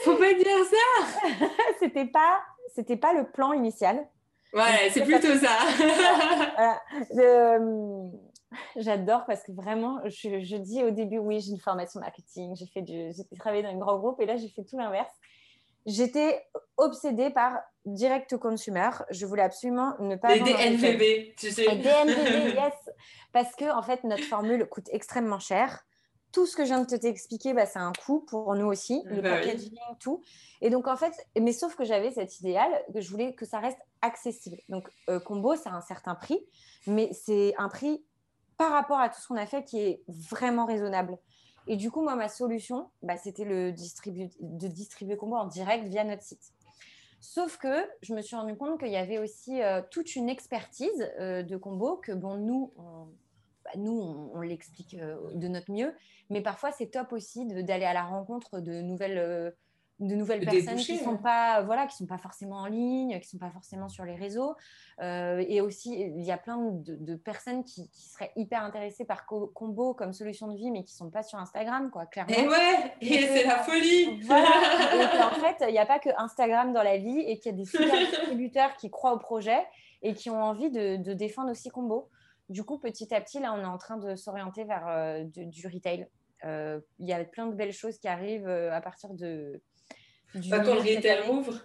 Faut 0.04 0.16
pas 0.16 0.34
dire 0.34 0.58
ça. 0.66 1.48
c'était 1.80 2.06
pas, 2.06 2.42
c'était 2.74 2.98
pas 2.98 3.14
le 3.14 3.30
plan 3.30 3.54
initial. 3.54 4.08
Ouais, 4.54 4.90
c'est 4.92 5.04
plutôt 5.04 5.36
ça. 5.38 5.58
voilà. 7.12 7.60
J'adore 8.76 9.26
parce 9.26 9.44
que 9.44 9.52
vraiment, 9.52 10.00
je, 10.06 10.58
dis 10.58 10.84
au 10.84 10.92
début, 10.92 11.18
oui, 11.18 11.40
j'ai 11.40 11.52
une 11.52 11.60
formation 11.60 12.00
marketing, 12.00 12.56
j'ai 12.56 12.68
fait 12.68 12.82
du, 12.82 13.12
j'ai 13.14 13.38
travaillé 13.38 13.64
dans 13.64 13.70
un 13.70 13.78
grand 13.78 13.98
groupe 13.98 14.20
et 14.20 14.26
là, 14.26 14.38
j'ai 14.38 14.50
fait 14.50 14.64
tout 14.64 14.78
l'inverse. 14.78 15.14
J'étais 15.86 16.46
obsédée 16.78 17.32
par 17.32 17.60
direct 17.86 18.38
consumer. 18.38 18.90
Je 19.10 19.26
voulais 19.26 19.42
absolument 19.42 19.96
ne 20.00 20.16
pas. 20.16 20.36
Les 20.36 20.42
DNVB, 20.42 21.36
tu 21.36 21.50
sais. 21.50 21.66
Les 21.66 21.78
DNVB, 21.78 22.56
yes. 22.56 22.74
Parce 23.32 23.56
que, 23.56 23.72
en 23.72 23.82
fait, 23.82 24.04
notre 24.04 24.24
formule 24.24 24.66
coûte 24.68 24.88
extrêmement 24.92 25.40
cher. 25.40 25.84
Tout 26.32 26.46
ce 26.46 26.56
que 26.56 26.64
je 26.64 26.70
viens 26.70 26.82
de 26.82 26.98
t'expliquer, 26.98 27.54
bah, 27.54 27.66
c'est 27.66 27.80
un 27.80 27.92
coût 27.92 28.22
pour 28.22 28.56
nous 28.56 28.68
aussi, 28.68 29.02
le 29.06 29.22
bah 29.22 29.32
packaging, 29.32 29.76
tout. 30.00 30.22
Et 30.62 30.70
donc, 30.70 30.88
en 30.88 30.96
fait, 30.96 31.14
mais 31.38 31.52
sauf 31.52 31.76
que 31.76 31.84
j'avais 31.84 32.12
cet 32.12 32.40
idéal 32.40 32.70
que 32.94 33.02
je 33.02 33.10
voulais 33.10 33.34
que 33.34 33.46
ça 33.46 33.60
reste 33.60 33.80
accessible. 34.02 34.58
Donc, 34.70 34.88
euh, 35.10 35.20
combo, 35.20 35.56
c'est 35.56 35.68
un 35.68 35.82
certain 35.82 36.16
prix, 36.16 36.40
mais 36.88 37.12
c'est 37.12 37.54
un 37.58 37.68
prix 37.68 38.06
par 38.62 38.74
rapport 38.74 39.00
à 39.00 39.10
tout 39.10 39.20
ce 39.20 39.28
qu'on 39.28 39.38
a 39.38 39.48
fait 39.48 39.64
qui 39.64 39.80
est 39.80 40.04
vraiment 40.08 40.68
raisonnable. 40.68 41.18
Et 41.66 41.78
du 41.78 41.90
coup, 41.90 42.04
moi, 42.04 42.16
ma 42.16 42.30
solution, 42.30 42.92
bah, 43.02 43.18
c'était 43.18 43.44
le 43.44 43.72
de 43.72 44.68
distribuer 44.68 45.18
Combo 45.18 45.36
en 45.36 45.48
direct 45.48 45.88
via 45.88 46.04
notre 46.04 46.22
site. 46.22 46.54
Sauf 47.20 47.58
que 47.58 47.90
je 48.04 48.14
me 48.14 48.22
suis 48.22 48.36
rendu 48.36 48.56
compte 48.56 48.80
qu'il 48.80 48.92
y 48.92 48.98
avait 48.98 49.18
aussi 49.18 49.64
euh, 49.64 49.82
toute 49.90 50.16
une 50.16 50.30
expertise 50.30 51.10
euh, 51.20 51.42
de 51.42 51.58
Combo 51.58 51.98
que, 51.98 52.12
bon, 52.12 52.38
nous, 52.38 52.72
on, 52.78 53.08
bah, 53.66 53.72
nous, 53.78 54.00
on, 54.32 54.42
l'explique 54.42 54.94
euh, 54.94 55.18
de 55.34 55.48
notre 55.48 55.72
mieux, 55.72 55.96
mais 56.30 56.42
parfois, 56.42 56.72
c'est 56.72 56.92
top 56.92 57.14
aussi 57.14 57.48
d'aller 57.48 57.86
à 57.86 57.94
la 57.94 58.04
rencontre 58.04 58.60
de 58.60 58.80
nouvelles 58.82 59.56
de 60.02 60.16
nouvelles 60.16 60.44
personnes 60.44 60.78
qui 60.78 60.98
sont 60.98 61.18
pas 61.18 61.62
voilà 61.62 61.86
qui 61.86 61.96
sont 61.96 62.08
pas 62.08 62.18
forcément 62.18 62.58
en 62.58 62.66
ligne 62.66 63.20
qui 63.20 63.30
sont 63.30 63.38
pas 63.38 63.52
forcément 63.52 63.88
sur 63.88 64.04
les 64.04 64.16
réseaux. 64.16 64.56
Euh, 65.00 65.44
et 65.48 65.62
aussi 65.62 65.94
il 66.00 66.24
y 66.24 66.32
a 66.32 66.38
plein 66.38 66.58
de, 66.58 67.16
personnes 67.16 67.64
qui, 67.64 67.90
seraient 67.94 68.32
hyper 68.36 68.64
intéressées 68.64 69.06
par 69.06 69.26
combo 69.26 69.94
comme 69.94 70.12
solution 70.14 70.48
de 70.48 70.58
vie 70.58 70.72
mais 70.72 70.84
qui 70.84 70.94
sont 70.94 71.10
pas 71.10 71.24
sur 71.24 71.38
Instagram 71.38 71.92
quoi 71.92 72.08
clairement. 72.08 72.34
Et 72.34 72.48
ouais 72.48 72.94
et, 73.02 73.28
c'est 73.28 73.46
la 73.46 73.60
folie. 73.60 74.04
et 74.24 75.24
en 75.24 75.40
fait 75.40 75.64
il 75.68 75.72
n'y 75.72 75.80
a 75.80 75.86
pas 75.86 76.00
que 76.00 76.10
Instagram 76.18 76.74
dans 76.74 76.84
la 76.84 76.98
vie 76.98 77.20
et 77.20 77.38
qu'il 77.38 77.52
y 77.52 77.56
a 77.56 77.58
des 77.58 77.66
super 77.66 77.98
distributeurs 78.10 78.76
qui 78.78 78.90
croient 78.90 79.14
au 79.14 79.20
projet 79.20 79.60
et 80.02 80.16
qui 80.16 80.32
ont 80.32 80.44
envie 80.44 80.72
de, 80.72 81.14
défendre 81.14 81.52
aussi 81.52 81.70
combo. 81.70 82.10
Du 82.50 82.64
coup 82.64 82.80
petit 82.80 83.14
à 83.14 83.22
petit 83.22 83.40
là 83.40 83.54
on 83.54 83.62
est 83.62 83.66
en 83.66 83.78
train 83.78 83.98
de 83.98 84.16
s'orienter 84.16 84.64
vers 84.64 84.88
euh, 84.88 85.24
du, 85.26 85.68
retail. 85.68 86.08
Euh, 86.44 86.80
il 86.98 87.08
y 87.08 87.14
a 87.14 87.24
plein 87.24 87.46
de 87.46 87.54
belles 87.54 87.72
choses 87.72 88.00
qui 88.00 88.08
arrivent 88.08 88.50
à 88.50 88.82
partir 88.82 89.14
de 89.14 89.62
quand 90.34 90.74
le 90.74 90.96
retail 90.96 91.30
ouvre 91.30 91.60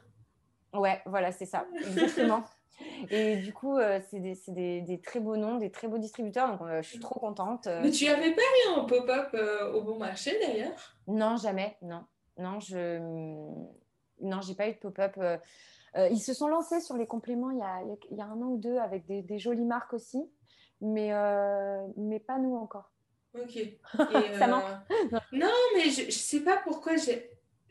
Ouais, 0.73 1.01
voilà, 1.07 1.33
c'est 1.33 1.47
ça, 1.47 1.67
exactement. 1.79 2.45
Et 3.11 3.37
du 3.37 3.53
coup, 3.53 3.79
euh, 3.79 4.01
c'est 4.11 4.21
des, 4.21 4.83
des, 4.83 5.01
très 5.01 5.21
beaux 5.21 5.37
noms, 5.37 5.57
des 5.57 5.71
très 5.71 5.89
beaux 5.89 5.99
distributeurs, 5.99 6.51
donc 6.51 6.61
euh, 6.62 6.83
je 6.83 6.89
suis 6.89 7.01
trop 7.01 7.19
contente. 7.19 7.67
Mais 7.83 7.91
tu 7.91 8.07
avais 8.07 8.33
pas 8.33 8.43
mis 8.43 8.77
en 8.77 8.85
pop-up 8.85 9.29
euh, 9.35 9.73
au 9.73 9.83
bon 9.83 9.99
marché 9.99 10.39
d'ailleurs? 10.41 10.97
Non, 11.07 11.37
jamais, 11.37 11.77
non. 11.83 12.05
Non, 12.39 12.61
je 12.61 12.99
non, 14.21 14.41
j'ai 14.41 14.55
pas 14.55 14.69
eu 14.69 14.73
de 14.73 14.79
pop-up. 14.79 15.19
ils 16.11 16.21
se 16.21 16.35
sont 16.35 16.49
lancés 16.49 16.81
sur 16.81 16.97
les 16.97 17.07
compléments 17.07 17.51
il 17.51 17.59
y, 17.59 17.62
a, 17.62 17.83
il 18.11 18.17
y 18.17 18.21
a, 18.21 18.27
un 18.27 18.43
an 18.43 18.49
ou 18.49 18.59
deux 18.59 18.77
avec 18.79 19.07
des, 19.07 19.23
des 19.23 19.39
jolies 19.39 19.64
marques 19.64 19.95
aussi. 19.95 20.23
mais, 20.81 21.12
mais 21.97 22.21
pas 22.21 22.39
nous 22.39 22.57
encore. 22.57 22.93
Ok. 23.35 23.59
ça 24.39 24.47
manque. 24.47 24.64
non, 25.33 25.51
mais 25.77 25.91
je 25.91 26.07
ne 26.07 26.11
sais 26.11 26.41
pas 26.41 26.59
pourquoi 26.59 26.97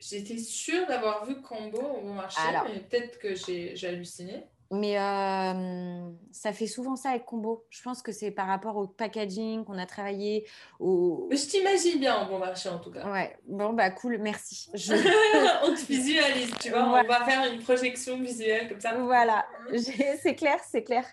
j'étais 0.10 0.38
sûre 0.38 0.88
d'avoir 0.88 1.26
vu 1.26 1.42
Combo 1.42 1.80
au 1.80 2.02
bon 2.02 2.14
marché, 2.14 2.40
mais 2.68 2.80
peut-être 2.80 3.20
que 3.20 3.36
j'ai 3.36 3.88
halluciné. 3.88 4.46
Mais 4.72 4.98
euh, 4.98 6.10
ça 6.32 6.52
fait 6.52 6.66
souvent 6.66 6.96
ça 6.96 7.10
avec 7.10 7.26
Combo. 7.26 7.66
Je 7.70 7.82
pense 7.84 8.02
que 8.02 8.12
c'est 8.12 8.32
par 8.32 8.48
rapport 8.48 8.76
au 8.78 8.88
packaging 8.88 9.64
qu'on 9.64 9.78
a 9.78 9.86
travaillé. 9.86 10.48
Au... 10.80 11.30
Je 11.32 11.46
t'imagine 11.46 12.00
bien 12.00 12.16
en 12.16 12.28
bon 12.28 12.40
marché 12.40 12.70
en 12.70 12.80
tout 12.80 12.90
cas. 12.90 13.08
Ouais, 13.10 13.38
bon 13.48 13.74
bah 13.74 13.92
cool, 13.92 14.18
merci. 14.18 14.70
on 14.74 15.74
te 15.74 15.86
visualise, 15.86 16.52
tu 16.60 16.72
vois. 16.72 16.84
On 16.84 16.92
va 16.92 17.26
faire 17.26 17.52
une 17.54 17.62
projection 17.62 18.20
visuelle 18.20 18.70
comme 18.70 18.82
ça. 18.82 18.96
Voilà, 18.98 19.46
c'est 20.22 20.36
clair, 20.36 20.60
c'est 20.68 20.84
clair. 20.84 21.06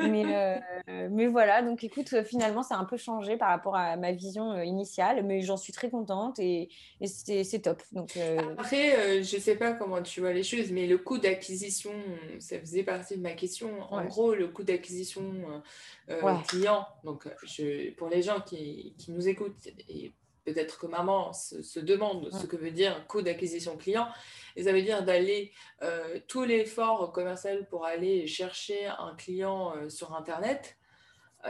Mais, 0.00 0.24
euh, 0.26 1.08
mais 1.10 1.28
voilà, 1.28 1.62
donc 1.62 1.84
écoute, 1.84 2.22
finalement, 2.24 2.64
ça 2.64 2.74
a 2.74 2.78
un 2.78 2.84
peu 2.84 2.96
changé 2.96 3.36
par 3.36 3.50
rapport 3.50 3.76
à 3.76 3.96
ma 3.96 4.10
vision 4.10 4.50
euh, 4.50 4.64
initiale, 4.64 5.24
mais 5.24 5.42
j'en 5.42 5.56
suis 5.56 5.72
très 5.72 5.90
contente 5.90 6.40
et, 6.40 6.70
et 7.00 7.06
c'est 7.06 7.60
top. 7.60 7.82
Donc, 7.92 8.18
Après, 8.58 9.22
je 9.22 9.38
sais 9.38 9.54
pas 9.54 9.72
comment 9.72 10.02
tu 10.02 10.20
vois 10.20 10.32
les 10.32 10.42
choses, 10.42 10.72
mais 10.72 10.88
le 10.88 10.98
coût 10.98 11.18
d'acquisition, 11.18 11.92
ça 12.40 12.58
faisait 12.58 12.82
pas 12.82 12.95
de 12.98 13.20
ma 13.20 13.32
question. 13.32 13.82
En 13.92 14.04
gros, 14.04 14.34
le 14.34 14.48
coût 14.48 14.62
d'acquisition 14.62 15.62
euh, 16.08 16.20
euh, 16.22 16.34
client, 16.48 16.86
donc 17.04 17.28
je, 17.44 17.92
pour 17.94 18.08
les 18.08 18.22
gens 18.22 18.40
qui, 18.40 18.94
qui 18.98 19.12
nous 19.12 19.28
écoutent 19.28 19.66
et 19.88 20.12
peut-être 20.44 20.78
que 20.78 20.86
maman 20.86 21.32
se, 21.32 21.80
demande 21.80 22.32
ce 22.32 22.46
que 22.46 22.56
veut 22.56 22.70
dire 22.70 23.06
coût 23.08 23.20
d'acquisition 23.20 23.76
client, 23.76 24.08
et 24.54 24.62
ça 24.64 24.72
veut 24.72 24.82
dire 24.82 25.04
d'aller 25.04 25.52
euh, 25.82 26.20
tout 26.28 26.44
l'effort 26.44 27.12
commercial 27.12 27.66
pour 27.68 27.84
aller 27.84 28.26
chercher 28.26 28.86
un 28.86 29.14
client 29.16 29.74
sur 29.88 30.14
Internet. 30.14 30.76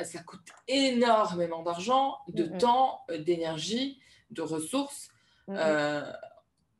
ça 0.02 0.22
coûte 0.22 0.40
énormément 0.66 1.62
d'argent, 1.62 2.16
de 2.28 2.44
temps, 2.58 3.02
d'énergie, 3.18 4.00
de 4.30 4.42
ressources 4.42 5.10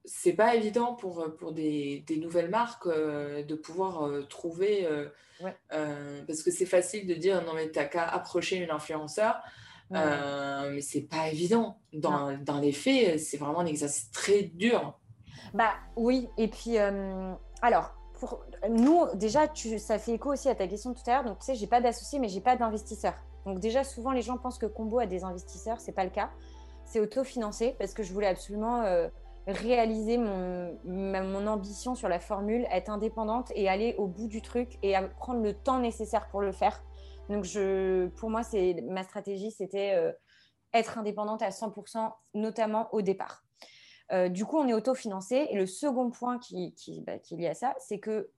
c'est 0.07 0.33
pas 0.33 0.55
évident 0.55 0.95
pour, 0.95 1.21
euh, 1.21 1.29
pour 1.29 1.53
des, 1.53 2.05
des 2.07 2.17
nouvelles 2.17 2.49
marques 2.49 2.87
euh, 2.87 3.43
de 3.43 3.55
pouvoir 3.55 4.07
euh, 4.07 4.23
trouver. 4.23 4.89
parce 6.27 6.43
que 6.43 6.51
c'est 6.51 6.67
facile 6.67 7.07
de 7.07 7.15
dire 7.15 7.45
non, 7.45 7.53
mais 7.55 7.69
t'as 7.71 7.85
qu'à 7.85 8.05
approcher 8.05 8.57
une 8.57 8.71
influenceur. 8.71 9.37
mais 9.91 10.81
c'est 10.81 11.03
pas 11.03 11.29
évident. 11.29 11.79
Dans, 11.93 12.39
dans 12.39 12.61
les 12.61 12.73
faits, 12.73 13.19
c'est 13.19 13.37
vraiment 13.37 13.61
un 13.61 13.67
exercice 13.67 14.11
très 14.13 14.43
dur. 14.43 14.99
Bah 15.53 15.75
oui, 15.97 16.29
et 16.39 16.49
puis 16.49 16.79
alors. 17.63 17.93
Pour 18.19 18.47
nous, 18.71 19.05
déjà, 19.13 19.47
tu, 19.47 19.79
ça 19.79 19.99
fait 19.99 20.13
écho 20.13 20.33
aussi 20.33 20.49
à 20.49 20.55
ta 20.55 20.67
question 20.67 20.95
tout 20.95 21.03
à 21.07 21.11
l'heure. 21.17 21.25
Donc, 21.25 21.39
tu 21.41 21.45
sais, 21.45 21.55
j'ai 21.55 21.67
pas 21.67 21.83
d'associé, 21.83 22.19
mais 22.19 22.31
j'ai 22.31 22.41
pas 22.41 22.57
d'investisseur. 22.57 23.13
Donc, 23.45 23.61
déjà, 23.61 23.85
souvent, 23.85 24.11
les 24.13 24.23
gens 24.23 24.39
pensent 24.39 24.57
que 24.57 24.65
Combo 24.65 24.99
a 25.01 25.05
des 25.05 25.23
investisseurs. 25.23 25.83
C'est 25.83 25.93
pas 25.93 26.05
le 26.05 26.09
cas. 26.09 26.31
C'est 26.87 26.99
autofinancé 26.99 27.77
parce 27.79 27.93
que 27.93 28.03
je 28.03 28.15
voulais 28.15 28.29
absolument 28.29 28.83
réaliser 29.47 30.19
mon, 30.19 30.79
mon 30.85 31.47
ambition 31.47 31.95
sur 31.95 32.09
la 32.09 32.19
formule, 32.19 32.67
être 32.71 32.91
indépendante 32.91 33.53
et 33.55 33.69
aller 33.69 33.95
au 33.99 34.07
bout 34.07 34.29
du 34.29 34.43
truc 34.43 34.79
et 34.83 34.95
prendre 35.19 35.43
le 35.43 35.55
temps 35.55 35.79
nécessaire 35.79 36.29
pour 36.29 36.41
le 36.41 36.53
faire. 36.53 36.83
Donc, 37.29 37.45
je, 37.45 38.07
pour 38.09 38.31
moi, 38.31 38.43
c'est 38.43 38.83
ma 38.89 39.03
stratégie, 39.03 39.51
c'était 39.51 39.95
euh, 39.95 40.13
être 40.73 40.99
indépendante 40.99 41.43
à 41.43 41.51
100%, 41.51 42.13
notamment 42.35 42.89
au 42.93 43.03
départ. 43.03 43.45
Euh, 44.13 44.29
du 44.29 44.45
coup, 44.45 44.59
on 44.59 44.69
est 44.69 44.75
autofinancé. 44.75 45.49
Et 45.51 45.57
le 45.57 45.67
second 45.67 46.11
point 46.11 46.39
qui, 46.39 46.75
qui, 46.75 47.03
bah, 47.03 47.19
qui 47.19 47.35
est 47.35 47.39
lié 47.39 47.49
à 47.49 47.55
ça, 47.55 47.75
c'est 47.79 47.99
que 47.99 48.31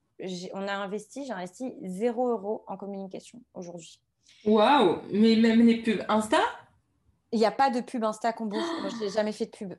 on 0.53 0.67
a 0.67 0.73
investi, 0.73 1.25
j'ai 1.25 1.33
investi 1.33 1.75
0 1.85 2.29
euros 2.29 2.65
en 2.67 2.77
communication 2.77 3.41
aujourd'hui. 3.55 4.01
Waouh 4.45 4.99
Mais 5.13 5.37
même 5.37 5.65
les 5.65 5.81
pubs 5.83 6.05
Insta? 6.09 6.41
Il 7.31 7.39
n'y 7.39 7.47
a 7.47 7.53
pas 7.53 7.71
de 7.71 7.81
pub 7.81 8.03
Insta 8.03 8.33
combo. 8.33 8.57
Moi, 8.57 8.91
je 8.91 9.05
n'ai 9.05 9.11
jamais 9.11 9.33
fait 9.33 9.47
de 9.47 9.51
pub. 9.51 9.75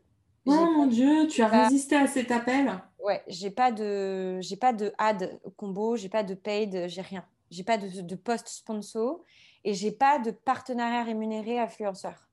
Oh 0.51 0.71
mon 0.77 0.87
Dieu, 0.87 1.27
tu 1.27 1.41
as 1.41 1.47
résisté 1.47 1.95
à 1.95 2.07
cet 2.07 2.31
appel? 2.31 2.71
Ouais, 3.03 3.23
j'ai 3.27 3.51
pas 3.51 3.71
de, 3.71 4.39
j'ai 4.41 4.57
pas 4.57 4.73
de 4.73 4.93
ad 4.97 5.39
combo, 5.55 5.95
j'ai 5.95 6.09
pas 6.09 6.23
de 6.23 6.33
paid, 6.33 6.87
j'ai 6.87 7.01
rien. 7.01 7.25
J'ai 7.49 7.63
pas 7.63 7.77
de, 7.77 8.01
de 8.01 8.15
post 8.15 8.47
sponsor 8.47 9.23
et 9.63 9.73
j'ai 9.73 9.91
pas 9.91 10.19
de 10.19 10.31
partenariat 10.31 11.03
rémunéré 11.03 11.59
influenceur. 11.59 12.29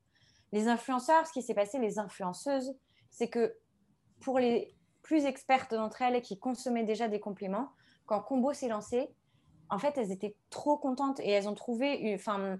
Les 0.53 0.69
influenceurs, 0.69 1.27
ce 1.27 1.33
qui 1.33 1.43
s'est 1.43 1.55
passé, 1.55 1.79
les 1.79 1.99
influenceuses, 1.99 2.75
c'est 3.11 3.29
que 3.29 3.55
pour 4.21 4.39
les 4.39 4.75
plus 5.03 5.25
expertes 5.25 5.75
d'entre 5.75 6.03
elles 6.03 6.21
qui 6.21 6.39
consommaient 6.39 6.85
déjà 6.85 7.09
des 7.09 7.21
compléments, 7.21 7.71
quand 8.07 8.21
Combo 8.21 8.53
s'est 8.53 8.69
lancé, 8.69 9.09
en 9.71 9.79
fait, 9.79 9.97
elles 9.97 10.12
étaient 10.12 10.35
trop 10.51 10.77
contentes 10.77 11.21
et 11.21 11.31
elles 11.31 11.49
ont 11.49 11.55
trouvé, 11.55 12.14
enfin, 12.14 12.59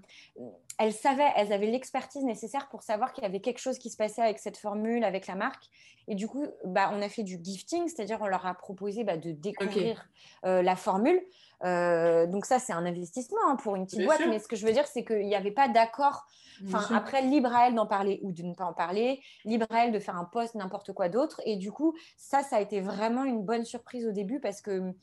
elles 0.77 0.93
savaient, 0.93 1.31
elles 1.35 1.53
avaient 1.53 1.67
l'expertise 1.67 2.23
nécessaire 2.23 2.67
pour 2.69 2.83
savoir 2.83 3.13
qu'il 3.13 3.23
y 3.23 3.27
avait 3.27 3.39
quelque 3.39 3.59
chose 3.59 3.79
qui 3.79 3.89
se 3.89 3.97
passait 3.97 4.21
avec 4.21 4.39
cette 4.39 4.57
formule, 4.57 5.03
avec 5.03 5.27
la 5.27 5.35
marque. 5.35 5.65
Et 6.07 6.15
du 6.15 6.27
coup, 6.27 6.45
bah, 6.63 6.89
on 6.93 7.01
a 7.01 7.09
fait 7.09 7.23
du 7.23 7.39
gifting, 7.41 7.87
c'est-à-dire 7.87 8.19
on 8.21 8.27
leur 8.27 8.45
a 8.45 8.53
proposé 8.53 9.03
bah, 9.03 9.17
de 9.17 9.31
découvrir 9.31 10.07
euh, 10.45 10.61
la 10.61 10.75
formule. 10.75 11.21
Euh, 11.63 12.27
donc 12.27 12.45
ça, 12.45 12.59
c'est 12.59 12.73
un 12.73 12.85
investissement 12.85 13.39
hein, 13.47 13.55
pour 13.55 13.75
une 13.75 13.85
petite 13.85 14.05
boîte. 14.05 14.21
Mais 14.29 14.39
ce 14.39 14.47
que 14.47 14.55
je 14.55 14.65
veux 14.65 14.71
dire, 14.71 14.87
c'est 14.87 15.03
qu'il 15.03 15.25
n'y 15.25 15.35
avait 15.35 15.51
pas 15.51 15.67
d'accord. 15.67 16.25
Enfin, 16.65 16.95
après, 16.95 17.21
libre 17.21 17.53
à 17.53 17.67
elle 17.67 17.75
d'en 17.75 17.85
parler 17.85 18.19
ou 18.23 18.31
de 18.31 18.41
ne 18.41 18.53
pas 18.53 18.65
en 18.65 18.73
parler, 18.73 19.21
libre 19.45 19.67
à 19.69 19.85
elle 19.85 19.91
de 19.91 19.99
faire 19.99 20.15
un 20.15 20.25
post, 20.25 20.55
n'importe 20.55 20.93
quoi 20.93 21.09
d'autre. 21.09 21.41
Et 21.45 21.55
du 21.55 21.71
coup, 21.71 21.95
ça, 22.17 22.41
ça 22.41 22.55
a 22.57 22.61
été 22.61 22.81
vraiment 22.81 23.25
une 23.25 23.43
bonne 23.43 23.65
surprise 23.65 24.07
au 24.07 24.11
début 24.11 24.39
parce 24.39 24.61
que 24.61 24.93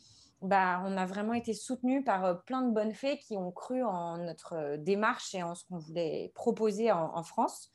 bah, 0.43 0.83
on 0.85 0.97
a 0.97 1.07
vraiment 1.07 1.35
été 1.35 1.55
soutenus 1.55 2.05
par 2.05 2.25
euh, 2.25 2.35
plein 2.35 2.63
de 2.63 2.73
bonnes 2.73 2.95
fées 2.95 3.19
qui 3.19 3.37
ont 3.37 3.51
cru 3.51 3.83
en 3.83 4.19
notre 4.19 4.55
euh, 4.55 4.77
démarche 4.77 5.35
et 5.35 5.43
en 5.43 5.55
ce 5.55 5.65
qu'on 5.65 5.79
voulait 5.79 6.33
proposer 6.35 6.93
en, 6.93 7.23
France. 7.23 7.71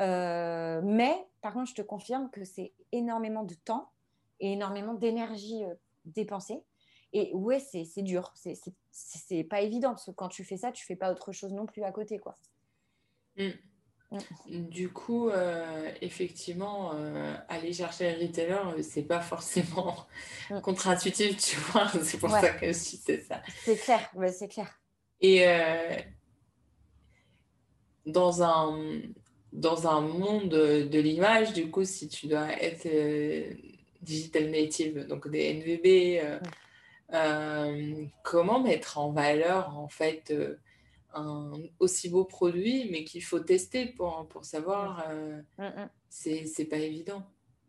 Euh, 0.00 0.80
mais 0.82 1.14
par 1.40 1.52
contre, 1.52 1.70
je 1.70 1.74
te 1.74 1.82
confirme 1.82 2.30
que 2.30 2.44
c'est 2.44 2.72
énormément 2.92 3.44
de 3.44 3.54
temps 3.54 3.90
et 4.40 4.52
énormément 4.52 4.94
d'énergie 4.94 5.62
dépensée. 6.04 6.62
Et 7.12 7.32
ouais, 7.34 7.58
c'est 7.60 8.02
dur. 8.02 8.32
C'est 8.90 9.44
pas 9.44 9.60
évident 9.60 9.90
parce 9.90 10.06
que 10.06 10.10
quand 10.10 10.28
tu 10.28 10.44
fais 10.44 10.56
ça, 10.56 10.72
tu 10.72 10.84
fais 10.84 10.96
pas 10.96 11.10
autre 11.10 11.32
chose 11.32 11.52
non 11.52 11.66
plus 11.66 11.82
à 11.82 11.92
côté. 11.92 12.18
quoi. 12.18 12.38
Mm. 13.36 13.50
Du 14.46 14.88
coup, 14.88 15.28
euh, 15.28 15.90
effectivement, 16.00 16.92
euh, 16.94 17.36
aller 17.48 17.74
chercher 17.74 18.08
un 18.08 18.18
retailer, 18.18 18.56
euh, 18.68 18.82
c'est 18.82 19.02
pas 19.02 19.20
forcément 19.20 20.06
mm. 20.50 20.60
contre-intuitif, 20.62 21.36
tu 21.36 21.56
vois. 21.56 21.88
C'est 22.02 22.16
pour 22.16 22.30
ça 22.30 22.48
que 22.50 22.68
je 22.68 22.72
c'est 22.72 23.20
ça. 23.22 23.42
C'est 23.64 23.76
clair, 23.76 24.10
c'est 24.32 24.48
clair. 24.48 24.80
Et 25.20 25.44
dans, 28.06 28.42
un, 28.42 29.02
dans 29.52 29.86
un 29.86 30.00
monde 30.00 30.48
de 30.48 30.98
l'image, 30.98 31.52
du 31.52 31.70
coup, 31.70 31.84
si 31.84 32.08
tu 32.08 32.28
dois 32.28 32.50
être 32.62 32.88
digital 34.00 34.50
native, 34.50 35.06
donc 35.06 35.28
des 35.28 35.52
NVB, 35.52 36.40
mm. 37.12 38.08
comment 38.22 38.60
mettre 38.60 38.96
en 38.96 39.10
valeur, 39.10 39.76
en 39.76 39.88
fait, 39.88 40.32
un 41.14 41.52
aussi 41.78 42.08
beau 42.08 42.24
produit, 42.24 42.88
mais 42.90 43.04
qu'il 43.04 43.22
faut 43.22 43.40
tester 43.40 43.86
pour, 43.86 44.26
pour 44.28 44.44
savoir. 44.44 45.04
Euh, 45.08 45.40
mm, 45.58 45.64
mm. 45.64 45.88
C'est 46.10 46.64
pas 46.68 46.76
évident. 46.76 47.22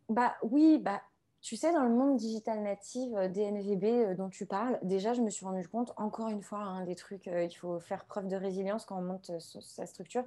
Bah 0.10 0.36
oui, 0.44 0.80
bah 0.80 1.02
tu 1.42 1.56
sais, 1.56 1.72
dans 1.72 1.84
le 1.84 1.94
monde 1.94 2.18
digital 2.18 2.62
native, 2.62 3.16
euh, 3.16 3.28
DNVB 3.30 3.84
euh, 3.84 4.16
dont 4.16 4.30
tu 4.30 4.46
parles, 4.46 4.78
déjà, 4.82 5.14
je 5.14 5.22
me 5.22 5.30
suis 5.30 5.46
rendu 5.46 5.68
compte, 5.68 5.94
encore 5.98 6.30
une 6.30 6.42
fois, 6.42 6.60
hein, 6.60 6.84
des 6.86 6.96
trucs, 6.96 7.28
il 7.28 7.56
faut 7.56 7.80
faire 7.80 8.06
preuve 8.06 8.28
de 8.28 8.36
résilience 8.36 8.86
quand 8.86 8.98
on 8.98 9.04
monte 9.04 9.32
sa 9.40 9.86
structure. 9.86 10.26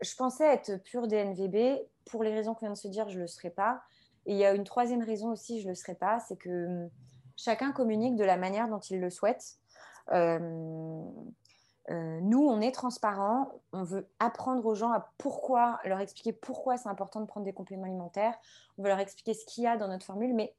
Je 0.00 0.14
pensais 0.16 0.44
être 0.44 0.82
pure 0.82 1.06
DNVB. 1.06 1.80
Pour 2.06 2.24
les 2.24 2.34
raisons 2.34 2.54
qu'on 2.54 2.66
vient 2.66 2.72
de 2.72 2.78
se 2.78 2.88
dire, 2.88 3.08
je 3.08 3.16
ne 3.16 3.22
le 3.22 3.26
serais 3.28 3.50
pas. 3.50 3.82
Et 4.26 4.32
il 4.32 4.38
y 4.38 4.44
a 4.44 4.54
une 4.54 4.64
troisième 4.64 5.02
raison 5.02 5.30
aussi, 5.30 5.60
je 5.60 5.66
ne 5.66 5.70
le 5.70 5.74
serais 5.74 5.94
pas, 5.94 6.20
c'est 6.20 6.36
que 6.36 6.66
hum, 6.66 6.90
chacun 7.36 7.72
communique 7.72 8.16
de 8.16 8.24
la 8.24 8.36
manière 8.36 8.68
dont 8.68 8.80
il 8.80 9.00
le 9.00 9.10
souhaite. 9.10 9.58
Euh, 10.12 10.38
nous, 11.90 12.46
on 12.46 12.60
est 12.60 12.72
transparent, 12.72 13.50
on 13.72 13.82
veut 13.82 14.08
apprendre 14.20 14.64
aux 14.64 14.74
gens 14.74 14.92
à 14.92 15.12
pourquoi, 15.18 15.80
leur 15.84 15.98
expliquer 15.98 16.32
pourquoi 16.32 16.76
c'est 16.76 16.88
important 16.88 17.20
de 17.20 17.26
prendre 17.26 17.44
des 17.44 17.52
compléments 17.52 17.84
alimentaires, 17.84 18.34
on 18.78 18.82
veut 18.82 18.88
leur 18.88 19.00
expliquer 19.00 19.34
ce 19.34 19.44
qu'il 19.46 19.64
y 19.64 19.66
a 19.66 19.76
dans 19.76 19.88
notre 19.88 20.06
formule, 20.06 20.34
mais, 20.34 20.54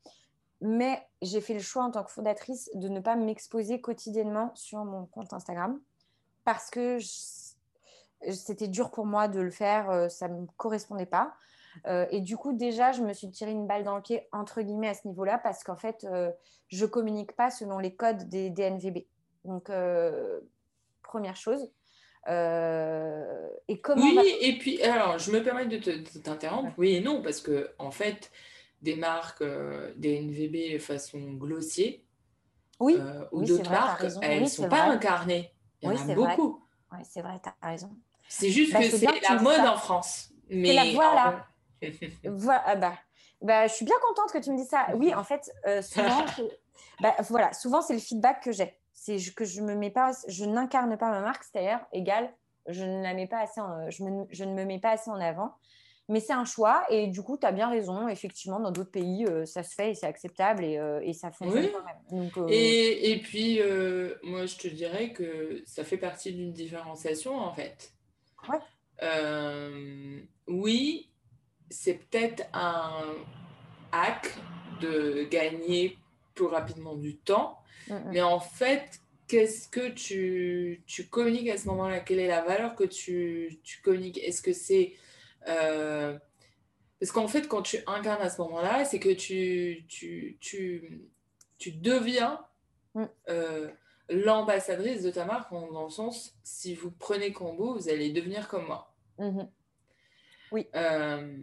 j'ai 1.22 1.42
fait 1.42 1.54
le 1.54 1.60
choix 1.60 1.84
en 1.84 1.92
tant 1.92 2.04
que 2.04 2.12
fondatrice 2.12 2.70
de 2.76 2.88
ne 2.88 3.00
pas 3.00 3.16
m'exposer 3.16 3.82
quotidiennement 3.82 4.52
sur 4.54 4.86
mon 4.86 5.08
compte 5.08 5.34
Instagram 5.34 5.80
parce 6.44 6.70
que 6.70 7.00
c'était 8.30 8.68
dur 8.68 8.92
pour 8.92 9.08
moi 9.08 9.28
de 9.28 9.40
le 9.40 9.50
faire, 9.50 9.90
euh, 9.90 10.08
ça 10.08 10.28
ne 10.28 10.42
me 10.42 10.48
correspondait 10.58 11.08
pas. 11.08 11.34
Euh, 11.88 12.06
et 12.12 12.22
du 12.22 12.38
coup, 12.38 12.54
déjà, 12.54 12.92
je 12.92 13.02
me 13.02 13.14
suis 13.14 13.32
tiré 13.32 13.52
une 13.52 13.66
balle 13.66 13.84
dans 13.84 13.96
le 13.96 14.04
pied, 14.04 14.28
entre 14.32 14.62
guillemets, 14.62 14.90
à 14.90 14.94
ce 14.94 15.08
niveau-là, 15.08 15.40
parce 15.40 15.64
qu'en 15.64 15.78
fait, 15.78 16.06
je 16.68 16.86
ne 16.86 16.90
communique 16.90 17.36
pas 17.36 17.50
selon 17.50 17.80
les 17.80 17.96
codes 17.96 18.30
des 18.30 18.50
DNVB. 18.52 19.08
Donc, 19.46 19.72
première 21.12 21.36
chose. 21.36 21.70
Euh, 22.30 23.50
et 23.68 23.82
comment 23.82 24.02
oui, 24.02 24.20
et 24.40 24.58
puis, 24.58 24.82
alors, 24.82 25.18
je 25.20 25.32
me 25.32 25.44
permets 25.44 25.66
de 25.66 25.78
t'interrompre. 26.20 26.72
Oui 26.78 26.96
et 26.96 27.02
non, 27.02 27.22
parce 27.22 27.42
que, 27.42 27.72
en 27.78 27.92
fait, 27.92 28.32
des 28.82 28.96
marques, 28.96 29.42
euh, 29.42 29.92
des 29.98 30.22
NVB 30.22 30.80
façon 30.80 31.20
glossier, 31.34 32.06
oui, 32.80 32.96
euh, 32.98 33.26
ou 33.32 33.44
d'autres 33.44 33.70
marques, 33.70 34.06
elles 34.22 34.44
ne 34.44 34.48
sont 34.48 34.70
pas 34.70 34.84
incarnées. 34.86 35.52
Il 35.82 35.92
y 35.92 35.92
en 35.92 36.10
a 36.10 36.16
beaucoup. 36.16 36.64
ouais, 36.92 37.04
c'est 37.04 37.22
vrai, 37.22 37.40
tu 37.44 37.50
as 37.50 37.68
raison. 37.68 37.92
C'est 38.30 38.50
juste 38.50 38.72
bah, 38.72 38.80
que 38.80 38.90
c'est 38.90 39.06
la 39.28 39.42
mode 39.42 39.60
en 39.60 39.76
France. 39.76 40.30
Mais 40.50 40.74
la, 40.74 40.92
voilà. 40.94 41.48
voilà 42.24 42.64
ah 42.66 42.76
bah, 42.76 42.94
bah, 43.42 43.68
je 43.68 43.74
suis 43.74 43.86
bien 43.86 43.96
contente 44.02 44.32
que 44.32 44.38
tu 44.38 44.52
me 44.52 44.58
dises 44.58 44.70
ça. 44.70 44.88
Oui, 44.96 45.14
en 45.14 45.24
fait, 45.24 45.52
souvent, 45.82 46.26
bah, 47.02 47.16
voilà, 47.28 47.52
souvent 47.52 47.82
c'est 47.82 47.94
le 47.94 48.00
feedback 48.00 48.44
que 48.44 48.52
j'ai. 48.52 48.81
C'est 49.02 49.18
que 49.34 49.46
je 49.46 49.62
me 49.62 49.74
mets 49.74 49.90
pas, 49.90 50.12
je 50.28 50.46
n'incarne 50.46 50.96
pas 50.96 51.10
ma 51.10 51.22
marque, 51.22 51.44
c'est-à-dire 51.44 51.80
égal, 51.92 52.32
je 52.68 52.84
ne 52.84 53.02
la 53.02 53.16
mets 53.16 53.26
pas 53.26 53.40
assez, 53.40 53.60
je, 53.90 54.04
je, 54.30 54.44
ne 54.44 54.54
me 54.54 54.64
mets 54.64 54.78
pas 54.78 54.92
assez 54.92 55.10
en 55.10 55.20
avant. 55.20 55.56
Mais 56.08 56.20
c'est 56.20 56.34
un 56.34 56.46
choix 56.46 56.86
et 56.92 57.08
du 57.08 57.24
coup, 57.24 57.36
tu 57.36 57.48
as 57.48 57.52
bien 57.52 57.68
raison. 57.68 58.08
Effectivement, 58.08 58.60
dans 58.60 58.70
d'autres 58.70 58.92
pays, 58.92 59.26
euh, 59.26 59.46
ça 59.46 59.64
se 59.64 59.74
fait 59.74 59.90
et 59.90 59.94
c'est 59.96 60.06
acceptable 60.06 60.64
et, 60.64 60.78
euh, 60.78 61.00
et, 61.04 61.14
ça 61.14 61.32
fonctionne 61.32 61.70
quand 61.72 61.84
même. 61.84 62.30
Donc, 62.36 62.52
et, 62.52 63.12
et, 63.12 63.20
puis, 63.22 63.60
moi, 64.22 64.46
je 64.46 64.58
te 64.58 64.68
dirais 64.68 65.14
que 65.14 65.64
ça 65.66 65.84
fait 65.84 65.98
partie 65.98 66.32
d'une 66.32 66.54
différenciation 66.54 67.36
en 67.36 67.54
fait. 67.54 67.94
Ouais. 68.48 68.60
oui, 70.48 71.10
c'est 71.72 71.96
peut-être 71.96 72.44
un 72.54 73.16
hack 73.92 74.32
de 74.80 75.24
gagner 75.24 75.98
plus 76.36 76.46
rapidement 76.46 76.96
du 76.96 77.18
temps. 77.18 77.61
Mm, 77.88 77.94
mm. 77.94 78.12
Mais 78.12 78.22
en 78.22 78.40
fait, 78.40 79.02
qu'est-ce 79.28 79.68
que 79.70 79.90
tu, 79.90 80.84
tu, 80.86 81.08
communiques 81.08 81.50
à 81.50 81.58
ce 81.58 81.68
moment-là? 81.68 82.00
Quelle 82.00 82.20
est 82.20 82.28
la 82.28 82.42
valeur 82.42 82.76
que 82.76 82.84
tu, 82.84 83.60
tu 83.64 83.82
communiques? 83.82 84.18
Est-ce 84.18 84.42
que 84.42 84.54
c'est... 84.54 84.94
Euh, 85.48 86.18
parce 87.00 87.12
qu'en 87.12 87.28
fait, 87.28 87.48
quand 87.48 87.64
tu 87.64 87.78
incarnes 87.88 88.22
à 88.22 88.30
ce 88.30 88.42
moment-là, 88.42 88.86
c'est 88.86 89.00
que 89.00 89.10
tu, 89.10 89.86
tu, 89.88 90.38
tu, 90.40 91.02
tu 91.58 91.72
deviens 91.72 92.40
mm. 92.94 93.06
euh, 93.30 93.70
l'ambassadrice 94.10 95.02
de 95.02 95.12
ta 95.12 95.26
marque, 95.26 95.52
dans 95.52 95.86
le 95.86 95.90
sens, 95.90 96.36
si 96.44 96.76
vous 96.76 96.92
prenez 96.92 97.32
Combo, 97.32 97.76
vous 97.76 97.90
allez 97.90 98.12
devenir 98.12 98.48
comme 98.48 98.68
moi. 98.68 98.94
Mm-hmm. 99.18 99.48
Oui. 100.52 100.68
Euh, 100.76 101.38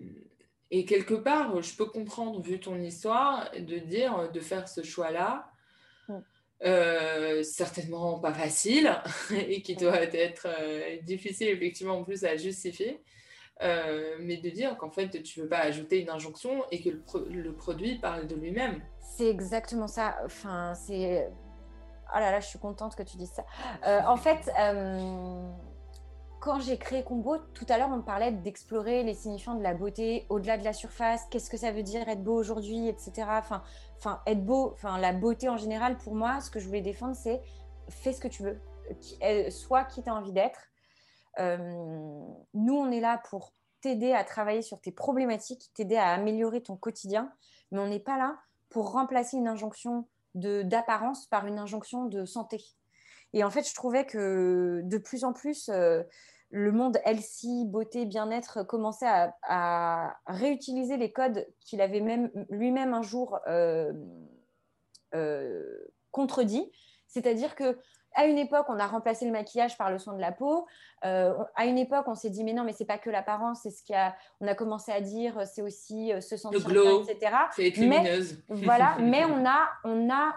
et 0.71 0.85
quelque 0.85 1.15
part, 1.15 1.61
je 1.63 1.75
peux 1.75 1.87
comprendre, 1.87 2.41
vu 2.43 2.61
ton 2.61 2.79
histoire, 2.81 3.51
de 3.53 3.79
dire, 3.79 4.31
de 4.31 4.41
faire 4.41 4.69
ce 4.69 4.83
choix-là. 4.83 5.51
Euh, 6.65 7.45
certainement 7.45 8.19
pas 8.19 8.35
facile 8.35 8.91
et 9.31 9.63
qui 9.63 9.77
doit 9.77 10.03
être 10.03 10.49
euh, 10.49 10.97
difficile 11.03 11.49
effectivement 11.51 11.99
en 11.99 12.03
plus 12.03 12.25
à 12.25 12.37
justifier. 12.37 13.01
mais 13.61 14.39
de 14.39 14.51
dire 14.51 14.77
qu'en 14.77 14.91
fait, 14.91 15.23
tu 15.23 15.39
ne 15.39 15.45
veux 15.45 15.49
pas 15.49 15.61
ajouter 15.61 16.01
une 16.01 16.11
injonction 16.11 16.65
et 16.73 16.83
que 16.83 16.91
le, 17.31 17.53
produit 17.53 17.99
parle 17.99 18.27
de 18.27 18.35
lui-même. 18.35 18.83
C'est 19.17 19.29
exactement 19.29 19.87
ça. 19.87 20.17
Enfin, 20.25 20.75
c'est. 20.75 21.29
Oh 22.15 22.19
là 22.19 22.33
là, 22.33 22.41
je 22.41 22.47
suis 22.47 22.59
contente 22.59 22.97
que 22.97 23.03
tu 23.03 23.17
dises 23.17 23.33
ça. 23.33 23.45
en 24.09 24.17
fait, 24.25 24.51
quand 26.41 26.61
j'ai 26.61 26.79
créé 26.79 27.03
Combo, 27.03 27.39
tout 27.55 27.67
à 27.69 27.79
l'heure, 27.79 27.91
on 27.93 28.03
parlait 28.03 28.33
d'explorer 28.33 29.03
les 29.03 29.15
signifiants 29.15 29.55
de 29.55 29.63
la 29.63 29.75
beauté 29.75 30.27
au-delà 30.29 30.57
de 30.57 30.65
la 30.65 30.73
surface. 30.73 31.25
Qu'est-ce 31.31 31.51
que 31.51 31.57
ça 31.57 31.73
veut 31.73 31.83
dire 31.83 32.09
être 32.09 32.23
beau 32.23 32.35
aujourd'hui, 32.35 32.89
etc. 32.89 33.27
Enfin, 33.29 33.63
être 34.27 34.45
beau, 34.45 34.73
enfin, 34.73 34.99
la 34.99 35.13
beauté 35.13 35.49
en 35.49 35.57
général, 35.57 35.99
pour 35.99 36.15
moi, 36.15 36.41
ce 36.41 36.51
que 36.51 36.61
je 36.61 36.67
voulais 36.67 36.81
défendre, 36.81 37.17
c'est 37.17 37.43
fais 37.89 38.13
ce 38.13 38.21
que 38.21 38.29
tu 38.29 38.43
veux, 38.43 38.61
sois 39.51 39.85
qui 39.85 40.03
tu 40.03 40.09
as 40.09 40.15
envie 40.15 40.33
d'être. 40.33 40.61
Euh, 41.39 41.57
nous, 42.55 42.75
on 42.75 42.91
est 42.91 43.01
là 43.01 43.21
pour 43.31 43.53
t'aider 43.81 44.13
à 44.13 44.25
travailler 44.25 44.63
sur 44.63 44.81
tes 44.81 44.93
problématiques, 44.93 45.71
t'aider 45.75 45.97
à 45.97 46.13
améliorer 46.13 46.63
ton 46.63 46.77
quotidien, 46.77 47.33
mais 47.71 47.79
on 47.79 47.89
n'est 47.89 48.01
pas 48.01 48.19
là 48.19 48.37
pour 48.69 48.93
remplacer 48.93 49.37
une 49.37 49.49
injonction 49.49 50.09
d'apparence 50.35 51.27
par 51.27 51.47
une 51.47 51.59
injonction 51.59 52.05
de 52.05 52.25
santé. 52.25 52.63
Et 53.33 53.45
en 53.45 53.51
fait, 53.51 53.69
je 53.69 53.75
trouvais 53.75 54.07
que 54.07 54.81
de 54.85 54.99
plus 54.99 55.25
en 55.25 55.33
plus, 55.33 55.69
euh, 55.69 56.03
le 56.51 56.73
monde 56.73 56.99
healthy, 57.05 57.67
beauté, 57.67 58.07
bien-être 58.07 58.63
commençait 58.63 59.07
à, 59.43 60.17
réutiliser 60.27 60.97
les 60.97 61.13
codes 61.13 61.47
qu'il 61.61 61.81
avait 61.81 62.01
même 62.01 62.31
lui-même 62.49 62.95
un 62.95 63.03
jour 63.03 63.39
euh, 63.49 63.93
euh, 65.15 65.63
contredit. 66.11 66.71
C'est-à-dire 67.07 67.55
que 67.55 67.79
à 68.15 68.25
une 68.25 68.39
époque, 68.39 68.67
on 68.69 68.81
a 68.81 68.87
remplacé 68.87 69.27
le 69.27 69.31
maquillage 69.31 69.77
par 69.77 69.91
le 69.93 69.99
soin 69.99 70.15
de 70.15 70.21
la 70.21 70.33
peau. 70.33 70.67
à 71.03 71.67
une 71.67 71.79
époque, 71.79 72.07
on 72.09 72.15
s'est 72.15 72.31
dit 72.31 72.43
mais 72.43 72.55
non, 72.55 72.65
mais 72.65 72.73
c'est 72.73 72.87
pas 72.87 72.99
que 72.99 73.11
l'apparence, 73.11 73.61
c'est 73.63 73.71
ce 73.71 73.83
qu'il 73.83 73.95
a. 73.95 74.17
On 74.41 74.49
a 74.49 74.55
commencé 74.55 74.91
à 74.91 75.01
dire, 75.03 75.47
c'est 75.47 75.63
aussi 75.63 76.11
se 76.21 76.37
sentir 76.37 76.67
glow, 76.67 77.05
etc. 77.05 77.37
C'est 77.55 77.77
mais, 77.77 78.21
voilà, 78.49 78.97
mais 79.01 79.25
on 79.27 79.47
a, 79.47 79.69
on 79.85 80.11
a 80.11 80.35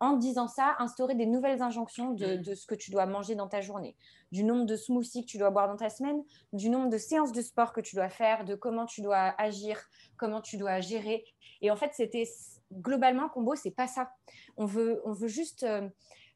en 0.00 0.14
disant 0.14 0.48
ça, 0.48 0.76
instaurer 0.78 1.14
des 1.14 1.26
nouvelles 1.26 1.60
injonctions 1.62 2.12
mm. 2.12 2.16
de, 2.16 2.54
ce 2.54 2.66
que 2.66 2.74
tu 2.74 2.90
dois 2.90 3.06
manger 3.06 3.34
dans 3.34 3.48
ta 3.48 3.60
journée, 3.60 3.96
du 4.32 4.44
nombre 4.44 4.64
de 4.64 4.76
smoothies 4.76 5.24
que 5.24 5.30
tu 5.30 5.38
dois 5.38 5.50
boire 5.50 5.68
dans 5.68 5.76
ta 5.76 5.90
semaine, 5.90 6.24
du 6.52 6.70
nombre 6.70 6.88
de 6.88 6.98
séances 6.98 7.32
de 7.32 7.42
sport 7.42 7.72
que 7.72 7.80
tu 7.80 7.96
dois 7.96 8.08
faire, 8.08 8.44
de 8.44 8.54
comment 8.54 8.86
tu 8.86 9.02
dois 9.02 9.34
agir, 9.38 9.78
comment 10.16 10.40
tu 10.40 10.56
dois 10.56 10.80
gérer. 10.80 11.24
Et 11.60 11.70
en 11.70 11.76
fait, 11.76 11.90
c'était 11.92 12.28
globalement, 12.72 13.28
Combo, 13.28 13.54
c'est 13.54 13.70
pas 13.70 13.86
ça. 13.86 14.10
On 14.56 14.64
veut, 14.64 15.02
on 15.04 15.12
veut 15.12 15.28
juste 15.28 15.64
euh, 15.64 15.88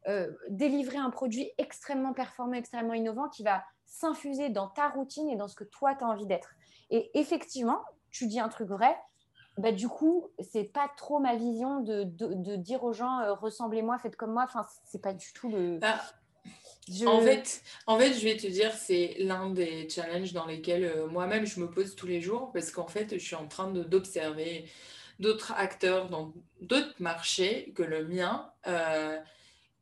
euh, 0.09 0.31
délivrer 0.51 0.99
un 0.99 1.11
produit 1.11 1.51
extrêmement 1.57 2.13
performant, 2.13 2.53
extrêmement 2.53 2.95
innovant 2.95 3.29
qui 3.31 3.43
va 3.43 3.65
s'infuser 3.87 4.51
dans 4.51 4.69
ta 4.69 4.89
routine 4.89 5.31
et 5.31 5.37
dans 5.37 5.49
ce 5.49 5.55
que 5.55 5.65
toi, 5.65 5.95
tu 5.95 6.05
as 6.05 6.09
envie 6.09 6.27
d'être. 6.27 6.55
Et 6.91 7.11
effectivement, 7.19 7.81
tu 8.11 8.27
dis 8.27 8.41
un 8.41 8.49
truc 8.49 8.69
vrai, 8.69 8.95
bah, 9.57 9.71
du 9.71 9.89
coup, 9.89 10.31
c'est 10.41 10.65
pas 10.65 10.91
trop 10.97 11.21
ma 11.21 11.37
vision 11.37 11.81
de, 11.81 12.03
de, 12.05 12.57
dire 12.57 12.83
aux 12.83 12.93
gens 12.93 13.21
euh, 13.21 13.35
ressemblez-moi, 13.35 13.99
faites 13.99 14.17
comme 14.17 14.33
moi. 14.33 14.45
Enfin, 14.45 14.67
c'est 14.85 15.01
pas 15.01 15.13
du 15.13 15.33
tout 15.33 15.49
le. 15.49 15.79
Ah, 15.83 16.01
en, 17.07 17.21
fait, 17.21 17.63
en 17.87 17.99
fait, 17.99 18.13
je 18.13 18.25
vais 18.25 18.37
te 18.37 18.47
dire, 18.49 18.73
c'est 18.73 19.15
l'un 19.19 19.51
des 19.51 19.89
challenges 19.89 20.33
dans 20.33 20.47
lesquels 20.47 20.85
euh, 20.85 21.07
moi-même 21.07 21.47
je 21.47 21.61
me 21.61 21.71
pose 21.71 21.95
tous 21.95 22.07
les 22.07 22.21
jours 22.21 22.51
parce 22.53 22.71
qu'en 22.73 22.89
fait, 22.89 23.15
je 23.15 23.25
suis 23.25 23.37
en 23.37 23.47
train 23.47 23.71
d'observer 23.71 24.65
d'autres 25.21 25.53
acteurs 25.57 26.09
dans 26.11 26.33
d'autres 26.61 26.95
marchés 26.99 27.73
que 27.77 27.85
le 27.85 28.07
mien 28.07 28.51
euh, 28.67 29.17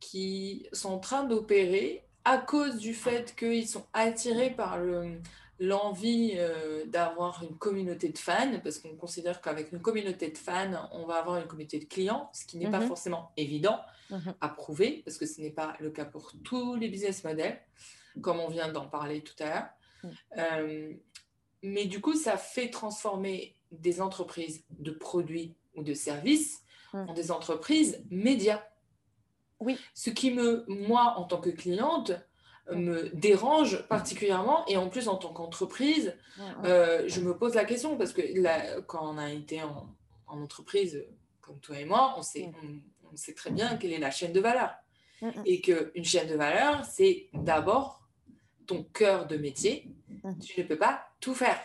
qui 0.01 0.67
sont 0.73 0.91
en 0.91 0.99
train 0.99 1.25
d'opérer 1.25 2.05
à 2.25 2.37
cause 2.37 2.77
du 2.77 2.93
fait 2.93 3.35
qu'ils 3.35 3.67
sont 3.67 3.87
attirés 3.95 4.51
par 4.51 4.79
le, 4.79 5.19
l'envie 5.63 6.33
euh, 6.37 6.85
d'avoir 6.87 7.43
une 7.45 7.57
communauté 7.57 8.09
de 8.09 8.19
fans, 8.19 8.59
parce 8.65 8.81
qu'on 8.81 8.97
considère 8.97 9.41
qu'avec 9.41 9.71
une 9.71 9.81
communauté 9.81 10.29
de 10.29 10.37
fans, 10.37 10.89
on 10.91 11.07
va 11.07 11.15
avoir 11.15 11.37
une 11.37 11.47
communauté 11.47 11.79
de 11.79 11.85
clients, 11.85 12.29
ce 12.33 12.45
qui 12.45 12.59
n'est 12.59 12.71
pas 12.71 12.81
mhm. 12.81 12.89
forcément 12.89 13.33
évident 13.37 13.81
mhm. 14.11 14.35
à 14.41 14.49
prouver, 14.49 15.03
parce 15.05 15.19
que 15.19 15.27
ce 15.27 15.41
n'est 15.41 15.53
pas 15.53 15.77
le 15.79 15.91
cas 15.91 16.05
pour 16.05 16.33
tous 16.43 16.75
les 16.75 16.89
business 16.89 17.23
models, 17.23 17.61
comme 18.21 18.41
on 18.41 18.49
vient 18.49 18.73
d'en 18.73 18.89
parler 18.89 19.23
tout 19.23 19.41
à 19.41 19.47
l'heure. 19.47 19.69
Mhm. 20.03 20.11
Euh, 20.39 20.93
mais 21.63 21.85
du 21.85 22.01
coup, 22.01 22.15
ça 22.15 22.37
fait 22.37 22.69
transformer 22.69 23.57
des 23.71 24.01
entreprises 24.01 24.65
de 24.71 24.91
produits 24.91 25.55
ou 25.77 25.85
de 25.85 25.95
services 25.95 26.65
en 26.93 27.15
des 27.15 27.31
entreprises 27.31 28.05
médias. 28.11 28.63
Oui. 29.61 29.79
Ce 29.95 30.11
qui 30.11 30.33
me, 30.33 30.65
moi, 30.67 31.15
en 31.17 31.25
tant 31.25 31.41
que 31.41 31.51
cliente, 31.51 32.13
me 32.71 33.09
dérange 33.15 33.87
particulièrement. 33.89 34.65
Et 34.67 34.77
en 34.77 34.89
plus, 34.89 35.09
en 35.09 35.17
tant 35.17 35.33
qu'entreprise, 35.33 36.17
euh, 36.65 37.05
je 37.07 37.21
me 37.21 37.37
pose 37.37 37.55
la 37.55 37.65
question 37.65 37.97
parce 37.97 38.13
que 38.13 38.81
quand 38.81 39.15
on 39.15 39.19
a 39.19 39.31
été 39.31 39.63
en, 39.63 39.89
entreprise, 40.27 41.05
comme 41.41 41.59
toi 41.59 41.79
et 41.79 41.85
moi, 41.85 42.15
on 42.17 42.23
sait, 42.23 42.51
on, 43.13 43.17
sait 43.17 43.35
très 43.35 43.51
bien 43.51 43.77
quelle 43.77 43.93
est 43.93 43.99
la 43.99 44.11
chaîne 44.11 44.33
de 44.33 44.41
valeur. 44.41 44.75
Et 45.45 45.61
qu'une 45.61 46.05
chaîne 46.05 46.29
de 46.29 46.35
valeur, 46.35 46.85
c'est 46.85 47.29
d'abord 47.33 48.03
ton 48.67 48.83
cœur 48.83 49.27
de 49.27 49.37
métier. 49.37 49.89
Tu 50.45 50.61
ne 50.61 50.67
peux 50.67 50.79
pas 50.79 51.07
tout 51.21 51.35
faire. 51.35 51.61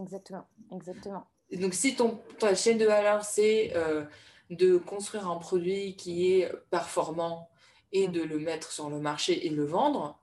Exactement, 0.00 0.46
exactement. 0.70 1.26
donc, 1.52 1.74
si 1.74 1.96
ton, 1.96 2.20
ta 2.38 2.54
chaîne 2.54 2.78
de 2.78 2.86
valeur, 2.86 3.24
c'est 3.24 3.72
euh, 3.74 4.04
de 4.50 4.76
construire 4.76 5.28
un 5.28 5.36
produit 5.36 5.96
qui 5.96 6.32
est 6.32 6.52
performant 6.70 7.48
et 7.92 8.06
de 8.06 8.22
le 8.22 8.38
mettre 8.38 8.70
sur 8.70 8.88
le 8.88 9.00
marché 9.00 9.46
et 9.46 9.50
le 9.50 9.64
vendre, 9.64 10.19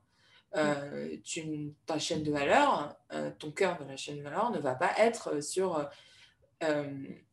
euh, 0.58 1.18
tu, 1.24 1.74
ta 1.86 2.00
chaîne 2.00 2.24
de 2.24 2.32
valeur, 2.32 2.96
euh, 3.14 3.32
ton 3.38 3.52
cœur 3.52 3.78
de 3.80 3.86
la 3.86 3.98
chaîne 3.98 4.18
de 4.18 4.24
valeur 4.24 4.52
ne 4.52 4.60
va 4.60 4.76
pas 4.76 4.92
être 4.98 5.42
sur 5.44 5.88
euh, 6.64 6.84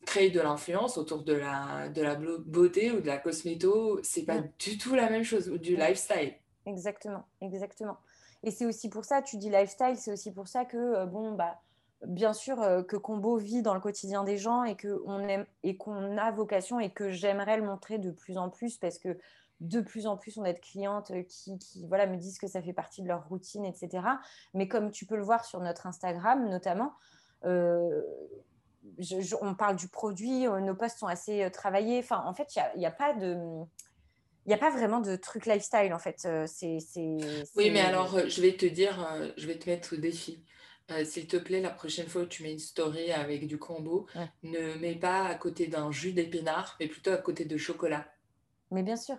créer 0.05 0.31
de 0.31 0.41
l'influence 0.41 0.99
autour 0.99 1.23
de 1.23 1.33
la, 1.33 1.89
de 1.89 2.03
la 2.03 2.17
beauté 2.17 2.91
ou 2.91 3.01
de 3.01 3.07
la 3.07 3.19
cosméto. 3.19 4.01
C'est 4.03 4.25
pas 4.25 4.41
du 4.59 4.79
tout 4.79 4.95
la 4.95 5.09
même 5.09 5.25
chose, 5.25 5.49
ou 5.49 5.59
du 5.59 5.77
lifestyle. 5.77 6.35
Exactement, 6.67 7.25
exactement. 7.41 7.97
Et 8.43 8.51
c'est 8.51 8.67
aussi 8.67 8.89
pour 8.89 9.05
ça, 9.05 9.23
tu 9.23 9.37
dis 9.37 9.51
lifestyle, 9.51 9.97
c'est 9.97 10.13
aussi 10.13 10.33
pour 10.33 10.49
ça 10.49 10.65
que, 10.65 11.07
bon, 11.07 11.33
bah, 11.33 11.61
bien 12.07 12.35
sûr 12.35 12.57
que 12.87 12.97
Combo 12.97 13.39
vit 13.39 13.63
dans 13.63 13.75
le 13.75 13.81
quotidien 13.81 14.25
des 14.25 14.37
gens 14.37 14.65
et 14.65 14.77
qu'on 14.77 15.21
aime 15.21 15.47
et 15.63 15.77
qu'on 15.79 16.19
a 16.19 16.31
vocation 16.31 16.79
et 16.79 16.91
que 16.91 17.11
j'aimerais 17.11 17.57
le 17.57 17.65
montrer 17.65 17.99
de 17.99 18.11
plus 18.11 18.37
en 18.37 18.51
plus 18.51 18.77
parce 18.77 18.99
que 18.99 19.17
de 19.65 19.81
plus 19.81 20.07
en 20.07 20.17
plus 20.17 20.37
on 20.39 20.45
a 20.45 20.53
de 20.53 20.59
clientes 20.59 21.11
euh, 21.11 21.23
qui, 21.23 21.87
voilà, 21.89 22.07
me 22.07 22.17
disent 22.17 22.39
que 22.39 22.47
ça 22.47 22.63
fait 22.63 22.73
partie 22.73 23.03
de 23.03 23.09
leur 23.09 23.27
routine, 23.29 23.65
etc. 23.65 24.05
Mais 24.53 24.69
comme 24.69 24.91
tu 24.91 25.07
peux 25.07 25.17
le 25.17 25.23
voir 25.23 25.45
sur 25.45 25.61
notre 25.61 25.87
Instagram 25.87 26.49
notamment, 26.49 26.93
euh, 27.45 28.03
on 29.41 29.55
parle 29.55 29.77
du 29.77 29.89
produit, 29.89 30.47
euh, 30.47 30.61
nos 30.61 30.75
posts 30.75 30.99
sont 30.99 31.07
assez 31.07 31.49
travaillés. 31.53 31.99
Enfin, 31.99 32.23
en 32.27 32.35
fait, 32.35 32.55
il 32.75 32.79
n'y 32.79 32.87
a, 32.87 32.91
pas 32.91 33.15
de... 33.15 33.35
il 34.45 34.49
n'y 34.49 34.55
a 34.55 34.59
pas 34.59 34.71
vraiment 34.71 35.01
de 35.01 35.17
truc 35.17 35.47
lifestyle 35.47 35.93
en 35.95 35.99
fait. 35.99 36.29
C'est, 36.47 36.79
Oui, 37.57 37.71
mais 37.71 37.81
alors 37.81 38.19
je 38.29 38.41
vais 38.43 38.57
te 38.57 38.67
dire, 38.67 39.07
je 39.37 39.47
vais 39.47 39.59
te 39.59 39.69
mettre 39.69 39.95
au 39.95 39.97
défi. 39.97 40.45
S'il 41.05 41.27
te 41.27 41.39
plaît, 41.39 41.63
la 41.63 41.71
prochaine 41.71 42.09
fois 42.09 42.23
où 42.23 42.27
tu 42.27 42.43
mets 42.43 42.53
une 42.53 42.59
story 42.59 43.11
avec 43.11 43.47
du 43.47 43.59
combo, 43.59 44.07
ne 44.43 44.75
mets 44.77 44.97
pas 44.97 45.25
à 45.25 45.35
côté 45.35 45.67
d'un 45.67 45.91
jus 45.91 46.13
d'épinard, 46.13 46.77
mais 46.79 46.89
plutôt 46.89 47.13
à 47.13 47.17
côté 47.17 47.47
de 47.47 47.57
chocolat. 47.57 48.07
Mais 48.75 48.83
bien 48.83 48.97
sûr. 48.97 49.17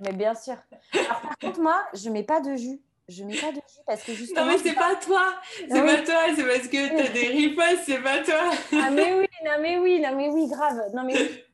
mais 0.00 0.12
bien 0.12 0.34
sûr. 0.34 0.56
Alors, 0.94 1.20
par 1.20 1.38
contre, 1.38 1.60
moi, 1.60 1.84
je 1.92 2.08
ne 2.08 2.14
mets 2.14 2.22
pas 2.22 2.40
de 2.40 2.56
jus. 2.56 2.80
Je 3.08 3.24
mets 3.24 3.36
pas 3.36 3.50
de 3.50 3.56
jus 3.56 3.80
parce 3.86 4.02
que 4.02 4.14
justement. 4.14 4.46
Non, 4.46 4.52
mais 4.52 4.58
c'est 4.58 4.74
pas 4.74 4.94
toi. 4.94 5.34
C'est 5.58 5.68
pas 5.68 6.02
toi. 6.02 6.20
C'est 6.34 6.44
parce 6.44 6.68
que 6.68 6.88
tu 6.88 7.00
as 7.00 7.08
des 7.08 7.26
ripostes, 7.28 7.82
c'est 7.84 8.02
pas 8.02 8.22
toi. 8.22 8.52
ah, 8.80 8.90
mais 8.90 9.12
oui, 9.14 9.26
non, 9.44 9.52
mais 9.60 9.78
oui, 9.78 10.00
non, 10.00 10.16
mais 10.16 10.28
oui, 10.28 10.48
grave. 10.48 10.80
Non, 10.94 11.04
mais 11.04 11.14
oui. 11.14 11.44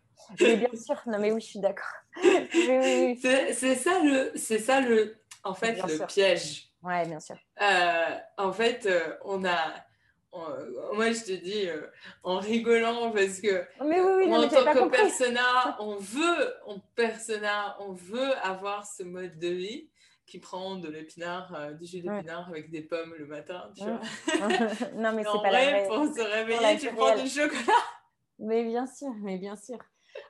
Mais 0.40 0.56
bien 0.56 0.68
sûr, 0.76 1.00
non 1.06 1.18
mais 1.18 1.32
oui, 1.32 1.40
je 1.40 1.46
suis 1.46 1.58
d'accord. 1.58 1.86
c'est 2.22 3.74
ça 3.74 3.98
le, 4.00 4.32
c'est 4.34 4.58
ça 4.58 4.80
le, 4.80 5.16
en 5.42 5.54
fait, 5.54 5.82
le 5.82 6.06
piège. 6.06 6.70
Ouais, 6.82 7.06
bien 7.06 7.20
sûr. 7.20 7.36
Euh, 7.60 8.18
en 8.36 8.52
fait, 8.52 8.86
euh, 8.86 9.14
on 9.24 9.44
a, 9.44 9.56
moi 10.32 11.10
je 11.12 11.24
te 11.24 11.32
dis 11.32 11.68
euh, 11.68 11.86
en 12.22 12.38
rigolant 12.38 13.10
parce 13.12 13.40
que 13.40 13.64
mais 13.84 14.00
oui, 14.00 14.24
oui, 14.26 14.34
en 14.34 14.48
tant 14.48 14.64
que 14.64 14.88
persona, 14.90 15.76
on 15.80 15.96
veut, 15.96 16.54
on 16.66 16.80
persona, 16.94 17.76
on 17.80 17.92
veut 17.92 18.36
avoir 18.42 18.86
ce 18.86 19.02
mode 19.02 19.38
de 19.38 19.48
vie 19.48 19.88
qui 20.26 20.38
prend 20.38 20.76
de 20.76 20.88
l'épinard, 20.88 21.72
du 21.78 21.86
jus 21.86 22.00
d'épinard 22.00 22.48
avec 22.48 22.70
des 22.70 22.82
pommes 22.82 23.14
le 23.18 23.26
matin, 23.26 23.70
tu 23.74 23.84
vois. 23.84 24.00
non 24.94 25.12
mais 25.12 25.24
c'est 25.24 25.42
pas 25.42 25.48
vrai, 25.48 25.88
la. 25.88 25.88
Pour 25.88 26.14
se 26.14 26.20
réveiller, 26.20 26.78
tu 26.78 26.94
prends 26.94 27.16
du 27.16 27.28
chocolat. 27.28 27.82
Mais 28.38 28.62
bien 28.64 28.86
sûr, 28.86 29.12
mais 29.22 29.38
bien 29.38 29.56
sûr. 29.56 29.78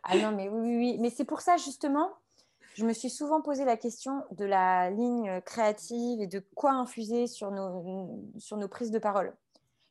Ah 0.05 0.17
non, 0.17 0.33
mais 0.33 0.49
oui, 0.49 0.61
oui, 0.61 0.77
oui. 0.77 0.99
Mais 1.01 1.11
c'est 1.11 1.25
pour 1.25 1.41
ça, 1.41 1.57
justement, 1.57 2.13
je 2.75 2.85
me 2.85 2.93
suis 2.93 3.11
souvent 3.11 3.41
posé 3.41 3.65
la 3.65 3.77
question 3.77 4.25
de 4.31 4.45
la 4.45 4.91
ligne 4.91 5.41
créative 5.45 6.21
et 6.21 6.27
de 6.27 6.43
quoi 6.55 6.73
infuser 6.73 7.27
sur 7.27 7.51
nos, 7.51 8.25
sur 8.39 8.57
nos 8.57 8.69
prises 8.69 8.91
de 8.91 8.99
parole. 8.99 9.35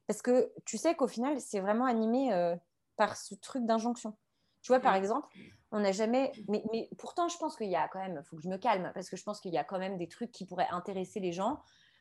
Parce 0.08 0.22
que 0.22 0.52
tu 0.66 0.78
sais 0.78 0.96
qu'au 0.96 1.08
final, 1.08 1.40
c'est 1.40 1.60
vraiment 1.60 1.86
animé 1.86 2.34
euh, 2.34 2.56
par 2.96 3.18
ce 3.18 3.36
truc 3.36 3.66
d'injonction. 3.66 4.16
Tu 4.62 4.72
vois, 4.72 4.80
par 4.80 4.94
mm. 4.94 4.98
exemple, 4.98 5.28
on 5.72 5.80
n'a 5.80 5.92
jamais. 5.92 6.32
Mais, 6.48 6.64
mais, 6.72 6.90
pourtant, 6.98 7.28
je 7.28 7.38
pense 7.38 7.56
qu'il 7.56 7.70
y 7.70 7.76
a 7.76 7.88
quand 7.88 8.00
même. 8.00 8.22
Il 8.24 8.28
faut 8.28 8.38
que 8.38 8.44
je 8.44 8.50
me 8.50 8.58
calme 8.58 8.92
parce 8.94 9.10
que 9.10 9.18
je 9.18 9.24
pense 9.24 9.40
qu'il 9.40 9.54
y 9.54 9.58
a 9.58 9.64
quand 9.64 9.80
même 9.80 9.98
des 9.98 10.08
trucs 10.08 10.32
qui 10.32 10.46
pourraient 10.46 10.70
intéresser 10.72 11.20
les 11.20 11.32
gens. 11.32 11.60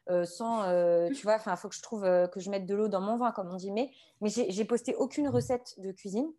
Euh, 0.09 0.25
sans, 0.25 0.63
euh, 0.63 1.09
tu 1.11 1.25
vois, 1.25 1.35
enfin, 1.35 1.53
il 1.55 1.57
faut 1.57 1.69
que 1.69 1.75
je 1.75 1.83
trouve 1.83 2.03
que 2.03 2.39
je 2.39 2.49
mette 2.49 2.65
de 2.65 2.77
l'eau 2.77 2.87
dans 2.87 3.01
mon 3.01 3.17
vin, 3.17 3.33
comme 3.33 3.51
on 3.51 3.57
dit. 3.57 3.73
Mais, 3.73 3.91
mais 4.21 4.31
j'ai 4.31 4.65
posté 4.65 4.95
aucune 4.95 5.29
recette 5.29 5.75
de 5.79 5.91
cuisine 5.91 6.33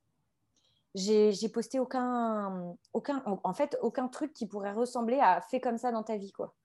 j'ai 0.98 1.50
posté 1.50 1.80
aucun, 1.80 2.76
aucun, 2.94 3.24
en 3.26 3.54
fait, 3.54 3.78
aucun 3.82 4.08
truc 4.08 4.34
qui 4.34 4.48
pourrait 4.48 4.72
ressembler 4.72 5.20
à 5.20 5.42
fait 5.42 5.60
comme 5.60 5.78
ça 5.78 5.92
dans 5.92 6.04
ta 6.04 6.18
vie, 6.18 6.32
quoi. 6.32 6.56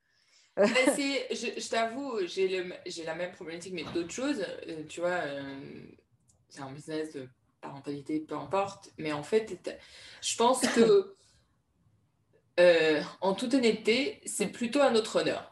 Euh. 0.59 0.67
je, 0.67 1.61
je 1.61 1.69
t'avoue, 1.69 2.19
j'ai 2.27 3.05
la 3.05 3.15
même 3.15 3.33
problématique, 3.33 3.73
mais 3.73 3.85
d'autres 3.95 4.13
choses. 4.13 4.45
Euh, 4.69 4.85
tu 4.89 5.01
vois, 5.01 5.11
euh, 5.11 5.43
c'est 6.49 6.61
un 6.61 6.71
business 6.71 7.13
de 7.15 7.29
parentalité, 7.61 8.21
peu 8.21 8.35
importe. 8.35 8.91
Mais 8.99 9.13
en 9.13 9.23
fait, 9.23 9.79
je 10.21 10.37
pense 10.37 10.67
que, 10.69 11.15
en 13.21 13.35
toute 13.35 13.55
honnêteté, 13.55 14.21
c'est 14.27 14.49
plutôt 14.49 14.81
à 14.81 14.91
notre 14.91 15.21
honneur. 15.21 15.49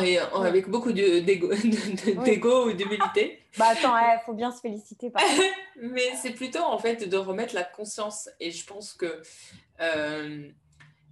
Et, 0.00 0.18
avec 0.18 0.70
beaucoup 0.70 0.92
d'ego 0.94 1.48
ou 1.52 2.72
d'humilité. 2.72 3.42
Bah 3.58 3.66
attends, 3.72 3.98
il 3.98 4.20
faut 4.24 4.32
bien 4.32 4.50
se 4.50 4.60
féliciter. 4.60 5.10
Par 5.10 5.22
Mais 5.76 6.14
c'est 6.22 6.30
plutôt 6.30 6.62
en 6.62 6.78
fait 6.78 7.06
de 7.06 7.16
remettre 7.16 7.54
la 7.54 7.64
conscience. 7.64 8.30
Et 8.40 8.50
je 8.50 8.64
pense 8.64 8.94
que. 8.94 9.20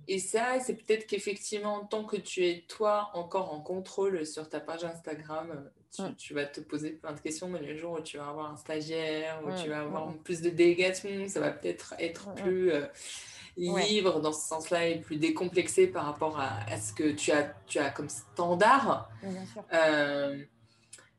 Et 0.06 0.18
ça, 0.18 0.58
c'est 0.60 0.74
peut-être 0.74 1.06
qu'effectivement, 1.06 1.84
tant 1.84 2.04
que 2.04 2.16
tu 2.16 2.46
es 2.46 2.64
toi 2.68 3.10
encore 3.14 3.52
en 3.52 3.60
contrôle 3.60 4.26
sur 4.26 4.48
ta 4.48 4.60
page 4.60 4.84
Instagram, 4.84 5.70
tu, 6.18 6.34
vas 6.34 6.44
te 6.44 6.60
poser 6.60 6.90
plein 6.90 7.12
de 7.12 7.20
questions. 7.20 7.48
Mais 7.48 7.60
le 7.60 7.76
jour 7.76 7.92
où 7.92 8.00
tu 8.00 8.18
vas 8.18 8.28
avoir 8.28 8.52
un 8.52 8.56
stagiaire, 8.56 9.40
où 9.44 9.62
tu 9.62 9.68
vas 9.68 9.80
avoir 9.80 10.12
plus 10.18 10.40
de 10.40 10.50
délégation, 10.50 11.28
ça 11.28 11.40
va 11.40 11.50
peut-être 11.50 11.94
être 11.98 12.34
plus. 12.34 12.72
Euh, 12.72 12.86
libre 13.56 14.20
dans 14.20 14.32
ce 14.32 14.48
sens-là 14.48 14.88
et 14.88 15.00
plus 15.00 15.16
décomplexé 15.16 15.86
par 15.86 16.06
rapport 16.06 16.40
à, 16.40 16.76
ce 16.76 16.92
que 16.92 17.12
tu 17.12 17.30
as, 17.30 17.54
tu 17.68 17.78
as 17.78 17.90
comme 17.90 18.08
standard. 18.08 19.08
Euh, 19.72 20.42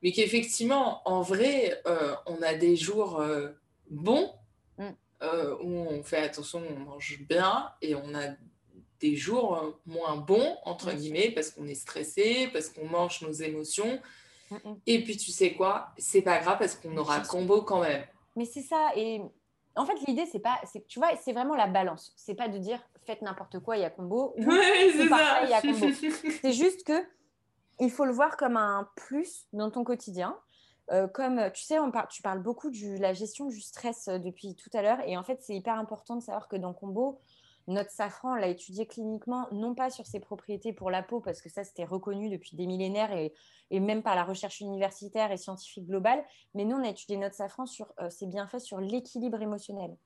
mais 0.03 0.11
qu'effectivement, 0.11 1.01
en 1.07 1.21
vrai, 1.21 1.81
euh, 1.87 2.13
on 2.25 2.41
a 2.41 2.53
des 2.53 2.75
jours 2.75 3.23
bons 3.89 4.33
mm. 4.77 4.89
où 5.61 5.87
on 5.89 6.03
fait 6.03 6.17
attention, 6.17 6.61
on 6.69 6.79
mange 6.79 7.21
bien 7.21 7.71
et 7.81 7.95
on 7.95 8.13
a 8.13 8.35
des 8.99 9.15
jours 9.15 9.79
moins 9.85 10.17
bons, 10.17 10.57
entre 10.63 10.91
guillemets, 10.91 11.31
parce 11.31 11.51
qu'on 11.51 11.67
est 11.67 11.75
stressé, 11.75 12.49
parce 12.53 12.69
qu'on 12.69 12.87
mange 12.87 13.21
nos 13.21 13.31
émotions. 13.31 13.99
Mm, 14.51 14.55
mm. 14.55 14.75
Et 14.87 15.03
puis, 15.03 15.17
tu 15.17 15.31
sais 15.31 15.53
quoi, 15.53 15.89
c'est 15.97 16.21
pas 16.21 16.39
grave 16.39 16.57
parce 16.59 16.75
qu'on 16.75 16.95
aura 16.97 17.19
combo 17.21 17.61
quand 17.61 17.81
même. 17.81 18.03
Mais 18.35 18.45
c'est 18.45 18.61
ça. 18.61 18.91
Et 18.95 19.21
en 19.75 19.85
fait, 19.85 19.99
l'idée, 20.07 20.25
c'est 20.25 20.39
pas, 20.39 20.59
c'est, 20.71 20.87
tu 20.87 20.99
vois, 20.99 21.15
c'est 21.17 21.33
vraiment 21.33 21.55
la 21.55 21.67
balance. 21.67 22.13
C'est 22.15 22.35
pas 22.35 22.47
de 22.47 22.57
dire 22.57 22.79
faites 23.05 23.21
n'importe 23.21 23.59
quoi, 23.59 23.77
il 23.77 23.81
y 23.81 23.85
a 23.85 23.89
combo. 23.89 24.33
Ou, 24.37 24.51
c'est 24.51 25.07
ça. 25.07 25.43
Il 25.43 25.49
y 25.49 25.53
a 25.53 25.61
combo. 25.61 25.87
c'est 26.41 26.53
juste 26.53 26.83
que 26.85 27.05
il 27.79 27.91
faut 27.91 28.05
le 28.05 28.13
voir 28.13 28.37
comme 28.37 28.57
un 28.57 28.89
plus 28.95 29.45
dans 29.53 29.69
ton 29.69 29.83
quotidien. 29.83 30.37
Euh, 30.91 31.07
comme 31.07 31.51
tu 31.51 31.63
sais, 31.63 31.79
on 31.79 31.91
tu 32.09 32.21
parles 32.21 32.43
beaucoup 32.43 32.69
de 32.69 33.01
la 33.01 33.13
gestion 33.13 33.47
du 33.47 33.59
stress 33.59 34.07
euh, 34.07 34.19
depuis 34.19 34.55
tout 34.55 34.69
à 34.73 34.83
l'heure, 34.83 34.99
et 35.07 35.17
en 35.17 35.23
fait, 35.23 35.41
c'est 35.41 35.55
hyper 35.55 35.79
important 35.79 36.15
de 36.15 36.21
savoir 36.21 36.47
que 36.47 36.55
dans 36.55 36.73
combo, 36.73 37.19
notre 37.67 37.89
safran, 37.89 38.33
on 38.33 38.35
l'a 38.35 38.47
étudié 38.47 38.85
cliniquement, 38.85 39.47
non 39.51 39.73
pas 39.73 39.89
sur 39.89 40.05
ses 40.05 40.19
propriétés 40.19 40.71
pour 40.71 40.91
la 40.91 41.01
peau, 41.01 41.19
parce 41.19 41.41
que 41.41 41.49
ça, 41.49 41.63
c'était 41.63 41.85
reconnu 41.85 42.29
depuis 42.29 42.55
des 42.55 42.67
millénaires 42.67 43.11
et, 43.11 43.33
même 43.79 44.03
par 44.03 44.15
la 44.15 44.23
recherche 44.23 44.59
universitaire 44.59 45.31
et 45.31 45.37
scientifique 45.37 45.87
globale, 45.87 46.23
mais 46.53 46.65
nous, 46.65 46.77
on 46.77 46.83
a 46.83 46.89
étudié 46.89 47.17
notre 47.17 47.35
safran 47.35 47.65
sur 47.65 47.91
euh, 47.99 48.09
ses 48.09 48.27
bienfaits 48.27 48.59
sur 48.59 48.79
l'équilibre 48.79 49.41
émotionnel. 49.41 49.97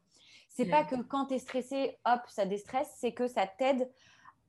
C'est 0.47 0.66
n'est 0.66 0.72
pas 0.72 0.84
que 0.84 0.95
quand 1.01 1.28
tu 1.28 1.36
es 1.36 1.39
stressé, 1.39 1.99
hop, 2.05 2.22
ça 2.28 2.45
déstresse, 2.45 2.89
c'est 2.97 3.14
que 3.14 3.28
ça 3.28 3.45
t'aide. 3.45 3.89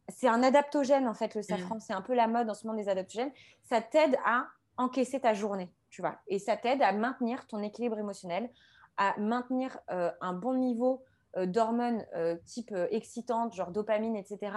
C'est 0.08 0.28
un 0.28 0.42
adaptogène, 0.42 1.08
en 1.08 1.14
fait, 1.14 1.34
le 1.34 1.42
safran. 1.42 1.76
Mm. 1.76 1.80
C'est 1.80 1.92
un 1.92 2.02
peu 2.02 2.14
la 2.14 2.28
mode 2.28 2.48
en 2.48 2.54
ce 2.54 2.66
moment 2.66 2.78
des 2.78 2.88
adaptogènes. 2.88 3.32
Ça 3.64 3.82
t'aide 3.82 4.16
à 4.24 4.46
encaisser 4.76 5.20
ta 5.20 5.34
journée, 5.34 5.70
tu 5.90 6.00
vois. 6.00 6.18
Et 6.28 6.38
ça 6.38 6.56
t'aide 6.56 6.82
à 6.82 6.92
maintenir 6.92 7.46
ton 7.46 7.62
équilibre 7.62 7.98
émotionnel, 7.98 8.50
à 8.96 9.18
maintenir 9.18 9.78
euh, 9.90 10.10
un 10.20 10.32
bon 10.32 10.54
niveau 10.54 11.02
euh, 11.02 11.06
d'hormones 11.36 12.04
euh, 12.14 12.36
type 12.44 12.72
euh, 12.72 12.86
excitantes, 12.90 13.54
genre 13.54 13.70
dopamine, 13.70 14.16
etc., 14.16 14.52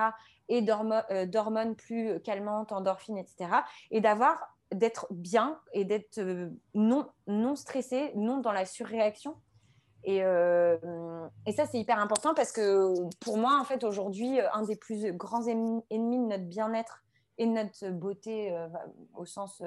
et 0.50 0.62
d'hormones 0.62 1.76
plus 1.76 2.20
calmantes, 2.22 2.72
endorphines, 2.72 3.18
etc., 3.18 3.50
et 3.92 4.02
d'avoir 4.02 4.40
d'être 4.74 5.08
bien 5.12 5.60
et 5.72 5.86
d'être 5.86 6.20
non, 6.74 7.08
non 7.28 7.56
stressé, 7.56 8.12
non 8.16 8.40
dans 8.40 8.52
la 8.52 8.66
surréaction. 8.66 9.36
Et, 10.04 10.18
et 10.18 11.52
ça, 11.54 11.66
c'est 11.66 11.80
hyper 11.80 11.98
important 11.98 12.34
parce 12.34 12.52
que 12.52 12.94
pour 13.22 13.38
moi, 13.38 13.58
en 13.62 13.64
fait, 13.64 13.86
aujourd'hui, 13.86 14.40
un 14.52 14.64
des 14.64 14.76
plus 14.76 15.14
grands 15.14 15.48
ennemis 15.48 15.84
de 15.92 16.26
notre 16.26 16.44
bien-être 16.44 17.06
et 17.38 17.46
de 17.46 17.52
notre 17.52 17.90
beauté 17.92 18.54
au 19.14 19.26
sens 19.26 19.64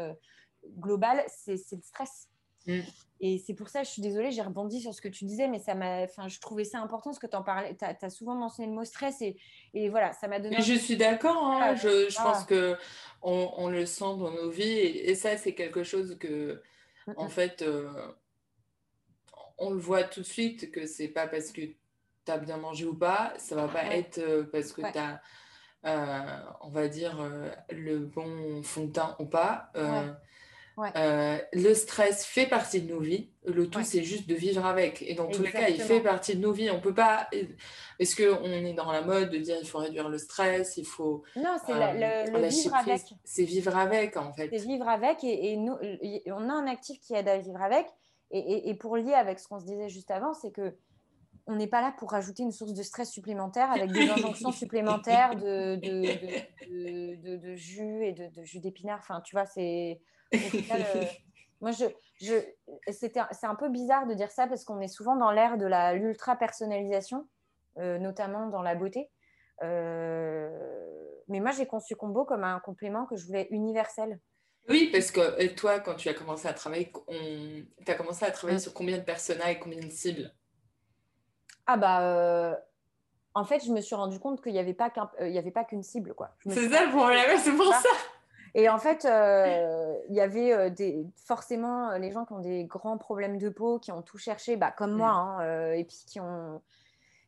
global, 0.78 1.24
c'est 1.28 1.54
le 1.72 1.82
stress. 1.82 2.28
Mm. 2.66 2.80
Et 3.20 3.38
c'est 3.38 3.54
pour 3.54 3.70
ça, 3.70 3.82
je 3.82 3.88
suis 3.88 4.02
désolée, 4.02 4.30
j'ai 4.30 4.42
rebondi 4.42 4.80
sur 4.80 4.92
ce 4.92 5.00
que 5.00 5.08
tu 5.08 5.24
disais, 5.24 5.48
mais 5.48 5.58
ça 5.58 5.74
m'a, 5.74 6.02
enfin, 6.02 6.28
je 6.28 6.38
trouvais 6.38 6.64
ça 6.64 6.80
important 6.80 7.10
parce 7.10 7.18
que 7.18 7.26
tu 7.26 7.36
en 7.36 7.42
parlais, 7.42 7.74
tu 7.74 7.84
as, 7.84 8.10
souvent 8.10 8.34
mentionné 8.34 8.68
le 8.68 8.74
mot 8.74 8.84
stress 8.84 9.22
et, 9.22 9.38
et 9.72 9.88
voilà, 9.88 10.12
ça 10.12 10.28
m'a 10.28 10.38
donné. 10.38 10.60
je 10.60 10.74
suis 10.74 10.98
d'accord, 10.98 11.42
hein, 11.46 11.74
je, 11.76 12.10
je 12.10 12.16
pense 12.16 12.44
que 12.44 12.76
on, 13.22 13.52
on, 13.56 13.68
le 13.68 13.86
sent 13.86 14.04
dans 14.04 14.30
nos 14.30 14.50
vies 14.50 14.68
et, 14.68 15.14
ça, 15.14 15.38
c'est 15.38 15.54
quelque 15.54 15.82
chose 15.82 16.18
que, 16.18 16.60
en 17.16 17.28
fait, 17.28 17.62
euh, 17.62 17.88
on 19.56 19.70
le 19.70 19.78
voit 19.78 20.04
tout 20.04 20.20
de 20.20 20.26
suite 20.26 20.70
que 20.70 20.84
c'est 20.84 21.08
pas 21.08 21.26
parce 21.26 21.52
que 21.52 21.62
tu 21.62 21.74
as 22.32 22.36
bien 22.36 22.58
mangé 22.58 22.84
ou 22.84 22.94
pas, 22.94 23.32
ça 23.38 23.54
va 23.54 23.66
pas 23.66 23.84
être 23.96 24.18
euh, 24.18 24.44
parce 24.44 24.72
que 24.72 24.82
tu 24.82 24.98
as, 24.98 25.22
euh, 25.86 26.40
on 26.60 26.68
va 26.68 26.88
dire, 26.88 27.16
le 27.70 28.00
bon 28.00 28.62
fond 28.62 28.84
de 28.84 28.92
teint 28.92 29.16
ou 29.20 29.24
pas. 29.24 29.70
Euh, 30.78 31.38
le 31.54 31.74
stress 31.74 32.24
fait 32.24 32.46
partie 32.46 32.82
de 32.82 32.92
nos 32.92 33.00
vies. 33.00 33.30
Le 33.46 33.68
tout, 33.68 33.82
c'est 33.82 34.02
juste 34.02 34.28
de 34.28 34.34
vivre 34.34 34.66
avec. 34.66 35.02
Et 35.02 35.14
dans 35.14 35.26
tous 35.26 35.42
les 35.42 35.50
cas, 35.50 35.68
il 35.68 35.80
fait 35.80 36.00
partie 36.00 36.36
de 36.36 36.40
nos 36.40 36.52
vies. 36.52 36.70
On 36.70 36.80
peut 36.80 36.94
pas. 36.94 37.28
Est-ce 37.98 38.14
qu'on 38.14 38.44
est 38.44 38.74
dans 38.74 38.92
la 38.92 39.00
mode 39.00 39.30
de 39.30 39.38
dire 39.38 39.56
il 39.60 39.66
faut 39.66 39.78
réduire 39.78 40.08
le 40.08 40.18
stress, 40.18 40.76
il 40.76 40.84
faut. 40.84 41.22
Non, 41.34 41.56
c'est 41.64 41.72
le, 41.72 42.36
euh, 42.36 42.48
vivre 42.48 42.74
avec. 42.74 43.02
C'est 43.24 43.44
vivre 43.44 43.76
avec, 43.76 44.16
en 44.16 44.32
fait. 44.32 44.50
C'est 44.50 44.66
vivre 44.66 44.88
avec. 44.88 45.24
Et, 45.24 45.56
nous, 45.56 45.76
on 46.26 46.48
a 46.48 46.52
un 46.52 46.66
actif 46.66 47.00
qui 47.00 47.14
aide 47.14 47.28
à 47.28 47.38
vivre 47.38 47.62
avec. 47.62 47.86
Et, 48.30 48.74
pour 48.74 48.96
lier 48.96 49.14
avec 49.14 49.38
ce 49.38 49.48
qu'on 49.48 49.60
se 49.60 49.64
disait 49.64 49.88
juste 49.88 50.10
avant, 50.10 50.34
c'est 50.34 50.50
que 50.50 50.76
on 51.48 51.54
n'est 51.54 51.68
pas 51.68 51.80
là 51.80 51.94
pour 51.96 52.10
rajouter 52.10 52.42
une 52.42 52.50
source 52.50 52.72
de 52.72 52.82
stress 52.82 53.08
supplémentaire 53.08 53.70
avec 53.70 53.92
des 53.92 54.10
injonctions 54.10 54.50
supplémentaires 54.52 55.36
de, 55.36 55.76
de, 55.76 57.36
de, 57.36 57.54
jus 57.54 58.04
et 58.04 58.12
de, 58.12 58.42
jus 58.42 58.58
d'épinard. 58.58 58.98
Enfin, 58.98 59.20
tu 59.20 59.36
vois, 59.36 59.46
c'est 59.46 60.00
euh, 60.34 61.04
moi, 61.60 61.70
je, 61.72 61.84
je, 62.20 62.34
c'est 62.90 63.16
un 63.18 63.54
peu 63.54 63.68
bizarre 63.68 64.06
de 64.06 64.14
dire 64.14 64.30
ça 64.30 64.46
parce 64.46 64.64
qu'on 64.64 64.80
est 64.80 64.88
souvent 64.88 65.16
dans 65.16 65.30
l'ère 65.30 65.58
de 65.58 65.66
l'ultra 65.96 66.36
personnalisation, 66.36 67.28
euh, 67.78 67.98
notamment 67.98 68.46
dans 68.48 68.62
la 68.62 68.74
beauté, 68.74 69.10
mais 69.62 71.40
moi, 71.40 71.50
j'ai 71.50 71.66
conçu 71.66 71.96
Combo 71.96 72.24
comme 72.24 72.44
un 72.44 72.60
complément 72.60 73.06
que 73.06 73.16
je 73.16 73.26
voulais 73.26 73.48
universel. 73.50 74.20
Oui, 74.68 74.90
parce 74.92 75.10
que 75.10 75.46
toi, 75.54 75.80
quand 75.80 75.94
tu 75.94 76.08
as 76.08 76.14
commencé 76.14 76.46
à 76.46 76.52
travailler, 76.52 76.92
tu 77.08 77.90
as 77.90 77.94
commencé 77.94 78.24
à 78.24 78.30
travailler 78.30 78.58
mm. 78.58 78.62
sur 78.62 78.74
combien 78.74 78.98
de 78.98 79.02
personnages 79.02 79.56
et 79.56 79.58
combien 79.58 79.80
de 79.80 79.90
cibles? 79.90 80.32
Ah 81.66 81.76
bah, 81.76 82.60
en 83.36 83.44
fait, 83.44 83.62
je 83.64 83.70
me 83.70 83.82
suis 83.82 83.94
rendu 83.94 84.18
compte 84.18 84.42
qu'il 84.42 84.52
n'y 84.52 84.58
avait 84.58 84.72
pas 84.72 84.90
qu'une 84.90 85.82
cible, 85.82 86.14
quoi. 86.14 86.30
C'est 86.46 86.70
ça 86.70 86.86
le 86.86 86.90
problème, 86.90 87.38
c'est 87.38 87.52
pour 87.52 87.72
ça. 87.72 87.88
Et 88.58 88.70
en 88.70 88.78
fait, 88.78 89.04
euh, 89.04 89.94
il 90.08 90.16
y 90.16 90.20
avait 90.20 90.52
euh, 90.52 90.70
des, 90.70 91.06
forcément 91.14 91.90
euh, 91.90 91.98
les 91.98 92.10
gens 92.10 92.24
qui 92.24 92.32
ont 92.32 92.40
des 92.40 92.64
grands 92.64 92.96
problèmes 92.96 93.36
de 93.36 93.50
peau, 93.50 93.78
qui 93.78 93.92
ont 93.92 94.02
tout 94.02 94.18
cherché, 94.18 94.56
bah, 94.56 94.72
comme 94.76 94.92
moi, 94.92 95.12
mm. 95.12 95.40
hein, 95.40 95.72
et 95.74 95.84
puis 95.84 95.98
qui 96.06 96.20
ont, 96.20 96.62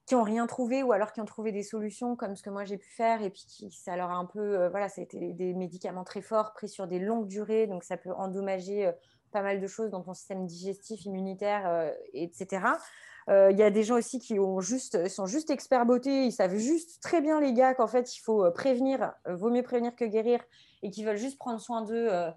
qui 0.06 0.14
ont 0.14 0.22
rien 0.22 0.46
trouvé, 0.46 0.82
ou 0.82 0.90
alors 0.92 1.12
qui 1.12 1.20
ont 1.20 1.26
trouvé 1.26 1.52
des 1.52 1.62
solutions 1.62 2.16
comme 2.16 2.34
ce 2.34 2.42
que 2.42 2.48
moi 2.48 2.64
j'ai 2.64 2.78
pu 2.78 2.88
faire, 2.88 3.22
et 3.22 3.28
puis 3.28 3.44
qui, 3.46 3.70
ça 3.70 3.94
leur 3.94 4.10
a 4.10 4.14
un 4.14 4.24
peu, 4.24 4.68
voilà, 4.68 4.88
ça 4.88 5.02
a 5.02 5.04
été 5.04 5.34
des 5.34 5.52
médicaments 5.52 6.04
très 6.04 6.22
forts, 6.22 6.54
pris 6.54 6.68
sur 6.68 6.86
des 6.86 6.98
longues 6.98 7.28
durées, 7.28 7.66
donc 7.66 7.84
ça 7.84 7.98
peut 7.98 8.12
endommager 8.12 8.90
pas 9.30 9.42
mal 9.42 9.60
de 9.60 9.66
choses 9.66 9.90
dans 9.90 10.00
ton 10.00 10.14
système 10.14 10.46
digestif, 10.46 11.04
immunitaire, 11.04 11.92
etc. 12.14 12.62
Il 13.28 13.58
y 13.58 13.62
a 13.62 13.70
des 13.70 13.82
gens 13.82 13.96
aussi 13.96 14.18
qui 14.18 14.38
ont 14.38 14.60
juste, 14.60 15.08
sont 15.08 15.26
juste 15.26 15.50
experts 15.50 15.84
beauté, 15.84 16.24
ils 16.24 16.32
savent 16.32 16.56
juste 16.56 17.02
très 17.02 17.20
bien 17.20 17.38
les 17.38 17.52
gars 17.52 17.74
qu'en 17.74 17.86
fait 17.86 18.16
il 18.16 18.20
faut 18.20 18.50
prévenir, 18.52 19.12
vaut 19.26 19.50
mieux 19.50 19.62
prévenir 19.62 19.94
que 19.94 20.06
guérir, 20.06 20.40
et 20.82 20.90
qui 20.90 21.04
veulent 21.04 21.16
juste 21.16 21.38
prendre 21.38 21.60
soin 21.60 21.82
d'eux 21.82 22.08
euh, 22.10 22.30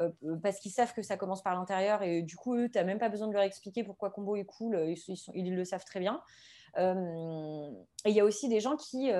euh, 0.00 0.36
parce 0.42 0.58
qu'ils 0.58 0.72
savent 0.72 0.92
que 0.92 1.02
ça 1.02 1.16
commence 1.16 1.42
par 1.42 1.54
l'intérieur 1.54 2.02
et 2.02 2.22
du 2.22 2.36
coup, 2.36 2.56
eux, 2.56 2.68
tu 2.68 2.78
n'as 2.78 2.84
même 2.84 2.98
pas 2.98 3.08
besoin 3.08 3.28
de 3.28 3.32
leur 3.32 3.42
expliquer 3.42 3.84
pourquoi 3.84 4.10
Combo 4.10 4.36
est 4.36 4.44
cool, 4.44 4.78
ils, 4.88 5.16
ils, 5.34 5.54
le 5.54 5.64
savent 5.64 5.84
très 5.84 6.00
bien. 6.00 6.20
Euh, 6.78 7.70
et 8.04 8.10
il 8.10 8.14
y 8.14 8.20
a 8.20 8.24
aussi 8.24 8.48
des 8.48 8.60
gens 8.60 8.76
qui 8.76 9.10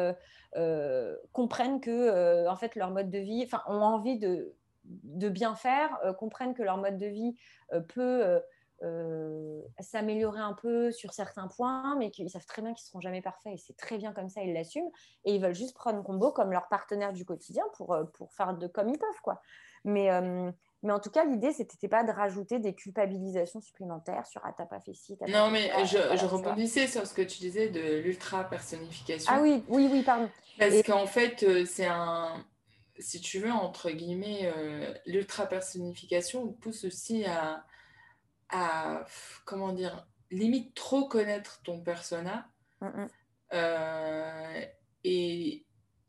comprennent 1.33 1.81
que 1.81 2.47
en 2.49 2.57
fait 2.57 2.75
leur 2.77 2.91
mode 2.91 3.11
de 3.11 3.19
vie, 3.19 3.43
enfin 3.45 3.63
ont 3.69 3.83
envie 3.83 4.19
de, 4.19 4.55
de 4.85 5.29
bien 5.29 5.55
faire, 5.55 5.99
comprennent 6.19 6.55
que 6.55 6.63
leur 6.63 6.77
mode 6.77 6.99
de 6.99 7.07
vie 7.07 7.37
peut 7.89 8.41
euh, 8.83 9.63
s'améliorer 9.81 10.41
un 10.41 10.53
peu 10.53 10.93
sur 10.93 11.15
certains 11.15 11.49
points, 11.49 11.97
mais 11.97 12.11
qu'ils 12.11 12.29
savent 12.29 12.45
très 12.45 12.61
bien 12.61 12.75
qu'ils 12.75 12.85
ne 12.85 12.89
seront 12.89 13.01
jamais 13.01 13.23
parfaits 13.23 13.55
et 13.55 13.57
c'est 13.57 13.77
très 13.77 13.97
bien 13.97 14.13
comme 14.13 14.29
ça, 14.29 14.43
ils 14.43 14.53
l'assument. 14.53 14.93
Et 15.25 15.35
ils 15.35 15.41
veulent 15.41 15.55
juste 15.55 15.75
prendre 15.75 16.03
Combo 16.03 16.31
comme 16.31 16.53
leur 16.53 16.69
partenaire 16.69 17.13
du 17.15 17.25
quotidien 17.25 17.65
pour, 17.75 17.95
euh, 17.95 18.05
pour 18.05 18.33
faire 18.35 18.55
de 18.55 18.67
comme 18.67 18.91
ils 18.91 18.99
peuvent. 18.99 19.21
Quoi. 19.23 19.41
Mais, 19.85 20.11
euh, 20.11 20.51
mais 20.83 20.93
en 20.93 21.01
tout 21.01 21.09
cas, 21.09 21.25
l'idée, 21.25 21.53
c'était 21.53 21.89
pas 21.89 22.05
de 22.05 22.13
rajouter 22.13 22.59
des 22.59 22.75
culpabilisations 22.75 23.63
supplémentaires 23.63 24.27
sur 24.27 24.43
Ah, 24.45 24.53
t'as 24.57 24.67
pas 24.67 24.81
fait 24.81 24.93
ci, 24.93 25.17
Non, 25.27 25.51
mais 25.51 25.71
je, 25.87 25.97
je 26.17 26.27
rebondissais 26.27 26.87
sur 26.87 27.07
ce 27.07 27.15
que 27.15 27.23
tu 27.23 27.39
disais 27.39 27.69
de 27.71 28.01
l'ultra-personnification. 28.01 29.33
Ah 29.35 29.41
oui, 29.41 29.65
oui, 29.69 29.89
oui, 29.91 30.03
pardon. 30.03 30.29
Parce 30.59 30.83
qu'en 30.83 31.07
fait, 31.07 31.65
c'est 31.65 31.87
un 31.87 32.45
si 32.99 33.21
tu 33.21 33.41
veux, 33.41 33.53
entre 33.53 33.91
guillemets, 33.91 34.51
l'ultra-personnification 35.05 36.53
pousse 36.53 36.85
aussi 36.85 37.27
à, 37.27 37.63
à, 38.51 39.05
comment 39.45 39.73
dire, 39.73 40.07
limite 40.31 40.75
trop 40.75 41.09
connaître 41.09 41.61
ton 41.63 41.81
persona. 41.81 42.49
Mm, 42.81 42.87
mm. 42.87 43.09
Euh, 43.53 44.61
et, 45.05 45.65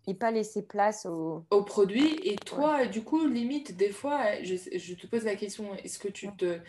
et 0.08 0.14
pas 0.14 0.32
laisser 0.32 0.66
place 0.66 1.06
au... 1.06 1.46
au 1.52 1.64
produit. 1.64 2.20
Et 2.24 2.36
toi, 2.36 2.86
du 2.86 3.04
coup, 3.04 3.28
limite, 3.28 3.76
des 3.78 3.92
fois, 3.92 4.42
je, 4.44 4.56
je 4.56 4.94
te 4.96 5.08
pose 5.08 5.24
la 5.24 5.36
question, 5.36 5.76
est-ce 5.76 6.00
que, 6.00 6.08
tu 6.08 6.36
te, 6.36 6.60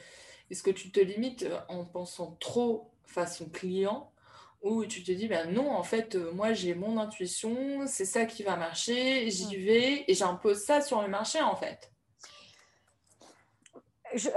est-ce 0.50 0.62
que 0.62 0.70
tu 0.70 0.90
te 0.90 1.00
limites 1.00 1.46
en 1.68 1.84
pensant 1.84 2.36
trop 2.40 2.90
façon 3.04 3.48
client? 3.48 4.12
Ou 4.60 4.84
tu 4.86 5.04
te 5.04 5.12
dis, 5.12 5.28
ben 5.28 5.52
non, 5.52 5.70
en 5.70 5.84
fait, 5.84 6.16
moi, 6.34 6.52
j'ai 6.52 6.74
mon 6.74 6.98
intuition, 6.98 7.86
c'est 7.86 8.04
ça 8.04 8.26
qui 8.26 8.42
va 8.42 8.56
marcher, 8.56 9.30
j'y 9.30 9.56
mm. 9.56 9.60
vais, 9.64 10.04
et 10.08 10.14
j'impose 10.14 10.58
ça 10.58 10.80
sur 10.80 11.00
le 11.00 11.08
marché, 11.08 11.40
en 11.40 11.54
fait 11.54 11.92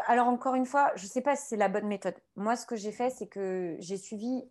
alors 0.08 0.28
encore 0.28 0.56
une 0.56 0.66
fois, 0.66 0.92
je 0.96 1.04
ne 1.04 1.10
sais 1.10 1.22
pas 1.22 1.36
si 1.36 1.48
c'est 1.48 1.58
la 1.58 1.70
bonne 1.70 1.88
méthode. 1.88 2.16
Moi, 2.36 2.56
ce 2.56 2.66
que 2.66 2.76
j'ai 2.76 2.92
fait, 2.92 3.10
c'est 3.10 3.28
que 3.28 3.76
j'ai 3.80 3.98
suivi. 3.98 4.44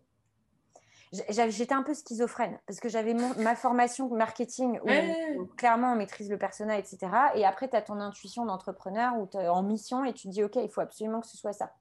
J'étais 1.29 1.73
un 1.73 1.83
peu 1.83 1.93
schizophrène 1.93 2.57
parce 2.65 2.79
que 2.79 2.87
j'avais 2.87 3.13
ma 3.13 3.53
formation 3.55 4.07
marketing 4.15 4.79
où, 4.79 5.45
clairement 5.57 5.91
on 5.91 5.95
maîtrise 5.97 6.29
le 6.29 6.37
personnel, 6.37 6.79
etc. 6.79 7.11
Et 7.35 7.45
après, 7.45 7.69
tu 7.69 7.75
as 7.75 7.81
ton 7.81 7.99
intuition 7.99 8.45
d'entrepreneur 8.45 9.15
ou 9.17 9.27
en 9.37 9.61
mission 9.61 10.05
et 10.05 10.13
tu 10.13 10.29
te 10.29 10.33
dis, 10.33 10.43
OK, 10.43 10.55
il 10.55 10.69
faut 10.69 10.79
absolument 10.79 11.19
que 11.19 11.27
ce 11.27 11.35
soit 11.35 11.51
ça. 11.51 11.73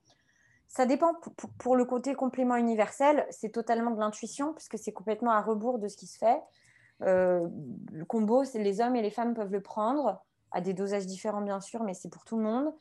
Ça 0.66 0.84
dépend. 0.86 1.14
Pour, 1.58 1.76
le 1.76 1.84
côté 1.84 2.14
complément 2.14 2.56
universel, 2.56 3.26
c'est 3.30 3.50
totalement 3.50 3.92
de 3.92 4.00
l'intuition 4.00 4.52
puisque 4.52 4.78
c'est 4.78 4.92
complètement 4.92 5.30
à 5.30 5.40
rebours 5.40 5.78
de 5.78 5.86
ce 5.86 5.96
qui 5.96 6.06
se 6.06 6.18
fait. 6.18 6.40
Euh, 7.02 7.48
le 7.92 8.04
combo, 8.04 8.42
les 8.54 8.80
hommes 8.80 8.96
et 8.96 9.02
les 9.02 9.10
femmes 9.10 9.34
peuvent 9.34 9.52
le 9.52 9.62
prendre 9.62 10.24
à 10.52 10.60
des 10.60 10.74
dosages 10.74 11.06
différents, 11.06 11.40
bien 11.40 11.60
sûr, 11.60 11.82
mais 11.82 11.94
c'est 11.94 12.08
pour 12.08 12.24
tout 12.24 12.36
le 12.36 12.42
monde. 12.42 12.72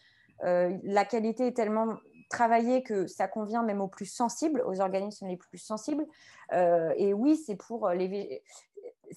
Euh, 0.44 0.78
la 0.84 1.06
qualité 1.06 1.48
est 1.48 1.54
tellement 1.56 1.98
travaillée 2.30 2.84
que 2.84 3.08
ça 3.08 3.28
convient 3.28 3.64
même 3.64 3.82
aux 3.82 3.88
plus 3.88 4.06
sensibles, 4.06 4.64
aux 4.66 4.82
organismes 4.82 5.28
les 5.28 5.38
plus 5.38 5.58
sensibles. 5.58 6.06
Euh, 6.54 6.94
et 6.98 7.14
oui, 7.14 7.36
c'est 7.36 7.56
pour 7.56 7.90
les... 7.90 8.44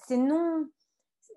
C'est 0.05 0.17
non... 0.17 0.67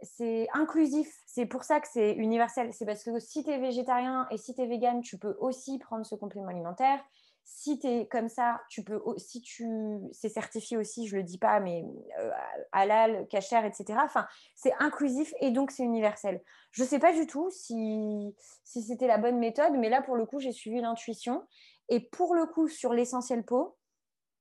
C'est 0.03 0.47
inclusif. 0.53 1.23
C'est 1.27 1.47
pour 1.47 1.65
ça 1.65 1.81
que 1.81 1.89
c'est 1.91 2.13
universel. 2.13 2.73
C'est 2.75 2.85
parce 2.85 3.03
que 3.03 3.19
si 3.19 3.43
tu 3.43 3.51
es 3.51 3.59
végétarien 3.59 4.27
et 4.31 4.37
si 4.37 4.55
tu 4.55 4.61
es 4.61 4.67
vegan, 4.67 5.01
tu 5.01 5.17
peux 5.17 5.37
aussi 5.41 5.79
prendre 5.79 6.05
ce 6.05 6.15
complément 6.15 6.49
alimentaire 6.49 7.03
si 7.49 7.79
tu 7.79 7.87
es 7.87 8.07
comme 8.09 8.29
ça, 8.29 8.61
tu 8.69 8.83
peux, 8.83 9.01
si 9.19 9.41
tu, 9.41 9.65
c'est 10.11 10.29
certifié 10.29 10.77
aussi, 10.77 11.07
je 11.07 11.17
le 11.17 11.23
dis 11.23 11.39
pas, 11.39 11.61
mais 11.61 11.85
euh, 12.19 12.31
halal, 12.73 13.29
cachère, 13.29 13.65
etc. 13.65 14.01
Enfin, 14.03 14.27
c'est 14.57 14.75
inclusif 14.81 15.33
et 15.41 15.53
donc 15.53 15.71
c'est 15.71 15.85
universel. 15.85 16.43
Je 16.73 16.83
sais 16.83 16.99
pas 16.99 17.13
du 17.13 17.25
tout 17.29 17.49
si, 17.53 18.35
si 18.65 18.83
c'était 18.83 19.07
la 19.07 19.17
bonne 19.17 19.39
méthode, 19.39 19.75
mais 19.79 19.89
là 19.89 20.03
pour 20.03 20.17
le 20.17 20.27
coup, 20.27 20.41
j'ai 20.41 20.51
suivi 20.51 20.81
l'intuition. 20.81 21.47
Et 21.89 22.01
pour 22.01 22.35
le 22.35 22.47
coup, 22.47 22.67
sur 22.67 22.93
l'essentiel 22.93 23.45
peau, 23.45 23.77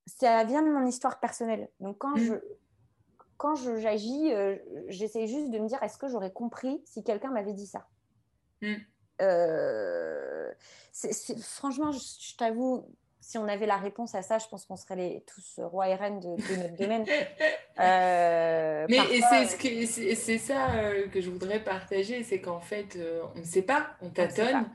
ça 0.07 0.43
vient 0.43 0.63
de 0.63 0.71
mon 0.71 0.87
histoire 0.87 1.19
personnelle. 1.19 1.69
Donc 1.79 1.99
quand 1.99 2.15
je 2.15 2.33
quand 3.37 3.53
j'agis, 3.55 4.31
euh, 4.31 4.55
j'essaie 4.87 5.27
juste 5.27 5.51
de 5.51 5.59
me 5.59 5.67
dire 5.67 5.81
est-ce 5.83 5.99
que 5.99 6.07
j'aurais 6.07 6.31
compris 6.31 6.81
si 6.85 7.03
quelqu'un 7.03 7.29
m'avait 7.29 7.53
dit 7.53 7.67
ça? 7.67 7.87
Mmh. 8.63 8.75
Euh, 9.21 10.51
franchement, 11.41 11.91
je, 11.91 12.35
t'avoue, 12.37 12.85
si 13.19 13.37
on 13.37 13.47
avait 13.47 13.65
la 13.65 13.77
réponse 13.77 14.15
à 14.15 14.21
ça, 14.21 14.37
je 14.37 14.47
pense 14.47 14.65
qu'on 14.65 14.75
serait 14.75 14.95
les, 14.95 15.23
tous 15.27 15.63
rois 15.63 15.89
et 15.89 15.95
reines 15.95 16.19
de, 16.19 16.29
notre 16.29 16.75
domaine. 16.75 17.05
Euh, 17.77 18.85
Mais 18.87 18.99
c'est 20.15 20.37
ça 20.37 20.71
euh, 20.75 21.09
que 21.09 21.19
je 21.19 21.29
voudrais 21.29 21.61
partager, 21.61 22.23
c'est 22.23 22.39
qu'en 22.39 22.61
fait, 22.61 22.97
on 23.35 23.39
ne 23.39 23.43
sait 23.43 23.63
pas, 23.63 23.97
on 24.01 24.09
tâtonne. 24.09 24.69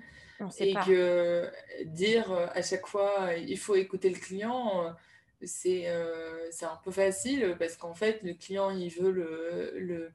et 0.59 0.74
que 0.74 1.51
dire 1.86 2.30
à 2.55 2.61
chaque 2.61 2.86
fois, 2.86 3.30
il 3.38 3.57
faut 3.57 3.74
écouter 3.74 4.11
le 4.11 4.18
client, 4.18 4.95
c'est 5.43 5.88
un 5.88 6.78
peu 6.84 6.91
facile 6.91 7.57
parce 7.59 7.78
qu'en 7.78 7.95
fait, 7.95 8.22
le 8.22 8.34
client, 8.34 8.68
il 8.68 8.91
veut 8.91 9.11
le, 9.11 9.72
le 9.78 10.12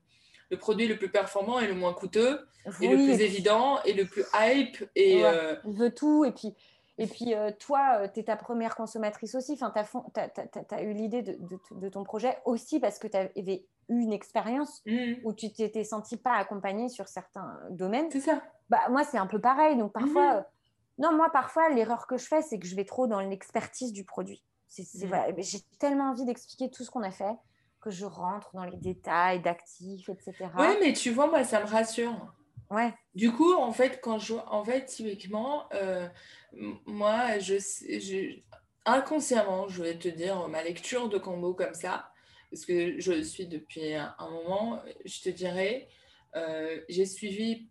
le 0.56 0.60
produit 0.60 0.88
le 0.88 0.98
plus 0.98 1.10
performant 1.10 1.60
et 1.60 1.68
le 1.68 1.76
moins 1.76 1.94
coûteux, 1.94 2.48
et 2.82 2.88
le 2.88 2.96
plus 2.96 3.22
évident, 3.22 3.82
et 3.84 3.94
le 3.94 4.06
plus 4.06 4.24
hype. 4.34 4.84
Et, 4.96 5.24
euh, 5.24 5.56
Il 5.66 5.78
veut 5.78 5.94
tout. 5.94 6.26
Et 6.26 6.32
puis, 6.32 6.56
et 6.98 7.08
puis 7.08 7.36
euh, 7.36 7.52
toi, 7.60 8.00
euh, 8.00 8.08
tu 8.12 8.22
es 8.22 8.24
ta 8.24 8.38
première 8.38 8.76
consommatrice 8.76 9.36
aussi. 9.36 9.54
Enfin, 9.54 9.74
tu 9.74 10.20
as, 10.76 10.82
eu 10.82 10.94
l'idée 10.94 11.22
de, 11.22 11.38
de, 11.72 11.90
ton 11.90 12.04
projet 12.04 12.38
aussi 12.46 12.80
parce 12.80 13.00
que 13.00 13.08
tu 13.08 13.18
avais 13.18 13.66
eu 13.90 14.00
une 14.00 14.14
expérience 14.14 14.82
mmh. 14.86 15.26
où 15.26 15.34
tu 15.34 15.52
t'étais 15.52 15.84
senti 15.84 16.18
pas 16.18 16.34
accompagnée 16.34 16.90
sur 16.90 17.08
certains 17.08 17.60
domaines. 17.70 18.10
C'est 18.12 18.22
ça. 18.22 18.42
Bah, 18.70 18.80
moi, 18.90 19.04
c'est 19.04 19.18
un 19.18 19.28
peu 19.28 19.40
pareil. 19.40 19.78
Donc, 19.78 19.92
parfois, 19.92 20.40
mmh. 20.40 20.46
non, 21.00 21.16
moi, 21.16 21.30
parfois, 21.32 21.70
l'erreur 21.70 22.08
que 22.08 22.18
je 22.18 22.26
fais, 22.26 22.42
c'est 22.42 22.58
que 22.60 22.66
je 22.66 22.76
vais 22.76 22.86
trop 22.86 23.08
dans 23.08 23.20
l'expertise 23.20 23.92
du 23.92 24.06
produit. 24.06 24.42
Mmh. 24.78 25.14
J'ai 25.38 25.60
tellement 25.80 26.12
envie 26.12 26.26
d'expliquer 26.26 26.72
tout 26.72 26.84
ce 26.84 26.90
qu'on 26.90 27.04
a 27.04 27.12
fait 27.12 27.36
que 27.86 27.92
je 27.92 28.06
rentre 28.06 28.50
dans 28.56 28.64
les 28.64 28.78
détails 28.78 29.42
d'actifs, 29.42 30.10
etc. 30.10 30.50
Oui, 30.58 30.66
mais 30.82 30.94
tu 30.94 31.12
vois, 31.12 31.28
moi, 31.28 31.44
ça 31.44 31.62
me 31.62 31.68
rassure. 31.68 32.34
Ouais. 32.72 32.92
Du 33.14 33.32
coup, 33.32 33.54
en 33.54 33.72
fait, 33.72 34.00
quand 34.02 34.18
je, 34.18 34.34
en 34.34 34.66
fait, 34.66 34.86
typiquement, 34.86 35.70
euh, 35.74 36.08
moi, 36.88 37.38
je, 37.38 37.58
je, 37.60 38.40
inconsciemment, 38.86 39.68
je 39.68 39.84
vais 39.84 40.00
te 40.00 40.08
dire 40.08 40.48
ma 40.48 40.64
lecture 40.64 41.10
de 41.10 41.20
combo 41.20 41.54
comme 41.54 41.76
ça, 41.76 42.10
parce 42.50 42.66
que 42.66 43.00
je 43.00 43.22
suis 43.22 43.46
depuis 43.46 43.94
un, 43.94 44.16
moment, 44.20 44.82
je 45.06 45.22
te 45.22 45.30
dirais, 45.30 45.88
euh, 46.36 46.82
j'ai 46.90 47.06
suivi 47.06 47.70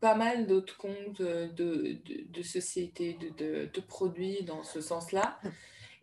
pas 0.00 0.16
mal 0.16 0.48
d'autres 0.48 0.76
comptes 0.78 1.22
de, 1.22 1.46
de, 1.54 1.96
de 2.28 2.42
sociétés, 2.42 3.14
de, 3.14 3.70
de, 3.72 3.80
produits 3.80 4.42
dans 4.42 4.64
ce 4.64 4.80
sens-là. 4.80 5.38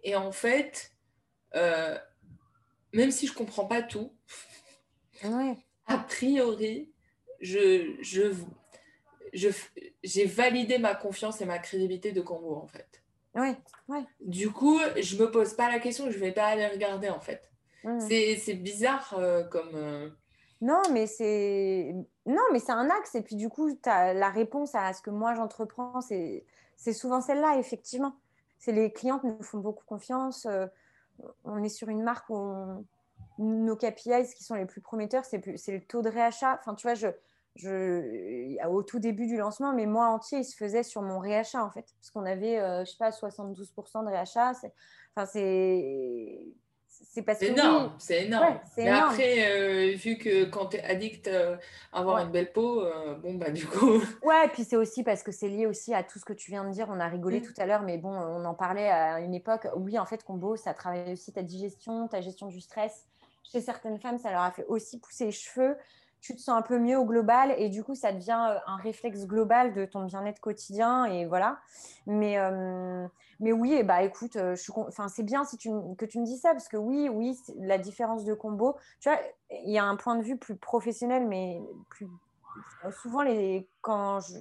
Et 0.06 0.16
en 0.16 0.32
fait, 0.32 0.94
euh, 1.56 1.98
même 2.94 3.12
si 3.12 3.28
je 3.28 3.34
comprends 3.34 3.66
pas 3.66 3.82
tout, 3.82 4.12
a 5.88 5.98
priori, 5.98 6.92
je, 7.42 7.96
je, 8.02 8.34
je, 9.34 9.50
j'ai 10.04 10.26
validé 10.26 10.78
ma 10.78 10.96
confiance 10.96 11.42
et 11.42 11.46
ma 11.46 11.60
crédibilité 11.60 12.12
de 12.12 12.22
Congo, 12.22 12.56
en 12.56 12.68
fait. 12.68 13.04
Oui, 13.36 13.56
ouais. 13.88 14.04
Du 14.22 14.50
coup, 14.52 14.80
je 15.00 15.18
me 15.18 15.30
pose 15.30 15.54
pas 15.54 15.70
la 15.70 15.80
question, 15.80 16.10
je 16.10 16.18
vais 16.18 16.32
pas 16.32 16.48
aller 16.48 16.68
regarder, 16.68 17.10
en 17.10 17.20
fait. 17.20 17.50
C'est 18.08 18.56
bizarre 18.56 19.16
comme. 19.52 20.16
Non, 20.62 20.82
mais 20.92 21.08
c'est 21.08 21.96
non, 22.26 22.44
mais 22.52 22.60
c'est 22.60 22.74
un 22.74 22.90
axe. 22.90 23.16
Et 23.16 23.22
puis 23.22 23.36
du 23.36 23.50
coup, 23.50 23.70
as 23.86 24.14
la 24.14 24.30
réponse 24.30 24.76
à 24.76 24.92
ce 24.94 25.02
que 25.02 25.10
moi 25.10 25.34
j'entreprends, 25.34 26.02
c'est 26.02 26.46
souvent 26.94 27.22
celle-là, 27.22 27.58
effectivement. 27.58 28.16
C'est 28.58 28.74
les 28.74 28.92
clientes 28.92 29.24
nous 29.24 29.42
font 29.42 29.60
beaucoup 29.60 29.86
confiance. 29.86 30.46
On 31.44 31.64
est 31.64 31.70
sur 31.70 31.90
une 31.90 32.04
marque 32.04 32.30
où 32.30 32.86
nos 33.38 33.76
KPIs 33.76 34.34
qui 34.36 34.44
sont 34.44 34.56
les 34.56 34.66
plus 34.66 34.82
prometteurs, 34.82 35.26
c'est 35.26 35.42
le 35.46 35.82
taux 35.82 36.02
de 36.02 36.10
réachat. 36.10 36.60
Enfin, 36.66 36.76
je, 36.96 37.08
je, 37.56 38.68
au 38.68 38.84
tout 38.84 39.00
début 39.00 39.28
du 39.28 39.38
lancement, 39.38 39.74
mais 39.74 39.86
moi 39.86 40.08
entier, 40.08 40.40
il 40.40 40.46
se 40.46 40.56
faisait 40.56 40.84
sur 40.84 41.02
mon 41.02 41.20
réachat 41.20 41.64
en 41.64 41.72
fait, 41.72 41.86
parce 42.00 42.12
qu'on 42.12 42.26
avait, 42.26 42.60
euh, 42.60 42.86
je 42.86 42.92
sais 42.92 42.98
pas, 42.98 43.12
72% 43.12 44.04
de 44.04 44.10
réachat. 44.10 44.52
Enfin, 45.16 45.26
c'est 45.26 46.46
c'est 47.02 47.22
parce 47.22 47.42
énorme, 47.42 47.94
c'est 47.98 48.26
énorme. 48.26 48.60
mais 48.78 48.90
après, 48.90 49.52
euh, 49.52 49.96
vu 49.96 50.18
que 50.18 50.46
quand 50.46 50.68
tu 50.68 50.78
es 50.78 50.84
addict 50.84 51.28
euh, 51.28 51.58
à 51.92 52.00
avoir 52.00 52.20
une 52.20 52.32
belle 52.32 52.52
peau, 52.52 52.84
bon, 53.22 53.36
bah 53.36 53.50
du 53.50 53.66
coup. 53.66 54.02
Ouais, 54.24 54.46
et 54.46 54.50
puis 54.50 54.64
c'est 54.64 54.76
aussi 54.76 55.04
parce 55.04 55.24
que 55.24 55.32
c'est 55.32 55.50
lié 55.50 55.66
aussi 55.66 55.94
à 55.94 56.04
tout 56.04 56.20
ce 56.20 56.26
que 56.26 56.34
tu 56.34 56.52
viens 56.52 56.64
de 56.64 56.72
dire. 56.72 56.88
On 56.90 57.00
a 57.00 57.08
rigolé 57.08 57.40
mm. 57.40 57.44
tout 57.44 57.54
à 57.58 57.66
l'heure, 57.66 57.82
mais 57.82 57.98
bon, 57.98 58.12
on 58.12 58.46
en 58.46 58.54
parlait 58.54 58.90
à 58.90 59.20
une 59.20 59.34
époque. 59.34 59.68
Oui, 59.76 59.98
en 59.98 60.06
fait, 60.06 60.24
combo, 60.24 60.56
ça 60.56 60.74
travaille 60.74 61.14
aussi 61.14 61.32
ta 61.32 61.42
digestion, 61.42 62.08
ta 62.08 62.22
gestion 62.22 62.48
du 62.48 62.62
stress. 62.62 63.06
Chez 63.44 63.62
certaines 63.62 64.00
femmes, 64.00 64.20
ça 64.20 64.32
leur 64.32 64.42
a 64.42 64.52
fait 64.52 64.66
aussi 64.68 65.00
pousser 65.00 65.26
les 65.26 65.32
cheveux 65.32 65.76
tu 66.22 66.36
te 66.36 66.42
sens 66.42 66.58
un 66.58 66.62
peu 66.62 66.80
mieux 66.80 66.98
au 66.98 67.06
global 67.06 67.54
et 67.58 67.70
du 67.70 67.84
coup, 67.84 67.96
ça 67.96 68.12
devient 68.12 68.50
euh, 68.50 68.60
un 68.68 68.78
réflexe 68.78 69.26
global 69.26 69.74
de 69.74 69.86
ton 69.86 70.06
bien-être 70.06 70.40
quotidien 70.40 71.06
et 71.06 71.26
voilà. 71.26 71.60
Mais, 72.08 72.38
euh, 72.38 73.08
mais 73.40 73.52
oui, 73.52 73.74
et 73.74 73.84
bah, 73.84 74.04
écoute, 74.04 74.36
euh, 74.36 74.56
enfin, 74.78 75.08
c'est 75.08 75.24
bien 75.24 75.44
que 75.46 76.06
tu 76.06 76.20
me 76.20 76.26
dis 76.26 76.38
ça 76.38 76.52
parce 76.52 76.68
que 76.68 76.78
oui, 76.78 77.10
oui, 77.10 77.38
la 77.58 77.78
différence 77.78 78.26
de 78.26 78.34
combo, 78.34 78.76
il 79.06 79.72
y 79.72 79.78
a 79.78 79.86
un 79.86 79.96
point 79.96 80.16
de 80.16 80.24
vue 80.24 80.38
plus 80.38 80.56
professionnel, 80.56 81.26
mais 81.28 81.62
plus, 81.90 82.08
souvent, 83.02 83.22
les, 83.22 83.68
quand, 83.82 84.20
je, 84.20 84.36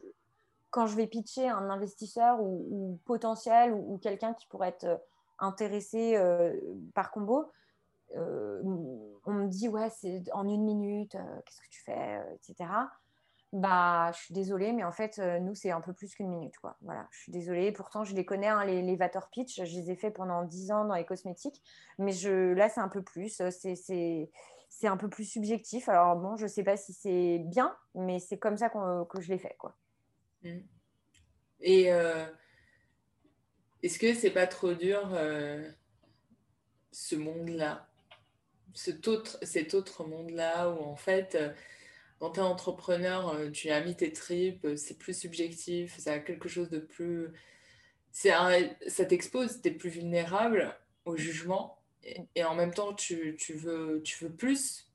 quand 0.70 0.87
je 0.87 0.97
vais 0.97 1.07
pitcher 1.07 1.49
un 1.49 1.70
investisseur 1.70 2.41
ou, 2.41 2.99
potentiel 3.05 3.72
ou, 3.72 3.99
quelqu'un 3.99 4.35
qui 4.35 4.47
pourrait 4.47 4.68
être 4.70 5.01
intéressé 5.39 6.20
par 6.95 7.12
combo, 7.12 7.53
euh, 8.17 8.63
on 9.25 9.33
me 9.33 9.49
dit 9.49 9.69
ouais 9.69 9.91
c'est 9.91 10.23
en 10.33 10.49
une 10.49 10.65
minute 10.65 11.15
euh, 11.15 11.41
qu'est-ce 11.45 11.61
que 11.61 11.69
tu 11.69 11.83
fais 11.83 12.19
euh, 12.19 12.35
etc 12.35 12.71
bah 13.53 14.11
je 14.13 14.19
suis 14.19 14.35
désolée 14.35 14.73
mais 14.73 14.85
en 14.85 14.93
fait 14.93 15.19
nous 15.19 15.55
c'est 15.55 15.71
un 15.71 15.81
peu 15.81 15.95
plus 15.95 16.15
qu'une 16.15 16.29
minute 16.29 16.55
quoi. 16.59 16.77
Voilà 16.83 17.09
je 17.11 17.21
suis 17.21 17.33
désolée. 17.33 17.73
Pourtant 17.73 18.05
je 18.05 18.15
les 18.15 18.27
connais 18.27 18.49
hein, 18.49 18.63
les, 18.67 18.83
les 18.83 18.99
pitch. 19.33 19.57
Je 19.57 19.75
les 19.79 19.91
ai 19.91 19.97
fait 19.97 20.11
pendant 20.11 20.45
10 20.45 20.71
ans 20.71 20.85
dans 20.85 20.95
les 20.95 21.07
cosmétiques. 21.07 21.63
Mais 21.99 22.13
je 22.13 22.53
là 22.53 22.69
c'est 22.69 22.81
un 22.81 22.91
peu 22.91 23.01
plus 23.01 23.41
c'est 23.51 24.29
c'est 24.69 24.87
un 24.87 24.99
peu 24.99 25.09
plus 25.09 25.25
subjectif. 25.25 25.89
Alors 25.89 26.17
bon 26.17 26.37
je 26.37 26.47
sais 26.47 26.63
pas 26.63 26.77
si 26.77 26.93
c'est 26.93 27.39
bien 27.39 27.75
mais 27.95 28.19
c'est 28.19 28.37
comme 28.37 28.59
ça 28.59 28.69
que 28.69 29.21
je 29.23 29.33
l'ai 29.33 29.39
fait 29.39 29.57
quoi. 29.59 29.75
Mmh. 30.43 30.59
et 31.61 31.85
est-ce 33.83 33.99
que 33.99 34.13
c'est 34.13 34.31
pas 34.31 34.47
trop 34.47 34.75
dur 34.75 35.09
ce 36.93 37.17
monde 37.17 37.49
là 37.49 37.88
cet 38.75 39.09
autre, 39.09 39.39
cet 39.43 39.75
autre 39.75 40.05
monde-là 40.05 40.71
où 40.71 40.83
en 40.85 40.97
fait, 40.97 41.35
euh, 41.35 41.53
quand 42.19 42.33
tu 42.33 42.41
es 42.41 42.43
entrepreneur, 42.43 43.29
euh, 43.31 43.51
tu 43.51 43.71
as 43.71 43.81
mis 43.83 43.97
tes 43.97 44.12
tripes, 44.12 44.64
euh, 44.64 44.77
c'est 44.77 44.99
plus 44.99 45.19
subjectif, 45.19 45.99
ça 45.99 46.12
a 46.14 46.19
quelque 46.19 46.49
chose 46.49 46.71
de 46.71 46.79
plus... 46.79 47.33
Un, 48.25 48.69
ça 48.89 49.05
t'expose, 49.05 49.61
tu 49.62 49.69
es 49.69 49.71
plus 49.71 49.91
vulnérable 49.91 50.77
au 51.05 51.16
jugement 51.16 51.79
et, 52.35 52.43
en 52.43 52.55
même 52.55 52.73
temps, 52.73 52.95
tu, 52.95 53.37
tu, 53.39 53.55
veux, 53.55 54.03
tu 54.03 54.25
veux 54.25 54.33
plus. 54.33 54.91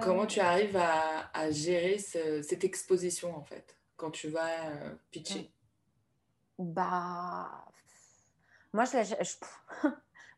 Comment 0.00 0.26
tu 0.26 0.40
arrives 0.40 0.76
à, 0.76 1.30
à 1.32 1.50
gérer 1.50 1.98
cette 1.98 2.62
exposition 2.62 3.36
en 3.36 3.42
fait 3.42 3.76
quand 3.96 4.10
tu 4.10 4.28
vas 4.28 4.72
pitcher? 5.10 5.50
Bah, 6.58 7.66
moi 8.72 8.84
je 8.84 8.92
la, 8.92 9.02
je, 9.02 9.34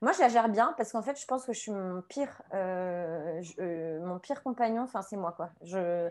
moi, 0.02 0.12
je 0.12 0.20
la 0.20 0.28
gère 0.28 0.48
bien 0.48 0.74
parce 0.76 0.92
qu'en 0.92 1.02
fait, 1.02 1.18
je 1.18 1.26
pense 1.26 1.46
que 1.46 1.52
je 1.52 1.58
suis 1.58 1.72
mon 1.72 2.02
pire, 2.02 2.42
euh, 2.52 3.42
euh, 3.58 4.04
mon 4.04 4.18
pire 4.18 4.42
compagnon. 4.42 4.82
Enfin, 4.82 5.02
c'est 5.02 5.16
moi, 5.16 5.32
quoi. 5.32 5.50
Je, 5.62 6.08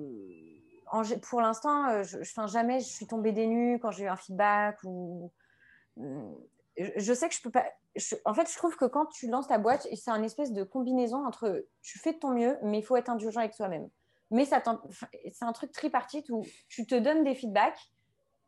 pour 1.28 1.40
l'instant, 1.40 2.02
je, 2.04 2.18
enfin, 2.20 2.46
jamais 2.46 2.78
je 2.78 2.86
suis 2.86 3.08
tombée 3.08 3.32
des 3.32 3.48
nues 3.48 3.80
quand 3.80 3.90
j'ai 3.90 4.04
eu 4.04 4.08
un 4.08 4.16
feedback 4.16 4.78
ou. 4.84 5.32
Je 5.96 7.12
sais 7.12 7.28
que 7.28 7.34
je 7.34 7.42
peux 7.42 7.50
pas. 7.50 7.66
en 8.24 8.34
fait, 8.34 8.48
je 8.48 8.56
trouve 8.56 8.76
que 8.76 8.84
quand 8.84 9.06
tu 9.06 9.28
lances 9.28 9.48
ta 9.48 9.58
boîte, 9.58 9.88
c'est 9.96 10.12
un 10.12 10.22
espèce 10.22 10.52
de 10.52 10.62
combinaison 10.62 11.26
entre 11.26 11.66
tu 11.82 11.98
fais 11.98 12.12
de 12.12 12.18
ton 12.18 12.30
mieux, 12.30 12.56
mais 12.62 12.78
il 12.78 12.82
faut 12.82 12.96
être 12.96 13.08
indulgent 13.08 13.40
avec 13.40 13.54
soi-même 13.54 13.88
mais 14.30 14.44
c'est 14.44 15.42
un 15.42 15.52
truc 15.52 15.72
tripartite 15.72 16.28
où 16.30 16.44
tu 16.68 16.86
te 16.86 16.94
donnes 16.94 17.24
des 17.24 17.34
feedbacks, 17.34 17.80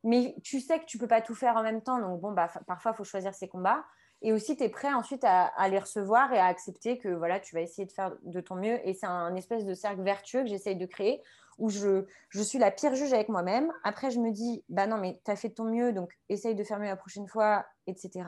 mais 0.04 0.34
tu 0.42 0.60
sais 0.60 0.78
que 0.78 0.86
tu 0.86 0.98
peux 0.98 1.08
pas 1.08 1.20
tout 1.20 1.34
faire 1.34 1.56
en 1.56 1.62
même 1.62 1.82
temps. 1.82 1.98
Donc, 1.98 2.20
bon, 2.20 2.32
bah, 2.32 2.48
parfois, 2.66 2.92
il 2.92 2.96
faut 2.96 3.04
choisir 3.04 3.34
ses 3.34 3.48
combats. 3.48 3.84
Et 4.22 4.32
aussi, 4.32 4.56
tu 4.56 4.64
es 4.64 4.68
prêt 4.68 4.92
ensuite 4.92 5.24
à, 5.24 5.68
les 5.68 5.78
recevoir 5.78 6.32
et 6.32 6.38
à 6.38 6.46
accepter 6.46 6.98
que 6.98 7.08
voilà, 7.08 7.40
tu 7.40 7.54
vas 7.54 7.62
essayer 7.62 7.86
de 7.86 7.92
faire 7.92 8.14
de 8.22 8.40
ton 8.40 8.54
mieux. 8.56 8.86
Et 8.86 8.92
c'est 8.92 9.06
un 9.06 9.34
espèce 9.34 9.64
de 9.64 9.72
cercle 9.72 10.02
vertueux 10.02 10.42
que 10.42 10.48
j'essaye 10.48 10.76
de 10.76 10.86
créer 10.86 11.22
où 11.58 11.68
je, 11.68 12.06
je, 12.30 12.42
suis 12.42 12.58
la 12.58 12.70
pire 12.70 12.94
juge 12.94 13.12
avec 13.12 13.28
moi-même. 13.28 13.70
Après, 13.84 14.10
je 14.10 14.18
me 14.18 14.30
dis, 14.30 14.64
bah 14.68 14.86
non, 14.86 14.96
mais 14.96 15.20
tu 15.24 15.30
as 15.30 15.36
fait 15.36 15.50
de 15.50 15.54
ton 15.54 15.64
mieux, 15.64 15.92
donc 15.92 16.10
essaye 16.30 16.54
de 16.54 16.64
faire 16.64 16.78
mieux 16.78 16.86
la 16.86 16.96
prochaine 16.96 17.28
fois, 17.28 17.66
etc. 17.86 18.24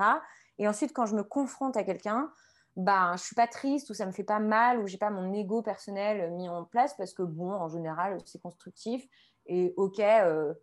Et 0.59 0.69
ensuite, 0.69 0.93
quand 0.93 1.07
je 1.07 1.17
me 1.17 1.23
confronte 1.23 1.77
à 1.77 1.83
quelqu'un, 1.83 2.31
bah, 2.77 3.13
je 3.17 3.23
suis 3.23 3.35
pas 3.35 3.47
triste 3.47 3.91
ou 3.91 3.95
ça 3.95 4.07
me 4.07 4.13
fait 4.13 4.25
pas 4.25 4.39
mal 4.39 4.79
ou 4.79 4.87
j'ai 4.87 4.99
pas 4.99 5.11
mon 5.11 5.33
ego 5.33 5.63
personnel 5.63 6.33
mis 6.33 6.49
en 6.49 6.65
place 6.65 6.95
parce 6.97 7.13
que 7.13 7.23
bon, 7.23 7.53
en 7.53 7.69
général, 7.69 8.19
c'est 8.25 8.41
constructif 8.41 9.05
et 9.47 9.75
ok, 9.77 10.01
euh, 10.01 10.55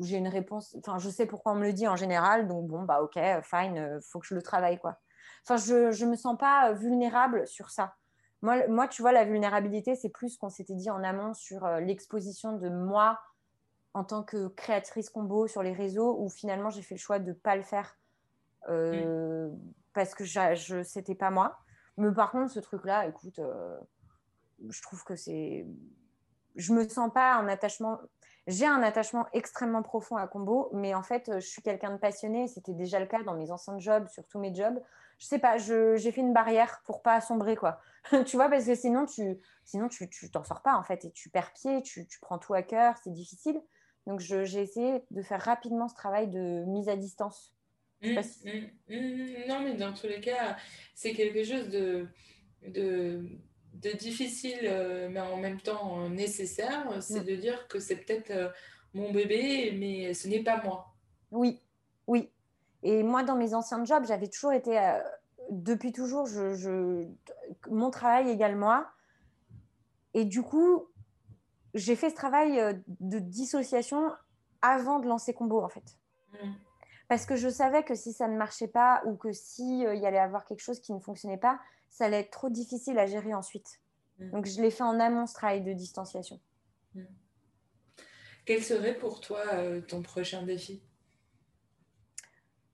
j'ai 0.00 0.18
une 0.18 0.28
réponse. 0.28 0.76
Enfin, 0.78 0.98
je 0.98 1.08
sais 1.10 1.26
pourquoi 1.26 1.52
on 1.52 1.56
me 1.56 1.64
le 1.64 1.72
dit 1.72 1.88
en 1.88 1.96
général, 1.96 2.46
donc 2.48 2.66
bon, 2.68 2.82
bah 2.82 3.02
ok, 3.02 3.18
fine, 3.42 3.78
euh, 3.78 4.00
faut 4.00 4.18
que 4.18 4.26
je 4.26 4.34
le 4.34 4.42
travaille 4.42 4.78
quoi. 4.78 4.98
Enfin, 5.44 5.56
je 5.56 5.92
je 5.92 6.04
me 6.06 6.16
sens 6.16 6.36
pas 6.38 6.72
vulnérable 6.72 7.46
sur 7.46 7.70
ça. 7.70 7.94
Moi, 8.42 8.68
moi, 8.68 8.86
tu 8.86 9.02
vois, 9.02 9.12
la 9.12 9.24
vulnérabilité, 9.24 9.96
c'est 9.96 10.10
plus 10.10 10.30
ce 10.30 10.38
qu'on 10.38 10.50
s'était 10.50 10.74
dit 10.74 10.90
en 10.90 11.02
amont 11.02 11.34
sur 11.34 11.64
euh, 11.64 11.80
l'exposition 11.80 12.52
de 12.52 12.68
moi 12.68 13.18
en 13.94 14.04
tant 14.04 14.22
que 14.22 14.48
créatrice 14.48 15.08
combo 15.08 15.46
sur 15.46 15.62
les 15.62 15.72
réseaux, 15.72 16.16
où 16.20 16.28
finalement 16.28 16.68
j'ai 16.68 16.82
fait 16.82 16.96
le 16.96 17.00
choix 17.00 17.18
de 17.18 17.32
pas 17.32 17.56
le 17.56 17.62
faire. 17.62 17.98
Euh, 18.68 19.50
parce 19.96 20.14
que 20.14 20.24
je 20.24 20.82
c'était 20.84 21.16
pas 21.16 21.30
moi. 21.30 21.58
Mais 21.96 22.12
par 22.12 22.30
contre, 22.30 22.52
ce 22.52 22.60
truc-là, 22.60 23.06
écoute, 23.06 23.38
euh, 23.38 23.78
je 24.68 24.82
trouve 24.82 25.02
que 25.02 25.16
c'est. 25.16 25.66
Je 26.54 26.72
me 26.72 26.86
sens 26.88 27.10
pas 27.12 27.34
un 27.34 27.48
attachement. 27.48 27.98
J'ai 28.46 28.66
un 28.66 28.82
attachement 28.82 29.26
extrêmement 29.32 29.82
profond 29.82 30.16
à 30.16 30.28
Combo, 30.28 30.68
mais 30.72 30.94
en 30.94 31.02
fait, 31.02 31.32
je 31.34 31.46
suis 31.46 31.62
quelqu'un 31.62 31.90
de 31.90 31.96
passionné. 31.96 32.46
C'était 32.46 32.74
déjà 32.74 33.00
le 33.00 33.06
cas 33.06 33.22
dans 33.24 33.34
mes 33.34 33.50
anciens 33.50 33.78
jobs, 33.78 34.06
sur 34.08 34.28
tous 34.28 34.38
mes 34.38 34.54
jobs. 34.54 34.80
Je 35.18 35.26
sais 35.26 35.38
pas, 35.38 35.56
j'ai 35.56 36.12
fait 36.12 36.20
une 36.20 36.34
barrière 36.34 36.82
pour 36.84 37.02
pas 37.02 37.20
sombrer, 37.22 37.56
quoi. 37.56 37.80
tu 38.26 38.36
vois, 38.36 38.50
parce 38.50 38.66
que 38.66 38.74
sinon, 38.74 39.06
tu 39.06 39.40
sinon 39.64 39.88
tu 39.88 40.30
t'en 40.30 40.44
sors 40.44 40.62
pas, 40.62 40.76
en 40.76 40.84
fait, 40.84 41.06
et 41.06 41.10
tu 41.10 41.30
perds 41.30 41.52
pied, 41.54 41.82
tu, 41.82 42.06
tu 42.06 42.20
prends 42.20 42.38
tout 42.38 42.54
à 42.54 42.62
cœur, 42.62 42.94
c'est 43.02 43.12
difficile. 43.12 43.60
Donc, 44.06 44.20
j'ai 44.20 44.60
essayé 44.60 45.04
de 45.10 45.22
faire 45.22 45.40
rapidement 45.40 45.88
ce 45.88 45.94
travail 45.94 46.28
de 46.28 46.64
mise 46.66 46.88
à 46.88 46.96
distance 46.96 47.55
Mmh, 48.02 48.18
mmh, 48.44 48.94
mmh, 48.94 49.48
non, 49.48 49.60
mais 49.60 49.74
dans 49.74 49.92
tous 49.92 50.06
les 50.06 50.20
cas, 50.20 50.56
c'est 50.94 51.12
quelque 51.12 51.42
chose 51.42 51.68
de, 51.68 52.06
de, 52.68 53.24
de 53.74 53.90
difficile, 53.96 54.60
euh, 54.64 55.08
mais 55.10 55.20
en 55.20 55.38
même 55.38 55.60
temps 55.60 56.08
nécessaire. 56.08 57.02
C'est 57.02 57.24
de 57.24 57.36
dire 57.36 57.66
que 57.68 57.80
c'est 57.80 57.96
peut-être 57.96 58.30
euh, 58.30 58.48
mon 58.92 59.12
bébé, 59.12 59.72
mais 59.78 60.14
ce 60.14 60.28
n'est 60.28 60.42
pas 60.42 60.62
moi. 60.62 60.94
Oui, 61.30 61.60
oui. 62.06 62.30
Et 62.82 63.02
moi, 63.02 63.22
dans 63.22 63.36
mes 63.36 63.54
anciens 63.54 63.84
jobs, 63.84 64.04
j'avais 64.06 64.28
toujours 64.28 64.52
été, 64.52 64.78
euh, 64.78 65.00
depuis 65.50 65.92
toujours, 65.92 66.26
je, 66.26 66.54
je, 66.54 67.06
mon 67.70 67.90
travail 67.90 68.28
égale 68.28 68.56
moi. 68.56 68.90
Et 70.12 70.24
du 70.24 70.42
coup, 70.42 70.86
j'ai 71.74 71.96
fait 71.96 72.10
ce 72.10 72.14
travail 72.14 72.82
de 73.00 73.18
dissociation 73.18 74.12
avant 74.62 74.98
de 74.98 75.06
lancer 75.06 75.34
Combo, 75.34 75.62
en 75.62 75.68
fait 75.68 75.98
parce 77.08 77.26
que 77.26 77.36
je 77.36 77.48
savais 77.48 77.84
que 77.84 77.94
si 77.94 78.12
ça 78.12 78.28
ne 78.28 78.36
marchait 78.36 78.68
pas 78.68 79.02
ou 79.06 79.16
que 79.16 79.32
si 79.32 79.86
euh, 79.86 79.94
il 79.94 80.00
y 80.00 80.06
allait 80.06 80.18
avoir 80.18 80.44
quelque 80.44 80.60
chose 80.60 80.80
qui 80.80 80.92
ne 80.92 80.98
fonctionnait 80.98 81.38
pas, 81.38 81.60
ça 81.88 82.06
allait 82.06 82.20
être 82.20 82.30
trop 82.30 82.48
difficile 82.48 82.98
à 82.98 83.06
gérer 83.06 83.34
ensuite. 83.34 83.80
Mm. 84.18 84.30
Donc 84.30 84.46
je 84.46 84.60
l'ai 84.60 84.70
fait 84.70 84.82
en 84.82 84.98
amont 84.98 85.26
ce 85.26 85.34
travail 85.34 85.62
de 85.62 85.72
distanciation. 85.72 86.40
Mm. 86.94 87.04
Quel 88.44 88.62
serait 88.62 88.94
pour 88.94 89.20
toi 89.20 89.42
euh, 89.54 89.80
ton 89.80 90.02
prochain 90.02 90.42
défi? 90.42 90.82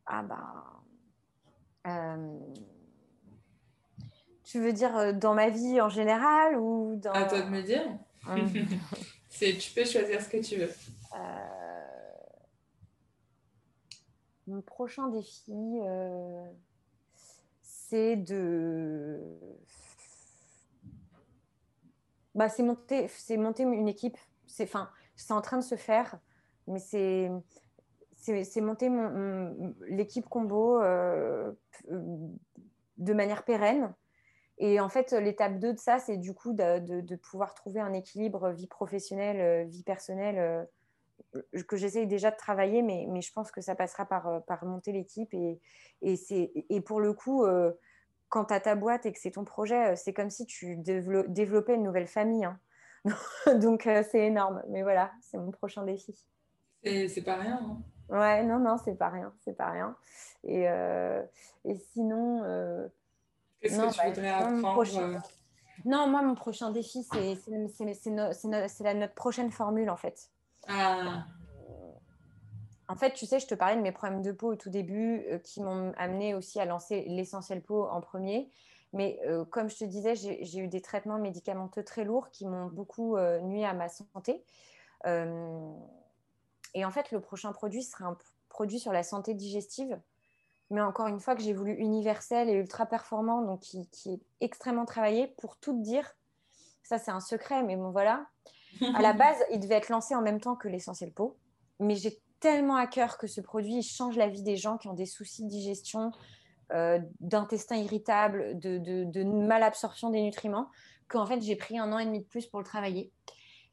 Ah 0.07 0.23
bah. 0.23 0.65
Euh, 1.87 2.39
tu 4.45 4.61
veux 4.61 4.73
dire 4.73 5.15
dans 5.15 5.35
ma 5.35 5.49
vie 5.49 5.81
en 5.81 5.89
général 5.89 6.57
ou 6.57 6.97
dans. 6.97 7.13
À 7.13 7.25
toi 7.25 7.41
de 7.41 7.51
me 7.51 7.63
dire. 7.63 7.83
Tu 9.33 9.73
peux 9.75 9.85
choisir 9.85 10.21
ce 10.21 10.29
que 10.29 10.37
tu 10.37 10.57
veux. 10.57 10.71
Mon 14.47 14.61
prochain 14.61 15.09
défi, 15.09 15.81
c'est 17.63 18.17
de 18.17 19.21
bah, 22.35 22.49
c'est 22.49 22.63
monter, 22.63 23.09
c'est 23.09 23.37
monter 23.37 23.63
une 23.65 23.89
équipe. 23.89 24.17
C'est, 24.47 24.71
c'est 25.17 25.33
en 25.33 25.41
train 25.41 25.59
de 25.59 25.63
se 25.63 25.77
faire, 25.77 26.19
mais 26.67 26.79
c'est, 26.79 27.31
c'est, 28.15 28.61
monter 28.61 28.91
l'équipe 29.89 30.29
combo 30.29 30.81
euh, 30.81 31.53
de 31.91 33.13
manière 33.13 33.45
pérenne. 33.45 33.95
Et 34.59 34.79
en 34.81 34.89
fait, 34.89 35.13
l'étape 35.13 35.59
2 35.59 35.73
de 35.73 35.79
ça, 35.79 35.99
c'est 35.99 36.19
du 36.19 36.35
coup 36.35 36.53
de, 36.53 37.17
pouvoir 37.17 37.55
trouver 37.55 37.81
un 37.81 37.93
équilibre 37.93 38.51
vie 38.51 38.67
professionnelle, 38.67 39.41
euh, 39.41 39.65
vie 39.65 39.83
personnelle, 39.83 40.39
euh, 40.39 40.65
que 41.67 41.77
j'essaye 41.77 42.07
déjà 42.07 42.31
de 42.31 42.37
travailler, 42.37 42.83
mais, 42.83 43.07
mais, 43.09 43.21
je 43.21 43.33
pense 43.33 43.51
que 43.51 43.61
ça 43.61 43.75
passera 43.75 44.05
par, 44.07 44.45
par 44.45 44.65
monter 44.65 44.93
l'équipe. 44.93 45.33
Et, 45.35 45.61
et, 46.03 46.17
et 46.69 46.81
pour 46.81 47.01
le 47.01 47.13
coup, 47.13 47.45
quand 48.33 48.47
tu 48.47 48.55
as 48.55 48.61
ta 48.61 48.75
boîte 48.75 49.05
et 49.05 49.13
que 49.13 49.19
c'est 49.21 49.33
ton 49.33 49.45
projet, 49.45 49.93
euh, 49.93 49.95
c'est 49.95 50.15
comme 50.15 50.31
si 50.31 50.47
tu 50.47 50.77
développais 50.77 51.75
une 51.75 51.83
nouvelle 51.83 52.07
famille. 52.07 52.47
Hein. 52.47 52.59
Donc, 53.61 53.87
euh, 53.87 54.03
c'est 54.11 54.27
énorme. 54.27 54.63
Mais 54.71 54.83
voilà, 54.83 55.13
c'est 55.21 55.37
mon 55.37 55.51
prochain 55.51 55.85
défi. 55.85 56.15
C'est 56.83 57.23
pas 57.23 57.37
rien. 57.37 57.61
Hein. 57.63 57.79
Ouais, 58.09 58.43
non, 58.43 58.59
non, 58.59 58.79
c'est 58.83 58.95
pas 58.95 59.11
rien. 59.11 59.35
C'est 59.45 59.55
pas 59.55 59.71
rien. 59.71 59.95
Et, 60.45 60.67
euh, 60.67 61.23
et 61.67 61.77
sinon. 61.77 62.91
Qu'est-ce 63.61 63.79
que 63.79 63.93
tu 63.93 63.99
bah, 63.99 64.09
voudrais 64.09 64.31
apprendre 64.31 65.23
Non, 65.85 66.09
moi, 66.09 66.23
mon 66.23 66.35
prochain 66.35 66.71
défi, 66.71 67.03
c'est 67.05 67.37
notre 68.95 69.15
prochaine 69.15 69.51
formule, 69.51 69.91
en 69.91 69.97
fait. 69.99 70.31
Ah. 70.69 71.27
En 72.89 72.97
fait, 72.97 73.13
tu 73.15 73.25
sais, 73.25 73.41
je 73.41 73.47
te 73.47 73.55
parlais 73.55 73.77
de 73.77 73.81
mes 73.81 73.91
problèmes 73.91 74.21
de 74.21 74.33
peau 74.33 74.53
au 74.53 74.57
tout 74.57 74.69
début 74.69 75.25
euh, 75.31 75.39
qui 75.39 75.63
m'ont 75.63 75.95
amené 75.97 76.35
aussi 76.35 76.61
à 76.61 76.67
lancer 76.67 77.05
l'essentiel 77.09 77.63
peau 77.63 77.87
en 77.87 78.03
premier. 78.03 78.51
Mais 78.93 79.19
euh, 79.25 79.47
comme 79.47 79.71
je 79.71 79.79
te 79.79 79.85
disais, 79.85 80.15
j'ai 80.15 80.59
eu 80.59 80.69
des 80.69 80.83
traitements 80.83 81.19
médicamenteux 81.19 81.83
très 81.83 82.05
lourds 82.05 82.29
qui 82.31 82.45
m'ont 82.45 82.67
beaucoup 82.67 83.17
euh, 83.17 83.41
à 83.65 83.73
ma 83.73 83.89
santé. 83.89 84.45
et 85.07 86.85
en 86.85 86.91
fait, 86.91 87.11
le 87.13 87.21
prochain 87.21 87.53
produit 87.53 87.83
sera 87.83 88.05
un 88.05 88.19
produit 88.51 88.79
sur 88.79 88.93
la 88.93 89.03
santé 89.03 89.33
digestive, 89.33 89.99
mais 90.69 90.83
encore 90.83 91.07
une 91.07 91.21
fois 91.21 91.35
que 91.35 91.41
j'ai 91.41 91.55
voulu 91.55 91.73
universel 91.73 92.51
et 92.51 92.53
ultra 92.53 92.85
performant, 92.85 93.41
donc 93.41 93.61
qui 93.61 93.89
est 94.13 94.21
extrêmement 94.43 94.85
travaillé 94.85 95.29
pour 95.29 95.57
tout 95.57 95.81
dire. 95.81 96.15
Ça, 96.83 96.99
c'est 96.99 97.11
un 97.11 97.21
secret, 97.21 97.63
mais 97.63 97.77
bon, 97.77 97.91
voilà. 97.91 98.27
À 98.95 99.03
la 99.03 99.13
base, 99.13 99.37
il 99.53 99.61
devait 99.61 99.77
être 99.77 99.89
lancé 99.89 100.15
en 100.15 100.23
même 100.23 100.41
temps 100.41 100.57
que 100.57 100.69
l'essentiel 100.69 101.13
peau, 101.13 101.37
mais 101.79 101.95
j'ai 101.95 102.21
tellement 102.43 102.77
à 102.77 102.87
cœur 102.87 103.19
que 103.19 103.27
ce 103.27 103.41
produit 103.41 103.83
change 103.83 104.17
la 104.17 104.29
vie 104.29 104.43
des 104.43 104.57
gens 104.57 104.77
qui 104.77 104.89
ont 104.89 104.95
des 104.95 105.07
soucis 105.07 105.45
de 105.45 105.49
digestion, 105.49 106.11
euh, 106.73 106.99
d'intestin 107.21 107.77
irritable, 107.77 108.59
de, 108.59 108.79
de, 108.79 109.25
malabsorption 109.25 110.11
des 110.11 110.21
nutriments, 110.21 110.69
qu'en 111.09 111.25
fait 111.25 111.41
j'ai 111.41 111.55
pris 111.55 111.79
un 111.79 111.93
an 111.93 111.99
et 111.99 112.05
demi 112.05 112.21
de 112.21 112.25
plus 112.25 112.47
pour 112.47 112.59
le 112.59 112.65
travailler. 112.65 113.13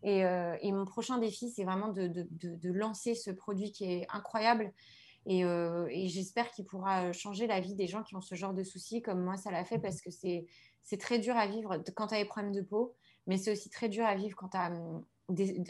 Et, 0.03 0.23
euh, 0.23 0.55
mon 0.63 0.85
prochain 0.85 1.17
défi, 1.17 1.49
c'est 1.49 1.63
vraiment 1.63 1.87
de, 1.87 2.07
de, 2.07 2.71
lancer 2.71 3.15
ce 3.15 3.31
produit 3.31 3.71
qui 3.71 3.85
est 3.85 4.07
incroyable. 4.11 4.71
Et, 5.25 5.43
euh, 5.43 5.87
et 5.89 6.07
j'espère 6.07 6.51
qu'il 6.51 6.65
pourra 6.65 7.11
changer 7.11 7.47
la 7.47 7.59
vie 7.59 7.73
des 7.73 7.87
gens 7.87 8.03
qui 8.03 8.15
ont 8.15 8.21
ce 8.21 8.35
genre 8.35 8.53
de 8.53 8.63
soucis, 8.63 9.01
comme 9.01 9.23
moi 9.23 9.35
ça 9.35 9.49
l'a 9.49 9.65
fait, 9.65 9.79
parce 9.79 9.99
que 9.99 10.11
c'est 10.11 10.97
très 10.99 11.17
dur 11.17 11.35
à 11.35 11.47
vivre 11.47 11.77
quand 11.95 12.07
tu 12.07 12.15
as 12.15 12.19
des 12.19 12.25
problèmes 12.25 12.53
de 12.53 12.61
peau, 12.61 12.95
mais 13.29 13.37
c'est 13.37 13.53
aussi 13.53 13.69
très 13.69 13.87
dur 13.87 14.05
à 14.05 14.15
vivre 14.15 14.35
quand 14.35 14.49
tu 14.49 14.57
as 14.57 14.71
hum, 14.71 15.05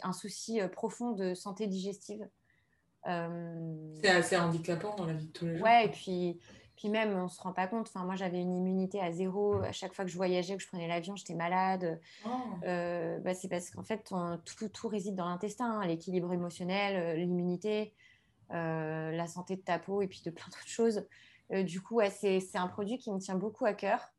un 0.02 0.12
souci 0.12 0.60
profond 0.72 1.12
de 1.12 1.34
santé 1.34 1.68
digestive. 1.68 2.28
Euh, 3.06 3.94
c'est 4.02 4.08
assez 4.08 4.36
handicapant 4.36 4.94
dans 4.96 5.06
la 5.06 5.14
vie 5.14 5.26
de 5.26 5.32
tous 5.32 5.46
les 5.46 5.56
jours. 5.56 5.64
Ouais, 5.64 5.86
et 5.86 5.88
puis, 5.88 6.38
puis 6.76 6.88
même, 6.88 7.16
on 7.16 7.24
ne 7.24 7.28
se 7.28 7.40
rend 7.40 7.52
pas 7.52 7.66
compte. 7.66 7.88
Enfin, 7.88 8.04
moi, 8.04 8.16
j'avais 8.16 8.40
une 8.40 8.54
immunité 8.54 9.00
à 9.00 9.12
zéro. 9.12 9.56
À 9.62 9.72
chaque 9.72 9.94
fois 9.94 10.04
que 10.04 10.10
je 10.10 10.16
voyageais, 10.16 10.56
que 10.56 10.62
je 10.62 10.68
prenais 10.68 10.88
l'avion, 10.88 11.16
j'étais 11.16 11.34
malade. 11.34 12.00
Oh. 12.26 12.28
Euh, 12.64 13.18
bah, 13.20 13.34
c'est 13.34 13.48
parce 13.48 13.70
qu'en 13.70 13.84
fait, 13.84 14.12
tout, 14.44 14.68
tout, 14.68 14.88
réside 14.88 15.14
dans 15.14 15.28
l'intestin. 15.28 15.80
Hein. 15.80 15.86
L'équilibre 15.86 16.32
émotionnel, 16.32 16.96
euh, 16.96 17.14
l'immunité, 17.14 17.94
la 18.50 19.26
santé 19.28 19.56
de 19.56 19.62
ta 19.62 19.78
peau 19.78 20.02
et 20.02 20.08
puis 20.08 20.22
de 20.24 20.30
plein 20.30 20.46
d'autres 20.50 20.66
choses. 20.66 21.06
du 21.50 21.80
coup, 21.80 21.96
ouais, 21.96 22.10
c'est 22.10 22.56
un 22.56 22.68
produit 22.68 22.98
qui 22.98 23.10
me 23.12 23.18
tient 23.18 23.36
beaucoup 23.36 23.64
à 23.64 23.72
cœur. 23.72 24.12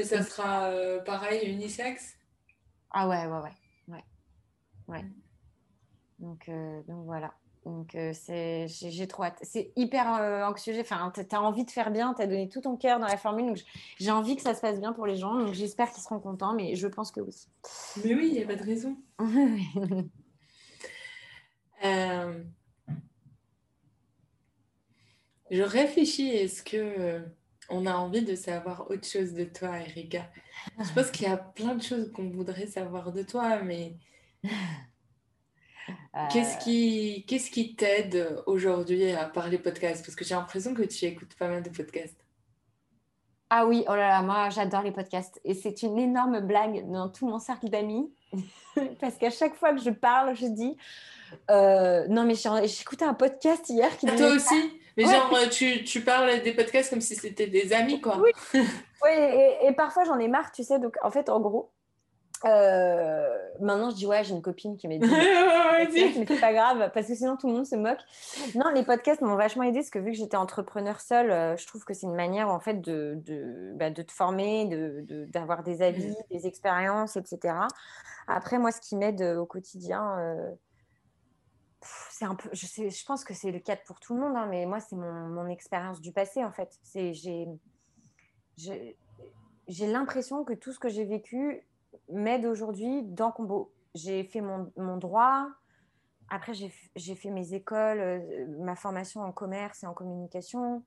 Et 0.00 0.04
ça 0.04 0.22
sera 0.22 0.70
pareil, 1.04 1.48
unisexe 1.48 2.16
Ah 2.90 3.08
ouais, 3.08 3.26
ouais, 3.26 3.38
ouais. 3.38 3.52
ouais. 3.88 4.04
ouais. 4.88 5.04
Donc, 6.20 6.48
euh, 6.48 6.82
donc 6.86 7.04
voilà. 7.06 7.32
Donc 7.66 7.94
euh, 7.94 8.12
c'est, 8.14 8.68
j'ai, 8.68 9.06
trop 9.06 9.24
hâte. 9.24 9.38
C'est 9.42 9.72
hyper 9.76 10.14
euh, 10.14 10.44
anxieux. 10.44 10.74
Enfin, 10.80 11.12
tu 11.14 11.22
as 11.34 11.42
envie 11.42 11.64
de 11.64 11.70
faire 11.70 11.90
bien, 11.90 12.14
tu 12.14 12.22
as 12.22 12.26
donné 12.26 12.48
tout 12.48 12.62
ton 12.62 12.76
cœur 12.76 12.98
dans 13.00 13.06
la 13.06 13.16
formule. 13.18 13.46
Donc 13.48 13.58
j'ai 13.98 14.10
envie 14.10 14.36
que 14.36 14.42
ça 14.42 14.54
se 14.54 14.60
passe 14.60 14.80
bien 14.80 14.92
pour 14.92 15.06
les 15.06 15.16
gens. 15.16 15.34
Donc 15.34 15.52
j'espère 15.52 15.90
qu'ils 15.90 16.02
seront 16.02 16.20
contents, 16.20 16.54
mais 16.54 16.74
je 16.74 16.86
pense 16.86 17.10
que 17.10 17.20
oui. 17.20 17.34
Mais 18.04 18.14
oui, 18.14 18.28
il 18.28 18.32
n'y 18.34 18.42
a 18.42 18.46
pas 18.46 18.56
de 18.56 18.64
raison. 18.64 18.96
Je 25.50 25.62
réfléchis, 25.62 26.28
est-ce 26.28 26.62
que 26.62 27.24
on 27.70 27.86
a 27.86 27.94
envie 27.94 28.22
de 28.22 28.34
savoir 28.34 28.90
autre 28.90 29.06
chose 29.06 29.32
de 29.32 29.44
toi, 29.44 29.78
Erika 29.78 30.30
Je 30.78 30.92
pense 30.92 31.10
qu'il 31.10 31.26
y 31.26 31.30
a 31.30 31.36
plein 31.36 31.74
de 31.74 31.82
choses 31.82 32.12
qu'on 32.12 32.28
voudrait 32.30 32.66
savoir 32.66 33.12
de 33.12 33.22
toi, 33.22 33.62
mais 33.62 33.94
Qu'est-ce 36.30 36.56
euh, 36.56 36.60
qui, 36.60 37.24
qu'est-ce 37.26 37.50
qui 37.50 37.74
t'aide 37.74 38.42
aujourd'hui 38.46 39.10
à 39.12 39.24
parler 39.24 39.58
podcast 39.58 40.04
Parce 40.04 40.16
que 40.16 40.24
j'ai 40.24 40.34
l'impression 40.34 40.74
que 40.74 40.82
tu 40.82 41.04
écoutes 41.04 41.34
pas 41.34 41.48
mal 41.48 41.62
de 41.62 41.70
podcasts. 41.70 42.24
Ah 43.48 43.66
oui, 43.66 43.84
oh 43.88 43.94
là 43.96 44.08
là, 44.08 44.22
moi 44.22 44.48
j'adore 44.50 44.82
les 44.82 44.92
podcasts. 44.92 45.40
Et 45.44 45.54
c'est 45.54 45.82
une 45.82 45.98
énorme 45.98 46.40
blague 46.40 46.88
dans 46.90 47.08
tout 47.08 47.26
mon 47.26 47.38
cercle 47.38 47.68
d'amis. 47.68 48.12
Parce 49.00 49.16
qu'à 49.16 49.30
chaque 49.30 49.56
fois 49.56 49.72
que 49.72 49.80
je 49.80 49.90
parle, 49.90 50.36
je 50.36 50.46
dis 50.46 50.76
euh, 51.50 52.06
Non, 52.08 52.24
mais 52.24 52.34
j'écoutais 52.34 53.04
un 53.04 53.14
podcast 53.14 53.68
hier 53.68 53.96
qui. 53.96 54.06
Toi 54.06 54.34
aussi? 54.34 54.79
Mais 55.04 55.12
genre, 55.12 55.30
tu, 55.50 55.84
tu, 55.84 56.00
parles 56.02 56.42
des 56.42 56.52
podcasts 56.52 56.90
comme 56.90 57.00
si 57.00 57.14
c'était 57.14 57.46
des 57.46 57.72
amis, 57.72 58.00
quoi. 58.00 58.18
Oui, 58.18 58.30
oui 58.54 59.10
et, 59.10 59.66
et 59.66 59.72
parfois 59.72 60.04
j'en 60.04 60.18
ai 60.18 60.28
marre, 60.28 60.52
tu 60.52 60.64
sais. 60.64 60.78
Donc 60.78 60.96
en 61.02 61.10
fait, 61.10 61.28
en 61.28 61.40
gros, 61.40 61.70
euh, 62.46 63.36
maintenant, 63.60 63.90
je 63.90 63.96
dis 63.96 64.06
ouais, 64.06 64.24
j'ai 64.24 64.32
une 64.32 64.40
copine 64.40 64.76
qui 64.76 64.88
m'a 64.88 64.96
dit, 64.96 65.00
mais 66.18 66.24
c'est 66.26 66.40
pas 66.40 66.52
grave 66.52 66.90
parce 66.94 67.06
que 67.06 67.14
sinon 67.14 67.36
tout 67.36 67.46
le 67.48 67.54
monde 67.54 67.66
se 67.66 67.76
moque. 67.76 67.98
Non, 68.54 68.70
les 68.74 68.82
podcasts 68.82 69.20
m'ont 69.20 69.36
vachement 69.36 69.62
aidé 69.62 69.80
parce 69.80 69.90
que 69.90 69.98
vu 69.98 70.12
que 70.12 70.16
j'étais 70.16 70.36
entrepreneur 70.36 71.00
seule, 71.00 71.30
euh, 71.30 71.56
je 71.56 71.66
trouve 71.66 71.84
que 71.84 71.92
c'est 71.92 72.06
une 72.06 72.14
manière 72.14 72.48
en 72.48 72.60
fait 72.60 72.80
de, 72.80 73.18
de, 73.26 73.72
bah, 73.74 73.90
de 73.90 74.02
te 74.02 74.12
former, 74.12 74.66
d'avoir 75.28 75.62
de, 75.62 75.70
des 75.70 75.82
avis, 75.82 76.14
des 76.30 76.46
expériences, 76.46 77.16
etc. 77.16 77.54
Après, 78.26 78.58
moi, 78.58 78.72
ce 78.72 78.80
qui 78.80 78.96
m'aide 78.96 79.20
euh, 79.20 79.36
au 79.36 79.46
quotidien, 79.46 80.16
c'est 81.82 82.24
un 82.24 82.34
peu, 82.34 82.48
je, 82.52 82.66
sais, 82.66 82.90
je 82.90 83.04
pense 83.04 83.24
que 83.24 83.34
c'est 83.34 83.50
le 83.50 83.58
cas 83.58 83.76
pour 83.76 84.00
tout 84.00 84.14
le 84.14 84.20
monde, 84.20 84.36
hein, 84.36 84.46
mais 84.46 84.66
moi, 84.66 84.80
c'est 84.80 84.96
mon, 84.96 85.28
mon 85.28 85.46
expérience 85.46 86.00
du 86.00 86.12
passé 86.12 86.44
en 86.44 86.52
fait. 86.52 86.78
J'ai 88.56 89.86
l'impression 89.86 90.44
que 90.44 90.52
tout 90.52 90.72
ce 90.72 90.78
que 90.78 90.88
j'ai 90.88 91.04
vécu 91.04 91.66
m'aide 92.10 92.44
aujourd'hui 92.44 93.02
dans 93.02 93.32
Combo. 93.32 93.72
J'ai 93.94 94.24
fait 94.24 94.40
mon, 94.40 94.72
mon, 94.76 94.96
droit. 94.96 95.48
Après, 96.28 96.52
j'ai 96.54 97.14
fait 97.14 97.30
mes 97.30 97.54
écoles, 97.54 98.00
euh, 98.00 98.46
ma 98.60 98.76
formation 98.76 99.22
en 99.22 99.32
commerce 99.32 99.82
et 99.82 99.86
en 99.86 99.94
communication. 99.94 100.84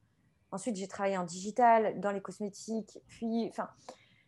Ensuite, 0.51 0.75
j'ai 0.75 0.87
travaillé 0.87 1.17
en 1.17 1.23
digital, 1.23 1.99
dans 1.99 2.11
les 2.11 2.21
cosmétiques. 2.21 2.99
Puis, 3.07 3.49
enfin, 3.49 3.69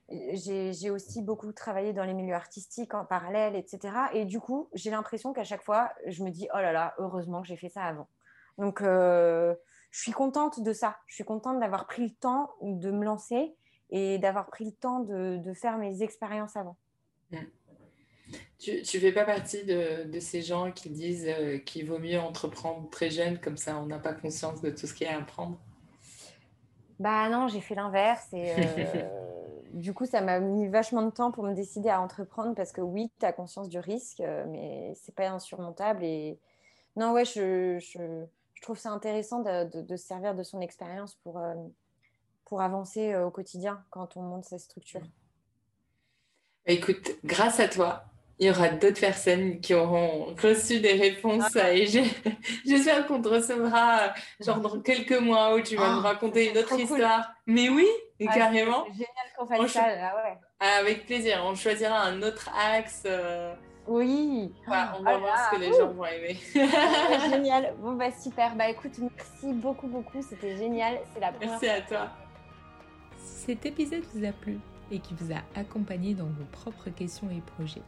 j'ai 0.09 0.89
aussi 0.91 1.21
beaucoup 1.21 1.51
travaillé 1.51 1.93
dans 1.93 2.03
les 2.03 2.13
milieux 2.13 2.35
artistiques 2.35 2.93
en 2.93 3.05
parallèle, 3.05 3.55
etc. 3.55 3.93
Et 4.13 4.25
du 4.25 4.39
coup, 4.39 4.69
j'ai 4.73 4.91
l'impression 4.91 5.33
qu'à 5.33 5.43
chaque 5.43 5.63
fois, 5.63 5.91
je 6.05 6.23
me 6.23 6.29
dis, 6.29 6.47
oh 6.53 6.57
là 6.57 6.71
là, 6.71 6.93
heureusement 6.99 7.41
que 7.41 7.47
j'ai 7.47 7.57
fait 7.57 7.69
ça 7.69 7.83
avant. 7.83 8.07
Donc, 8.57 8.81
euh, 8.81 9.55
je 9.91 10.01
suis 10.01 10.11
contente 10.11 10.61
de 10.61 10.73
ça. 10.73 10.97
Je 11.07 11.15
suis 11.15 11.23
contente 11.23 11.59
d'avoir 11.59 11.87
pris 11.87 12.03
le 12.03 12.13
temps 12.13 12.51
de 12.61 12.91
me 12.91 13.03
lancer 13.03 13.55
et 13.89 14.17
d'avoir 14.19 14.47
pris 14.47 14.65
le 14.65 14.71
temps 14.71 14.99
de, 14.99 15.37
de 15.37 15.53
faire 15.53 15.77
mes 15.77 16.03
expériences 16.03 16.55
avant. 16.55 16.77
Tu 18.57 18.71
ne 18.71 18.83
fais 18.83 19.11
pas 19.11 19.25
partie 19.25 19.63
de, 19.63 20.05
de, 20.05 20.19
ces 20.19 20.41
gens 20.41 20.71
qui 20.71 20.89
disent 20.89 21.27
euh, 21.27 21.57
qu'il 21.59 21.85
vaut 21.85 21.99
mieux 21.99 22.19
entreprendre 22.19 22.89
très 22.89 23.09
jeune, 23.09 23.39
comme 23.39 23.57
ça 23.57 23.77
on 23.77 23.85
n'a 23.85 23.99
pas 23.99 24.13
conscience 24.13 24.61
de 24.61 24.69
tout 24.69 24.87
ce 24.87 24.93
qu'il 24.93 25.05
y 25.05 25.09
a 25.09 25.15
à 25.15 25.19
apprendre? 25.19 25.59
Bah 26.99 27.29
non, 27.29 27.47
j'ai 27.47 27.59
fait 27.61 27.75
l'inverse 27.75 28.27
et 28.33 28.53
euh, 28.53 29.03
du 29.75 29.93
coup 29.93 30.05
ça 30.05 30.21
m'a 30.21 30.39
mis 30.39 30.67
vachement 30.67 31.03
de 31.03 31.11
temps 31.11 31.31
pour 31.31 31.43
me 31.43 31.53
décider 31.53 31.89
à 31.89 32.01
entreprendre 32.01 32.55
parce 32.55 32.71
que 32.71 32.81
oui, 32.81 33.11
tu 33.19 33.25
as 33.25 33.33
conscience 33.33 33.69
du 33.69 33.77
risque, 33.77 34.21
euh, 34.21 34.45
mais 34.47 34.93
c'est 34.95 35.13
pas 35.13 35.29
insurmontable. 35.29 36.03
Et 36.03 36.39
non, 36.95 37.11
ouais, 37.11 37.25
je, 37.25 37.77
je, 37.79 38.25
trouve 38.61 38.79
ça 38.79 38.89
intéressant 38.89 39.41
de, 39.41 39.81
de, 39.81 39.95
se 39.95 40.07
servir 40.07 40.33
de 40.33 40.41
son 40.41 40.59
expérience 40.59 41.13
pour, 41.23 41.39
pour 42.45 42.61
avancer 42.61 43.15
au 43.15 43.29
quotidien 43.29 43.83
quand 43.91 44.17
on 44.17 44.23
monte 44.23 44.45
sa 44.45 44.57
structure. 44.57 45.01
Écoute, 46.65 47.11
grâce 47.23 47.59
à 47.59 47.67
toi, 47.67 48.05
il 48.39 48.47
y 48.47 48.49
aura 48.49 48.69
d'autres 48.69 48.99
personnes 48.99 49.59
qui 49.61 49.73
auront 49.73 50.35
reçu 50.41 50.81
des 50.81 50.93
réponses 50.93 51.55
ah. 51.55 51.73
et 51.73 51.85
j'espère 52.65 53.07
qu'on 53.07 53.21
te 53.21 53.29
recevra 53.29 54.13
genre 54.41 54.59
dans 54.59 54.81
quelques 54.81 55.19
mois 55.19 55.55
où 55.55 55.61
tu 55.61 55.77
vas 55.77 55.93
nous 55.93 55.99
ah, 55.99 56.09
raconter 56.09 56.51
une 56.51 56.57
autre 56.57 56.77
histoire. 56.77 57.31
Mais 57.45 57.69
oui, 57.69 57.87
ah, 58.27 58.33
carrément. 58.33 58.85
Génial 58.91 59.07
qu'on 59.37 59.45
fasse 59.45 59.71
ça. 59.71 59.83
ouais. 59.85 60.37
Avec 60.59 61.05
plaisir. 61.05 61.43
On 61.45 61.55
choisira 61.55 62.01
un 62.03 62.21
autre 62.21 62.49
axe. 62.57 63.03
Euh, 63.05 63.53
oui. 63.87 64.53
on 64.67 64.71
va 65.03 65.17
voir 65.17 65.49
ce 65.49 65.55
que 65.55 65.61
les 65.61 65.71
gens 65.71 65.93
vont 65.93 66.05
aimer. 66.05 66.37
génial. 67.29 67.73
Bon, 67.79 67.93
bah 67.93 68.11
super. 68.11 68.55
Bah 68.55 68.69
écoute, 68.69 68.97
merci 68.99 69.53
beaucoup, 69.53 69.87
beaucoup. 69.87 70.21
C'était 70.21 70.57
génial. 70.57 70.99
C'est 71.13 71.21
la 71.21 71.31
première 71.31 71.51
Merci 71.51 71.69
à 71.69 71.81
toi. 71.81 72.09
Si 73.17 73.45
cet 73.45 73.65
épisode 73.65 74.03
vous 74.13 74.25
a 74.25 74.31
plu 74.31 74.59
et 74.91 74.99
qui 74.99 75.13
vous 75.13 75.33
a 75.33 75.59
accompagné 75.59 76.13
dans 76.13 76.25
vos 76.25 76.45
propres 76.51 76.89
questions 76.89 77.29
et 77.29 77.41
projets, 77.55 77.81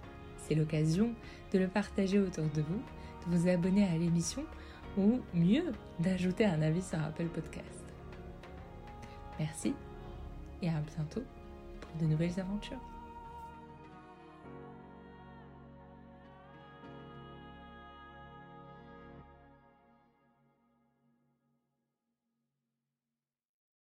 c'est 0.47 0.55
l'occasion 0.55 1.11
de 1.53 1.59
le 1.59 1.67
partager 1.67 2.19
autour 2.19 2.45
de 2.45 2.61
vous, 2.61 2.81
de 3.25 3.37
vous 3.37 3.49
abonner 3.49 3.85
à 3.85 3.97
l'émission 3.97 4.43
ou 4.97 5.19
mieux, 5.33 5.71
d'ajouter 5.99 6.45
un 6.45 6.61
avis 6.61 6.81
sur 6.81 6.99
Apple 6.99 7.27
Podcast. 7.27 7.85
Merci 9.39 9.73
et 10.61 10.69
à 10.69 10.81
bientôt 10.95 11.23
pour 11.81 12.01
de 12.01 12.05
nouvelles 12.05 12.39
aventures. 12.39 12.96